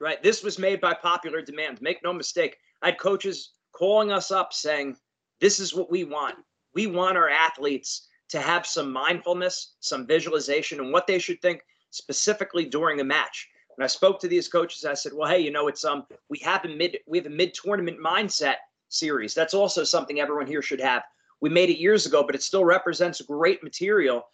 Right. 0.00 0.20
This 0.22 0.42
was 0.42 0.58
made 0.58 0.80
by 0.80 0.94
popular 0.94 1.42
demand. 1.42 1.80
Make 1.80 2.02
no 2.02 2.12
mistake. 2.12 2.56
I 2.82 2.86
had 2.86 2.98
coaches 2.98 3.52
calling 3.72 4.10
us 4.10 4.30
up 4.30 4.52
saying, 4.52 4.96
This 5.40 5.60
is 5.60 5.74
what 5.74 5.90
we 5.90 6.04
want. 6.04 6.36
We 6.74 6.86
want 6.88 7.16
our 7.16 7.28
athletes 7.28 8.08
to 8.30 8.40
have 8.40 8.66
some 8.66 8.92
mindfulness, 8.92 9.76
some 9.80 10.06
visualization, 10.06 10.80
and 10.80 10.92
what 10.92 11.06
they 11.06 11.18
should 11.18 11.40
think 11.40 11.62
specifically 11.90 12.64
during 12.64 13.00
a 13.00 13.04
match. 13.04 13.48
When 13.76 13.84
I 13.84 13.88
spoke 13.88 14.20
to 14.20 14.28
these 14.28 14.48
coaches, 14.48 14.84
I 14.84 14.94
said, 14.94 15.12
"Well, 15.12 15.30
hey, 15.30 15.38
you 15.38 15.52
know, 15.52 15.68
it's 15.68 15.84
um, 15.84 16.04
we 16.28 16.38
have 16.40 16.64
a 16.64 16.68
mid, 16.68 16.98
we 17.06 17.18
have 17.18 17.26
a 17.26 17.30
mid 17.30 17.54
tournament 17.54 17.98
mindset 18.04 18.56
series. 18.88 19.34
That's 19.34 19.54
also 19.54 19.84
something 19.84 20.20
everyone 20.20 20.48
here 20.48 20.62
should 20.62 20.80
have. 20.80 21.04
We 21.40 21.48
made 21.48 21.70
it 21.70 21.78
years 21.78 22.06
ago, 22.06 22.24
but 22.24 22.34
it 22.34 22.42
still 22.42 22.64
represents 22.64 23.20
great 23.20 23.62
material. 23.62 24.26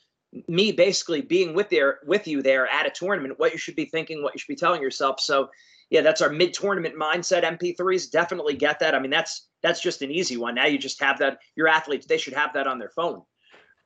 Me 0.49 0.73
basically 0.73 1.21
being 1.21 1.55
with 1.55 1.69
there 1.71 2.01
with 2.07 2.27
you 2.27 2.43
there 2.43 2.67
at 2.69 2.87
a 2.87 2.91
tournament, 2.91 3.39
what 3.39 3.53
you 3.53 3.59
should 3.59 3.77
be 3.77 3.85
thinking, 3.85 4.23
what 4.23 4.35
you 4.35 4.39
should 4.39 4.49
be 4.49 4.57
telling 4.57 4.83
yourself. 4.83 5.21
So, 5.21 5.49
yeah, 5.91 6.01
that's 6.01 6.21
our 6.21 6.31
mid 6.31 6.55
tournament 6.55 6.97
mindset 6.97 7.45
MP3s. 7.45 8.11
Definitely 8.11 8.55
get 8.55 8.81
that. 8.81 8.95
I 8.95 8.99
mean, 8.99 9.11
that's 9.11 9.49
that's 9.63 9.81
just 9.81 10.03
an 10.03 10.11
easy 10.11 10.37
one. 10.37 10.55
Now 10.55 10.67
you 10.67 10.79
just 10.79 11.01
have 11.03 11.19
that. 11.21 11.39
Your 11.57 11.69
athletes, 11.69 12.07
they 12.07 12.19
should 12.19 12.35
have 12.35 12.53
that 12.55 12.67
on 12.67 12.79
their 12.79 12.91
phone, 12.91 13.23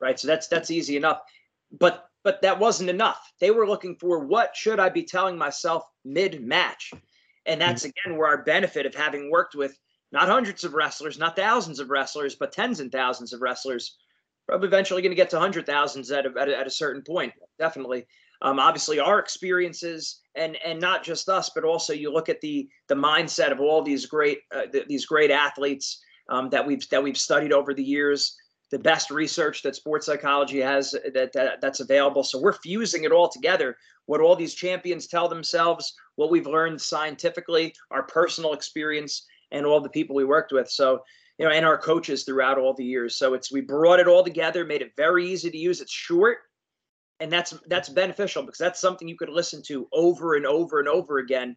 right? 0.01 0.19
So 0.19 0.27
that's 0.27 0.49
that's 0.49 0.71
easy 0.71 0.97
enough. 0.97 1.21
But 1.79 2.09
but 2.25 2.43
that 2.43 2.59
wasn't 2.59 2.91
enough. 2.91 3.33
They 3.41 3.51
were 3.51 3.67
looking 3.67 3.97
for 3.97 4.19
what 4.21 4.57
should 4.57 4.81
I 4.81 4.89
be 4.89 5.03
telling 5.03 5.39
myself 5.39 5.85
mid 6.05 6.43
match? 6.43 6.93
And 7.47 7.61
that's 7.61 7.83
mm-hmm. 7.83 8.11
again 8.11 8.19
where 8.19 8.29
our 8.29 8.43
benefit 8.43 8.87
of 8.87 8.95
having 8.95 9.31
worked 9.31 9.55
with 9.55 9.79
not 10.13 10.29
hundreds 10.29 10.65
of 10.65 10.75
wrestlers, 10.75 11.19
not 11.19 11.37
thousands 11.37 11.81
of 11.81 11.91
wrestlers, 11.91 12.35
but 12.35 12.53
tens 12.53 12.81
and 12.81 12.91
thousands 12.91 13.33
of 13.33 13.41
wrestlers. 13.41 13.97
Probably 14.49 14.69
eventually 14.69 15.03
going 15.03 15.11
to 15.11 15.17
get 15.17 15.31
to 15.31 15.39
hundred 15.39 15.67
thousands 15.67 16.11
at 16.11 16.27
a, 16.27 16.33
at, 16.41 16.49
a, 16.49 16.59
at 16.59 16.67
a 16.67 16.71
certain 16.71 17.03
point. 17.03 17.33
Definitely. 17.59 18.07
Um, 18.41 18.59
obviously, 18.59 19.01
our 19.01 19.19
experiences 19.19 20.21
and 20.35 20.57
and 20.65 20.81
not 20.81 21.03
just 21.05 21.29
us, 21.29 21.51
but 21.55 21.65
also 21.65 21.93
you 21.93 22.13
look 22.13 22.29
at 22.29 22.41
the 22.41 22.69
the 22.89 22.95
mindset 22.95 23.53
of 23.53 23.61
all 23.61 23.83
these 23.83 24.07
great 24.07 24.41
uh, 24.55 24.67
th- 24.73 24.87
these 24.87 25.07
great 25.07 25.31
athletes 25.31 26.03
um, 26.29 26.49
that 26.51 26.67
we've 26.67 26.89
that 26.89 27.03
we've 27.03 27.19
studied 27.19 27.53
over 27.53 27.75
the 27.75 27.83
years 27.83 28.37
the 28.71 28.79
best 28.79 29.11
research 29.11 29.63
that 29.63 29.77
sports 29.77 30.07
psychology 30.07 30.61
has 30.61 30.93
that, 31.15 31.33
that, 31.33 31.61
that's 31.61 31.81
available. 31.81 32.23
So 32.23 32.41
we're 32.41 32.53
fusing 32.53 33.05
it 33.05 33.13
all 33.13 33.29
together. 33.29 33.77
What 34.07 34.21
all 34.21 34.37
these 34.37 34.55
champions 34.55 35.07
tell 35.07 35.29
themselves, 35.29 35.95
what 36.17 36.31
we've 36.31 36.47
learned 36.47 36.81
scientifically, 36.81 37.75
our 37.91 38.03
personal 38.03 38.53
experience, 38.53 39.27
and 39.53 39.65
all 39.65 39.81
the 39.81 39.89
people 39.89 40.15
we 40.15 40.25
worked 40.25 40.53
with. 40.53 40.71
So 40.71 41.03
you 41.39 41.47
know, 41.47 41.53
and 41.53 41.65
our 41.65 41.79
coaches 41.79 42.25
throughout 42.25 42.59
all 42.59 42.75
the 42.75 42.85
years. 42.85 43.17
So 43.17 43.35
it's 43.35 43.53
we 43.53 43.61
brought 43.61 44.01
it 44.01 44.09
all 44.09 44.25
together, 44.25 44.65
made 44.65 44.83
it 44.83 44.93
very 44.97 45.31
easy 45.31 45.51
to 45.51 45.57
use. 45.57 45.81
It's 45.81 45.93
short, 45.93 46.39
and 47.21 47.33
that's 47.33 47.55
that's 47.69 47.89
beneficial 47.89 48.43
because 48.43 48.59
that's 48.59 48.81
something 48.81 49.09
you 49.09 49.17
could 49.17 49.29
listen 49.29 49.63
to 49.69 49.89
over 49.93 50.35
and 50.35 50.45
over 50.45 50.81
and 50.81 50.89
over 50.89 51.19
again. 51.19 51.57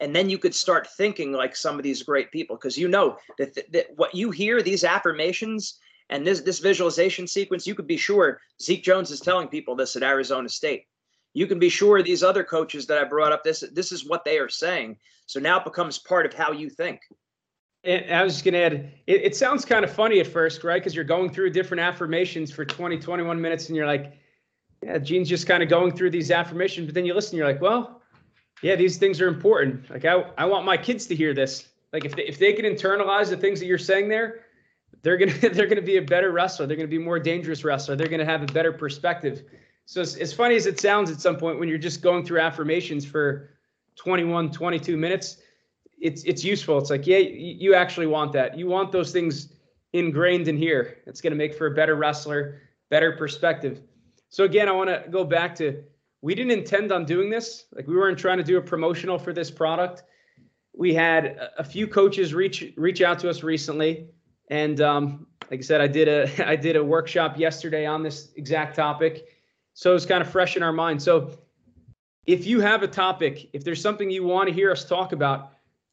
And 0.00 0.14
then 0.14 0.28
you 0.28 0.38
could 0.38 0.54
start 0.54 0.88
thinking 0.96 1.32
like 1.32 1.54
some 1.54 1.76
of 1.76 1.82
these 1.82 2.02
great 2.02 2.30
people 2.32 2.56
because 2.56 2.76
you 2.76 2.88
know 2.88 3.16
that, 3.38 3.54
that 3.72 3.86
what 3.96 4.14
you 4.14 4.30
hear, 4.30 4.60
these 4.60 4.84
affirmations, 4.84 5.78
and 6.10 6.26
this 6.26 6.40
this 6.40 6.58
visualization 6.58 7.26
sequence, 7.26 7.66
you 7.66 7.74
could 7.74 7.86
be 7.86 7.96
sure 7.96 8.40
Zeke 8.60 8.84
Jones 8.84 9.10
is 9.10 9.20
telling 9.20 9.48
people 9.48 9.74
this 9.74 9.96
at 9.96 10.02
Arizona 10.02 10.48
State. 10.48 10.84
You 11.34 11.46
can 11.46 11.58
be 11.58 11.70
sure 11.70 12.02
these 12.02 12.22
other 12.22 12.44
coaches 12.44 12.86
that 12.86 12.98
I 12.98 13.04
brought 13.04 13.32
up 13.32 13.44
this 13.44 13.64
this 13.72 13.92
is 13.92 14.06
what 14.06 14.24
they 14.26 14.38
are 14.38 14.50
saying. 14.50 14.98
So 15.24 15.40
now 15.40 15.58
it 15.58 15.64
becomes 15.64 15.98
part 15.98 16.26
of 16.26 16.34
how 16.34 16.52
you 16.52 16.68
think. 16.68 17.00
And 17.84 18.14
I 18.14 18.22
was 18.22 18.34
just 18.34 18.44
going 18.44 18.54
to 18.54 18.60
add, 18.60 18.92
it, 19.06 19.22
it, 19.22 19.36
sounds 19.36 19.64
kind 19.64 19.84
of 19.84 19.92
funny 19.92 20.20
at 20.20 20.26
first, 20.26 20.62
right? 20.62 20.80
Because 20.80 20.94
you're 20.94 21.04
going 21.04 21.32
through 21.32 21.50
different 21.50 21.80
affirmations 21.80 22.52
for 22.52 22.64
20, 22.64 22.98
21 22.98 23.40
minutes, 23.40 23.66
and 23.68 23.76
you're 23.76 23.88
like, 23.88 24.12
yeah, 24.84 24.98
Gene's 24.98 25.28
just 25.28 25.48
kind 25.48 25.62
of 25.62 25.68
going 25.68 25.92
through 25.92 26.10
these 26.10 26.30
affirmations. 26.30 26.86
But 26.86 26.94
then 26.94 27.04
you 27.04 27.14
listen, 27.14 27.36
you're 27.36 27.46
like, 27.46 27.60
well, 27.60 28.00
yeah, 28.62 28.76
these 28.76 28.98
things 28.98 29.20
are 29.20 29.26
important. 29.26 29.90
Like, 29.90 30.04
I, 30.04 30.24
I 30.38 30.44
want 30.44 30.64
my 30.64 30.76
kids 30.76 31.06
to 31.06 31.16
hear 31.16 31.34
this. 31.34 31.68
Like, 31.92 32.04
if 32.04 32.14
they, 32.14 32.22
if 32.22 32.38
they 32.38 32.52
can 32.52 32.64
internalize 32.64 33.30
the 33.30 33.36
things 33.36 33.58
that 33.58 33.66
you're 33.66 33.78
saying 33.78 34.08
there, 34.08 34.42
they're 35.02 35.16
gonna 35.16 35.32
they're 35.52 35.66
gonna 35.66 35.82
be 35.82 35.96
a 35.96 36.02
better 36.02 36.30
wrestler. 36.30 36.66
They're 36.66 36.76
gonna 36.76 36.88
be 36.88 36.98
more 36.98 37.18
dangerous 37.18 37.64
wrestler. 37.64 37.96
They're 37.96 38.08
gonna 38.08 38.24
have 38.24 38.42
a 38.42 38.46
better 38.46 38.72
perspective. 38.72 39.42
So 39.84 40.00
as 40.00 40.32
funny 40.32 40.54
as 40.54 40.66
it 40.66 40.80
sounds 40.80 41.10
at 41.10 41.20
some 41.20 41.36
point 41.36 41.58
when 41.58 41.68
you're 41.68 41.76
just 41.76 42.02
going 42.02 42.24
through 42.24 42.40
affirmations 42.40 43.04
for 43.04 43.50
21, 43.96 44.52
22 44.52 44.96
minutes, 44.96 45.38
it's 46.02 46.24
it's 46.24 46.44
useful. 46.44 46.78
It's 46.78 46.90
like, 46.90 47.06
yeah, 47.06 47.18
you 47.18 47.74
actually 47.74 48.08
want 48.08 48.32
that. 48.32 48.58
You 48.58 48.66
want 48.66 48.92
those 48.92 49.12
things 49.12 49.54
ingrained 49.92 50.48
in 50.48 50.56
here. 50.56 50.98
It's 51.06 51.20
gonna 51.20 51.36
make 51.36 51.54
for 51.54 51.68
a 51.68 51.70
better 51.70 51.94
wrestler, 51.94 52.60
better 52.90 53.12
perspective. 53.12 53.80
So 54.28 54.44
again, 54.44 54.68
I 54.68 54.72
want 54.72 54.90
to 54.90 55.04
go 55.10 55.24
back 55.24 55.54
to 55.56 55.82
we 56.20 56.34
didn't 56.34 56.52
intend 56.52 56.92
on 56.92 57.04
doing 57.04 57.30
this. 57.30 57.66
Like 57.72 57.86
we 57.86 57.96
weren't 57.96 58.18
trying 58.18 58.38
to 58.38 58.44
do 58.44 58.58
a 58.58 58.62
promotional 58.62 59.18
for 59.18 59.32
this 59.32 59.50
product. 59.50 60.02
We 60.74 60.92
had 60.92 61.50
a 61.58 61.64
few 61.64 61.86
coaches 61.86 62.34
reach 62.34 62.72
reach 62.76 63.00
out 63.00 63.18
to 63.20 63.30
us 63.30 63.42
recently 63.42 64.08
and 64.52 64.80
um, 64.82 65.26
like 65.50 65.60
I 65.60 65.62
said, 65.62 65.80
I 65.80 65.86
did 65.86 66.08
a 66.08 66.46
I 66.48 66.56
did 66.56 66.76
a 66.76 66.84
workshop 66.84 67.38
yesterday 67.38 67.86
on 67.86 68.02
this 68.02 68.32
exact 68.36 68.76
topic, 68.76 69.28
so 69.74 69.94
it's 69.94 70.06
kind 70.06 70.20
of 70.20 70.30
fresh 70.30 70.56
in 70.56 70.62
our 70.62 70.72
mind. 70.72 71.02
So 71.02 71.38
if 72.26 72.46
you 72.46 72.60
have 72.60 72.82
a 72.82 72.88
topic, 72.88 73.48
if 73.52 73.64
there's 73.64 73.80
something 73.80 74.10
you 74.10 74.24
want 74.24 74.48
to 74.48 74.54
hear 74.54 74.70
us 74.70 74.84
talk 74.84 75.12
about, 75.12 75.52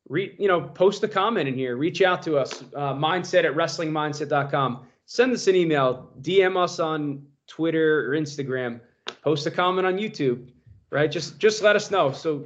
re, 0.10 0.36
you 0.38 0.48
know, 0.48 0.62
post 0.62 1.04
a 1.04 1.08
comment 1.08 1.48
in 1.48 1.54
here. 1.54 1.78
Reach 1.78 2.02
out 2.02 2.22
to 2.24 2.38
us, 2.38 2.64
uh, 2.76 2.94
mindset 2.94 3.46
at 3.46 3.56
wrestlingmindset.com. 3.56 4.86
Send 5.06 5.32
us 5.32 5.48
an 5.48 5.56
email, 5.56 6.12
DM 6.22 6.58
us 6.58 6.80
on 6.80 7.26
Twitter 7.48 8.10
or 8.10 8.16
Instagram. 8.16 8.82
Post 9.24 9.48
a 9.48 9.52
comment 9.52 9.88
on 9.88 9.98
YouTube, 9.98 10.50
right? 10.92 11.10
Just 11.10 11.40
just 11.40 11.64
let 11.64 11.76
us 11.76 11.90
know. 11.90 12.12
So, 12.12 12.46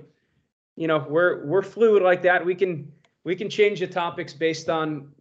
you 0.75 0.87
know, 0.87 1.05
we're 1.09 1.45
we're 1.45 1.63
fluid 1.63 2.03
like 2.03 2.21
that. 2.21 2.45
We 2.45 2.55
can 2.55 2.91
we 3.23 3.35
can 3.35 3.49
change 3.49 3.79
the 3.79 3.87
topics 3.87 4.33
based 4.33 4.69
on 4.69 5.11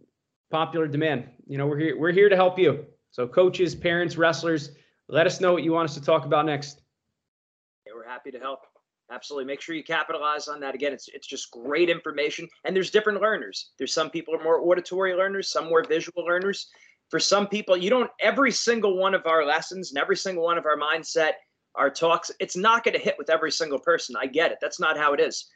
popular 0.51 0.87
demand. 0.87 1.27
You 1.47 1.57
know, 1.57 1.67
we're 1.67 1.79
here 1.79 1.99
we're 1.99 2.11
here 2.11 2.29
to 2.29 2.35
help 2.35 2.57
you. 2.59 2.85
So 3.11 3.27
coaches, 3.27 3.75
parents, 3.75 4.17
wrestlers, 4.17 4.71
let 5.09 5.27
us 5.27 5.41
know 5.41 5.53
what 5.53 5.63
you 5.63 5.73
want 5.73 5.89
us 5.89 5.95
to 5.95 6.01
talk 6.01 6.25
about 6.25 6.45
next. 6.45 6.81
Yeah, 7.85 7.93
we're 7.95 8.07
happy 8.07 8.31
to 8.31 8.39
help. 8.39 8.72
Absolutely. 9.11 9.45
Make 9.45 9.61
sure 9.61 9.75
you 9.75 9.83
capitalize 9.83 10.47
on 10.47 10.59
that. 10.61 10.75
Again, 10.75 10.93
it's 10.93 11.07
it's 11.09 11.27
just 11.27 11.51
great 11.51 11.89
information. 11.89 12.47
And 12.63 12.75
there's 12.75 12.89
different 12.89 13.21
learners. 13.21 13.71
There's 13.77 13.93
some 13.93 14.09
people 14.09 14.35
are 14.35 14.43
more 14.43 14.61
auditory 14.61 15.13
learners, 15.15 15.51
some 15.51 15.69
more 15.69 15.83
visual 15.83 16.25
learners. 16.25 16.69
For 17.09 17.19
some 17.19 17.47
people, 17.47 17.77
you 17.77 17.89
don't 17.89 18.09
every 18.19 18.51
single 18.51 18.97
one 18.97 19.13
of 19.13 19.25
our 19.27 19.45
lessons 19.45 19.91
and 19.91 19.99
every 19.99 20.17
single 20.17 20.43
one 20.43 20.57
of 20.57 20.65
our 20.65 20.77
mindset, 20.77 21.33
our 21.75 21.89
talks, 21.89 22.31
it's 22.39 22.55
not 22.55 22.83
going 22.83 22.97
to 22.97 23.03
hit 23.03 23.15
with 23.17 23.29
every 23.29 23.51
single 23.51 23.79
person. 23.79 24.15
I 24.19 24.25
get 24.25 24.51
it. 24.51 24.57
That's 24.61 24.79
not 24.79 24.97
how 24.97 25.13
it 25.13 25.19
is. 25.19 25.47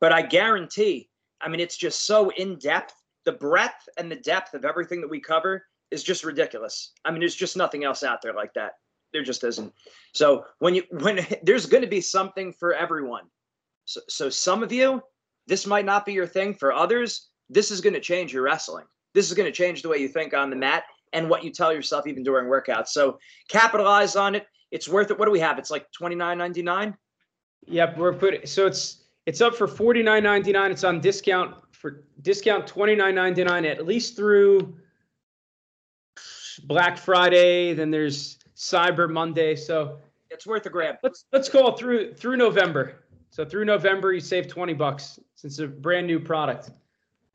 But 0.00 0.12
I 0.12 0.22
guarantee, 0.22 1.08
I 1.40 1.48
mean, 1.48 1.60
it's 1.60 1.76
just 1.76 2.06
so 2.06 2.30
in 2.30 2.56
depth 2.58 2.94
the 3.24 3.32
breadth 3.32 3.88
and 3.98 4.10
the 4.10 4.16
depth 4.16 4.54
of 4.54 4.64
everything 4.64 5.00
that 5.00 5.10
we 5.10 5.20
cover 5.20 5.64
is 5.90 6.02
just 6.02 6.24
ridiculous. 6.24 6.92
I 7.04 7.10
mean, 7.10 7.20
there's 7.20 7.34
just 7.34 7.56
nothing 7.56 7.84
else 7.84 8.02
out 8.02 8.22
there 8.22 8.32
like 8.32 8.52
that. 8.54 8.72
There 9.12 9.22
just 9.22 9.44
isn't. 9.44 9.72
So 10.12 10.44
when 10.58 10.74
you 10.74 10.82
when 10.90 11.26
there's 11.42 11.66
going 11.66 11.82
to 11.82 11.88
be 11.88 12.00
something 12.00 12.52
for 12.52 12.74
everyone. 12.74 13.24
So 13.84 14.00
so 14.08 14.30
some 14.30 14.62
of 14.62 14.72
you, 14.72 15.02
this 15.46 15.66
might 15.66 15.84
not 15.84 16.06
be 16.06 16.12
your 16.12 16.26
thing. 16.26 16.54
For 16.54 16.72
others, 16.72 17.28
this 17.48 17.70
is 17.70 17.80
going 17.80 17.94
to 17.94 18.00
change 18.00 18.32
your 18.32 18.42
wrestling. 18.42 18.84
This 19.14 19.28
is 19.28 19.34
going 19.34 19.46
to 19.46 19.52
change 19.52 19.82
the 19.82 19.88
way 19.88 19.98
you 19.98 20.08
think 20.08 20.34
on 20.34 20.50
the 20.50 20.56
mat 20.56 20.84
and 21.12 21.28
what 21.28 21.44
you 21.44 21.50
tell 21.50 21.72
yourself 21.72 22.06
even 22.06 22.22
during 22.22 22.48
workouts. 22.48 22.88
So 22.88 23.18
capitalize 23.48 24.16
on 24.16 24.34
it. 24.34 24.46
It's 24.70 24.88
worth 24.88 25.10
it. 25.10 25.18
What 25.18 25.26
do 25.26 25.32
we 25.32 25.40
have? 25.40 25.58
It's 25.58 25.70
like 25.70 25.90
twenty 25.92 26.16
nine 26.16 26.38
ninety 26.38 26.62
nine. 26.62 26.96
Yep, 27.66 27.98
we're 27.98 28.14
putting 28.14 28.46
so 28.46 28.66
it's 28.66 29.04
it's 29.26 29.40
up 29.40 29.54
for 29.54 29.68
forty 29.68 30.02
nine 30.02 30.22
ninety 30.22 30.52
nine. 30.52 30.70
It's 30.70 30.84
on 30.84 31.00
discount 31.00 31.54
for 31.72 32.04
discount 32.22 32.66
twenty 32.66 32.94
nine 32.94 33.14
ninety 33.14 33.44
nine 33.44 33.64
at 33.66 33.86
least 33.86 34.16
through 34.16 34.76
Black 36.64 36.96
Friday. 36.96 37.74
Then 37.74 37.90
there's 37.90 38.38
Cyber 38.62 39.10
Monday, 39.10 39.56
so 39.56 39.98
it's 40.30 40.46
worth 40.46 40.64
a 40.66 40.70
grab. 40.70 40.96
Let's 41.02 41.24
let's 41.32 41.48
call 41.48 41.76
through 41.76 42.14
through 42.14 42.36
November. 42.36 43.02
So 43.30 43.44
through 43.44 43.64
November, 43.64 44.12
you 44.12 44.20
save 44.20 44.46
twenty 44.46 44.72
bucks 44.72 45.18
since 45.34 45.58
it's 45.58 45.64
a 45.64 45.66
brand 45.66 46.06
new 46.06 46.20
product. 46.20 46.70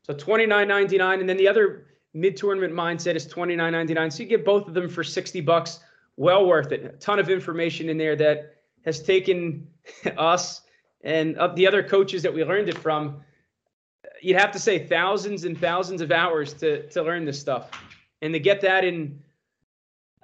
So 0.04 0.14
twenty 0.14 0.46
nine 0.46 0.68
ninety 0.68 0.96
nine, 0.96 1.20
and 1.20 1.28
then 1.28 1.36
the 1.36 1.46
other 1.46 1.88
mid 2.14 2.34
tournament 2.38 2.72
mindset 2.72 3.14
is 3.14 3.26
twenty 3.26 3.56
nine 3.56 3.72
ninety 3.72 3.92
nine. 3.92 4.10
So 4.10 4.22
you 4.22 4.28
get 4.28 4.42
both 4.42 4.68
of 4.68 4.72
them 4.72 4.88
for 4.88 5.04
sixty 5.04 5.42
bucks. 5.42 5.80
well 6.16 6.46
worth 6.46 6.72
it. 6.72 6.82
A 6.82 6.88
ton 6.96 7.18
of 7.18 7.28
information 7.28 7.90
in 7.90 7.98
there 7.98 8.16
that 8.16 8.54
has 8.86 9.02
taken 9.02 9.68
us 10.16 10.62
and 11.02 11.36
uh, 11.36 11.48
the 11.48 11.66
other 11.66 11.82
coaches 11.82 12.22
that 12.22 12.32
we 12.32 12.42
learned 12.42 12.70
it 12.70 12.78
from. 12.78 13.20
You'd 14.22 14.38
have 14.38 14.52
to 14.52 14.58
say 14.58 14.86
thousands 14.86 15.44
and 15.44 15.60
thousands 15.60 16.00
of 16.00 16.10
hours 16.10 16.54
to 16.54 16.88
to 16.88 17.02
learn 17.02 17.26
this 17.26 17.38
stuff, 17.38 17.70
and 18.22 18.32
to 18.32 18.40
get 18.40 18.62
that 18.62 18.82
in 18.82 19.20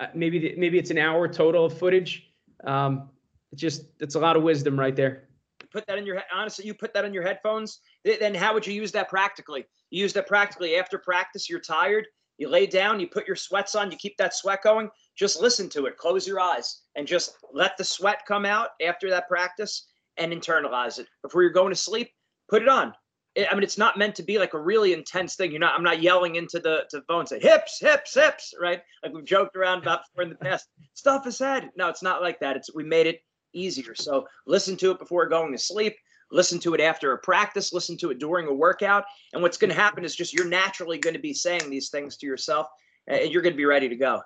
uh, 0.00 0.06
maybe 0.14 0.54
maybe 0.56 0.78
it's 0.78 0.90
an 0.90 0.98
hour 0.98 1.28
total 1.28 1.66
of 1.66 1.78
footage. 1.78 2.30
Um, 2.64 3.10
it's 3.52 3.60
just 3.60 3.84
it's 4.00 4.14
a 4.14 4.20
lot 4.20 4.36
of 4.36 4.42
wisdom 4.42 4.78
right 4.78 4.96
there. 4.96 5.28
Put 5.72 5.86
that 5.86 5.98
in 5.98 6.06
your 6.06 6.22
honestly, 6.32 6.66
you 6.66 6.74
put 6.74 6.94
that 6.94 7.04
in 7.04 7.12
your 7.12 7.22
headphones. 7.22 7.80
Then 8.04 8.34
how 8.34 8.54
would 8.54 8.66
you 8.66 8.74
use 8.74 8.92
that 8.92 9.08
practically? 9.08 9.64
You 9.90 10.02
use 10.02 10.12
that 10.14 10.26
practically 10.26 10.76
after 10.76 10.98
practice. 10.98 11.48
You're 11.48 11.60
tired. 11.60 12.06
You 12.38 12.48
lay 12.48 12.66
down. 12.66 12.98
You 12.98 13.06
put 13.06 13.26
your 13.26 13.36
sweats 13.36 13.74
on. 13.74 13.90
You 13.90 13.96
keep 13.96 14.16
that 14.16 14.34
sweat 14.34 14.62
going. 14.62 14.90
Just 15.16 15.40
listen 15.40 15.68
to 15.70 15.86
it. 15.86 15.96
Close 15.96 16.26
your 16.26 16.40
eyes 16.40 16.82
and 16.96 17.06
just 17.06 17.36
let 17.52 17.76
the 17.76 17.84
sweat 17.84 18.22
come 18.26 18.44
out 18.44 18.70
after 18.84 19.08
that 19.10 19.28
practice 19.28 19.86
and 20.16 20.32
internalize 20.32 20.98
it. 20.98 21.06
Before 21.22 21.42
you're 21.42 21.52
going 21.52 21.70
to 21.70 21.76
sleep, 21.76 22.10
put 22.48 22.62
it 22.62 22.68
on. 22.68 22.92
I 23.36 23.52
mean, 23.54 23.64
it's 23.64 23.78
not 23.78 23.98
meant 23.98 24.14
to 24.16 24.22
be 24.22 24.38
like 24.38 24.54
a 24.54 24.60
really 24.60 24.92
intense 24.92 25.34
thing. 25.34 25.50
You're 25.50 25.60
not. 25.60 25.74
I'm 25.74 25.82
not 25.82 26.00
yelling 26.00 26.36
into 26.36 26.60
the 26.60 26.84
to 26.90 26.98
the 26.98 27.04
phone 27.08 27.26
saying 27.26 27.42
hips, 27.42 27.80
hips, 27.80 28.14
hips, 28.14 28.54
right? 28.60 28.80
Like 29.02 29.12
we've 29.12 29.24
joked 29.24 29.56
around 29.56 29.82
about 29.82 30.00
before 30.04 30.22
in 30.22 30.28
the 30.28 30.36
past. 30.36 30.68
Stuff 30.94 31.26
is 31.26 31.36
said. 31.36 31.70
No, 31.76 31.88
it's 31.88 32.02
not 32.02 32.22
like 32.22 32.38
that. 32.40 32.56
It's 32.56 32.72
we 32.74 32.84
made 32.84 33.06
it 33.06 33.20
easier. 33.52 33.94
So 33.94 34.26
listen 34.46 34.76
to 34.78 34.92
it 34.92 35.00
before 35.00 35.26
going 35.26 35.52
to 35.52 35.58
sleep. 35.58 35.96
Listen 36.30 36.58
to 36.60 36.74
it 36.74 36.80
after 36.80 37.12
a 37.12 37.18
practice. 37.18 37.72
Listen 37.72 37.96
to 37.98 38.10
it 38.10 38.18
during 38.18 38.46
a 38.46 38.54
workout. 38.54 39.04
And 39.32 39.42
what's 39.42 39.56
going 39.56 39.70
to 39.70 39.76
happen 39.76 40.04
is 40.04 40.14
just 40.16 40.32
you're 40.32 40.48
naturally 40.48 40.98
going 40.98 41.14
to 41.14 41.20
be 41.20 41.34
saying 41.34 41.70
these 41.70 41.90
things 41.90 42.16
to 42.18 42.26
yourself, 42.26 42.68
and 43.08 43.30
you're 43.30 43.42
going 43.42 43.52
to 43.52 43.56
be 43.58 43.66
ready 43.66 43.88
to 43.88 43.96
go. 43.96 44.20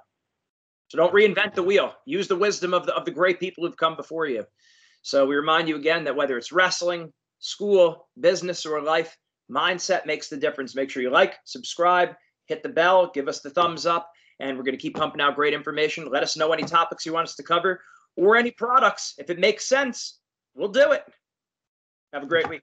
So 0.89 0.99
don't 0.99 1.13
reinvent 1.15 1.55
the 1.55 1.63
wheel. 1.63 1.95
Use 2.07 2.29
the 2.29 2.37
wisdom 2.37 2.75
of 2.75 2.87
the 2.87 2.95
of 2.95 3.05
the 3.05 3.11
great 3.11 3.41
people 3.41 3.65
who've 3.65 3.77
come 3.77 3.97
before 3.97 4.27
you. 4.27 4.45
So 5.03 5.27
we 5.27 5.37
remind 5.37 5.69
you 5.69 5.77
again 5.77 6.05
that 6.05 6.17
whether 6.17 6.37
it's 6.37 6.53
wrestling, 6.53 7.13
school, 7.39 8.09
business, 8.21 8.67
or 8.67 8.81
life, 8.81 9.17
mindset 9.51 10.07
makes 10.07 10.29
the 10.29 10.37
difference. 10.37 10.75
Make 10.75 10.91
sure 10.91 11.03
you 11.03 11.11
like, 11.11 11.37
subscribe, 11.45 12.15
hit 12.47 12.63
the 12.63 12.69
bell, 12.69 13.11
give 13.13 13.29
us 13.29 13.41
the 13.41 13.51
thumbs 13.51 13.87
up, 13.87 14.11
and 14.41 14.57
we're 14.57 14.65
going 14.65 14.77
to 14.77 14.83
keep 14.83 14.97
pumping 14.97 15.21
out 15.21 15.37
great 15.37 15.55
information. 15.55 16.09
Let 16.11 16.23
us 16.23 16.37
know 16.37 16.53
any 16.53 16.65
topics 16.65 17.07
you 17.07 17.13
want 17.13 17.29
us 17.29 17.37
to 17.37 17.43
cover 17.43 17.81
or 18.17 18.37
any 18.37 18.51
products. 18.51 19.15
If 19.19 19.31
it 19.31 19.39
makes 19.39 19.65
sense, 19.65 20.19
we'll 20.55 20.69
do 20.69 20.93
it. 20.93 21.05
Have 22.13 22.23
a 22.23 22.27
great 22.27 22.49
week. 22.49 22.63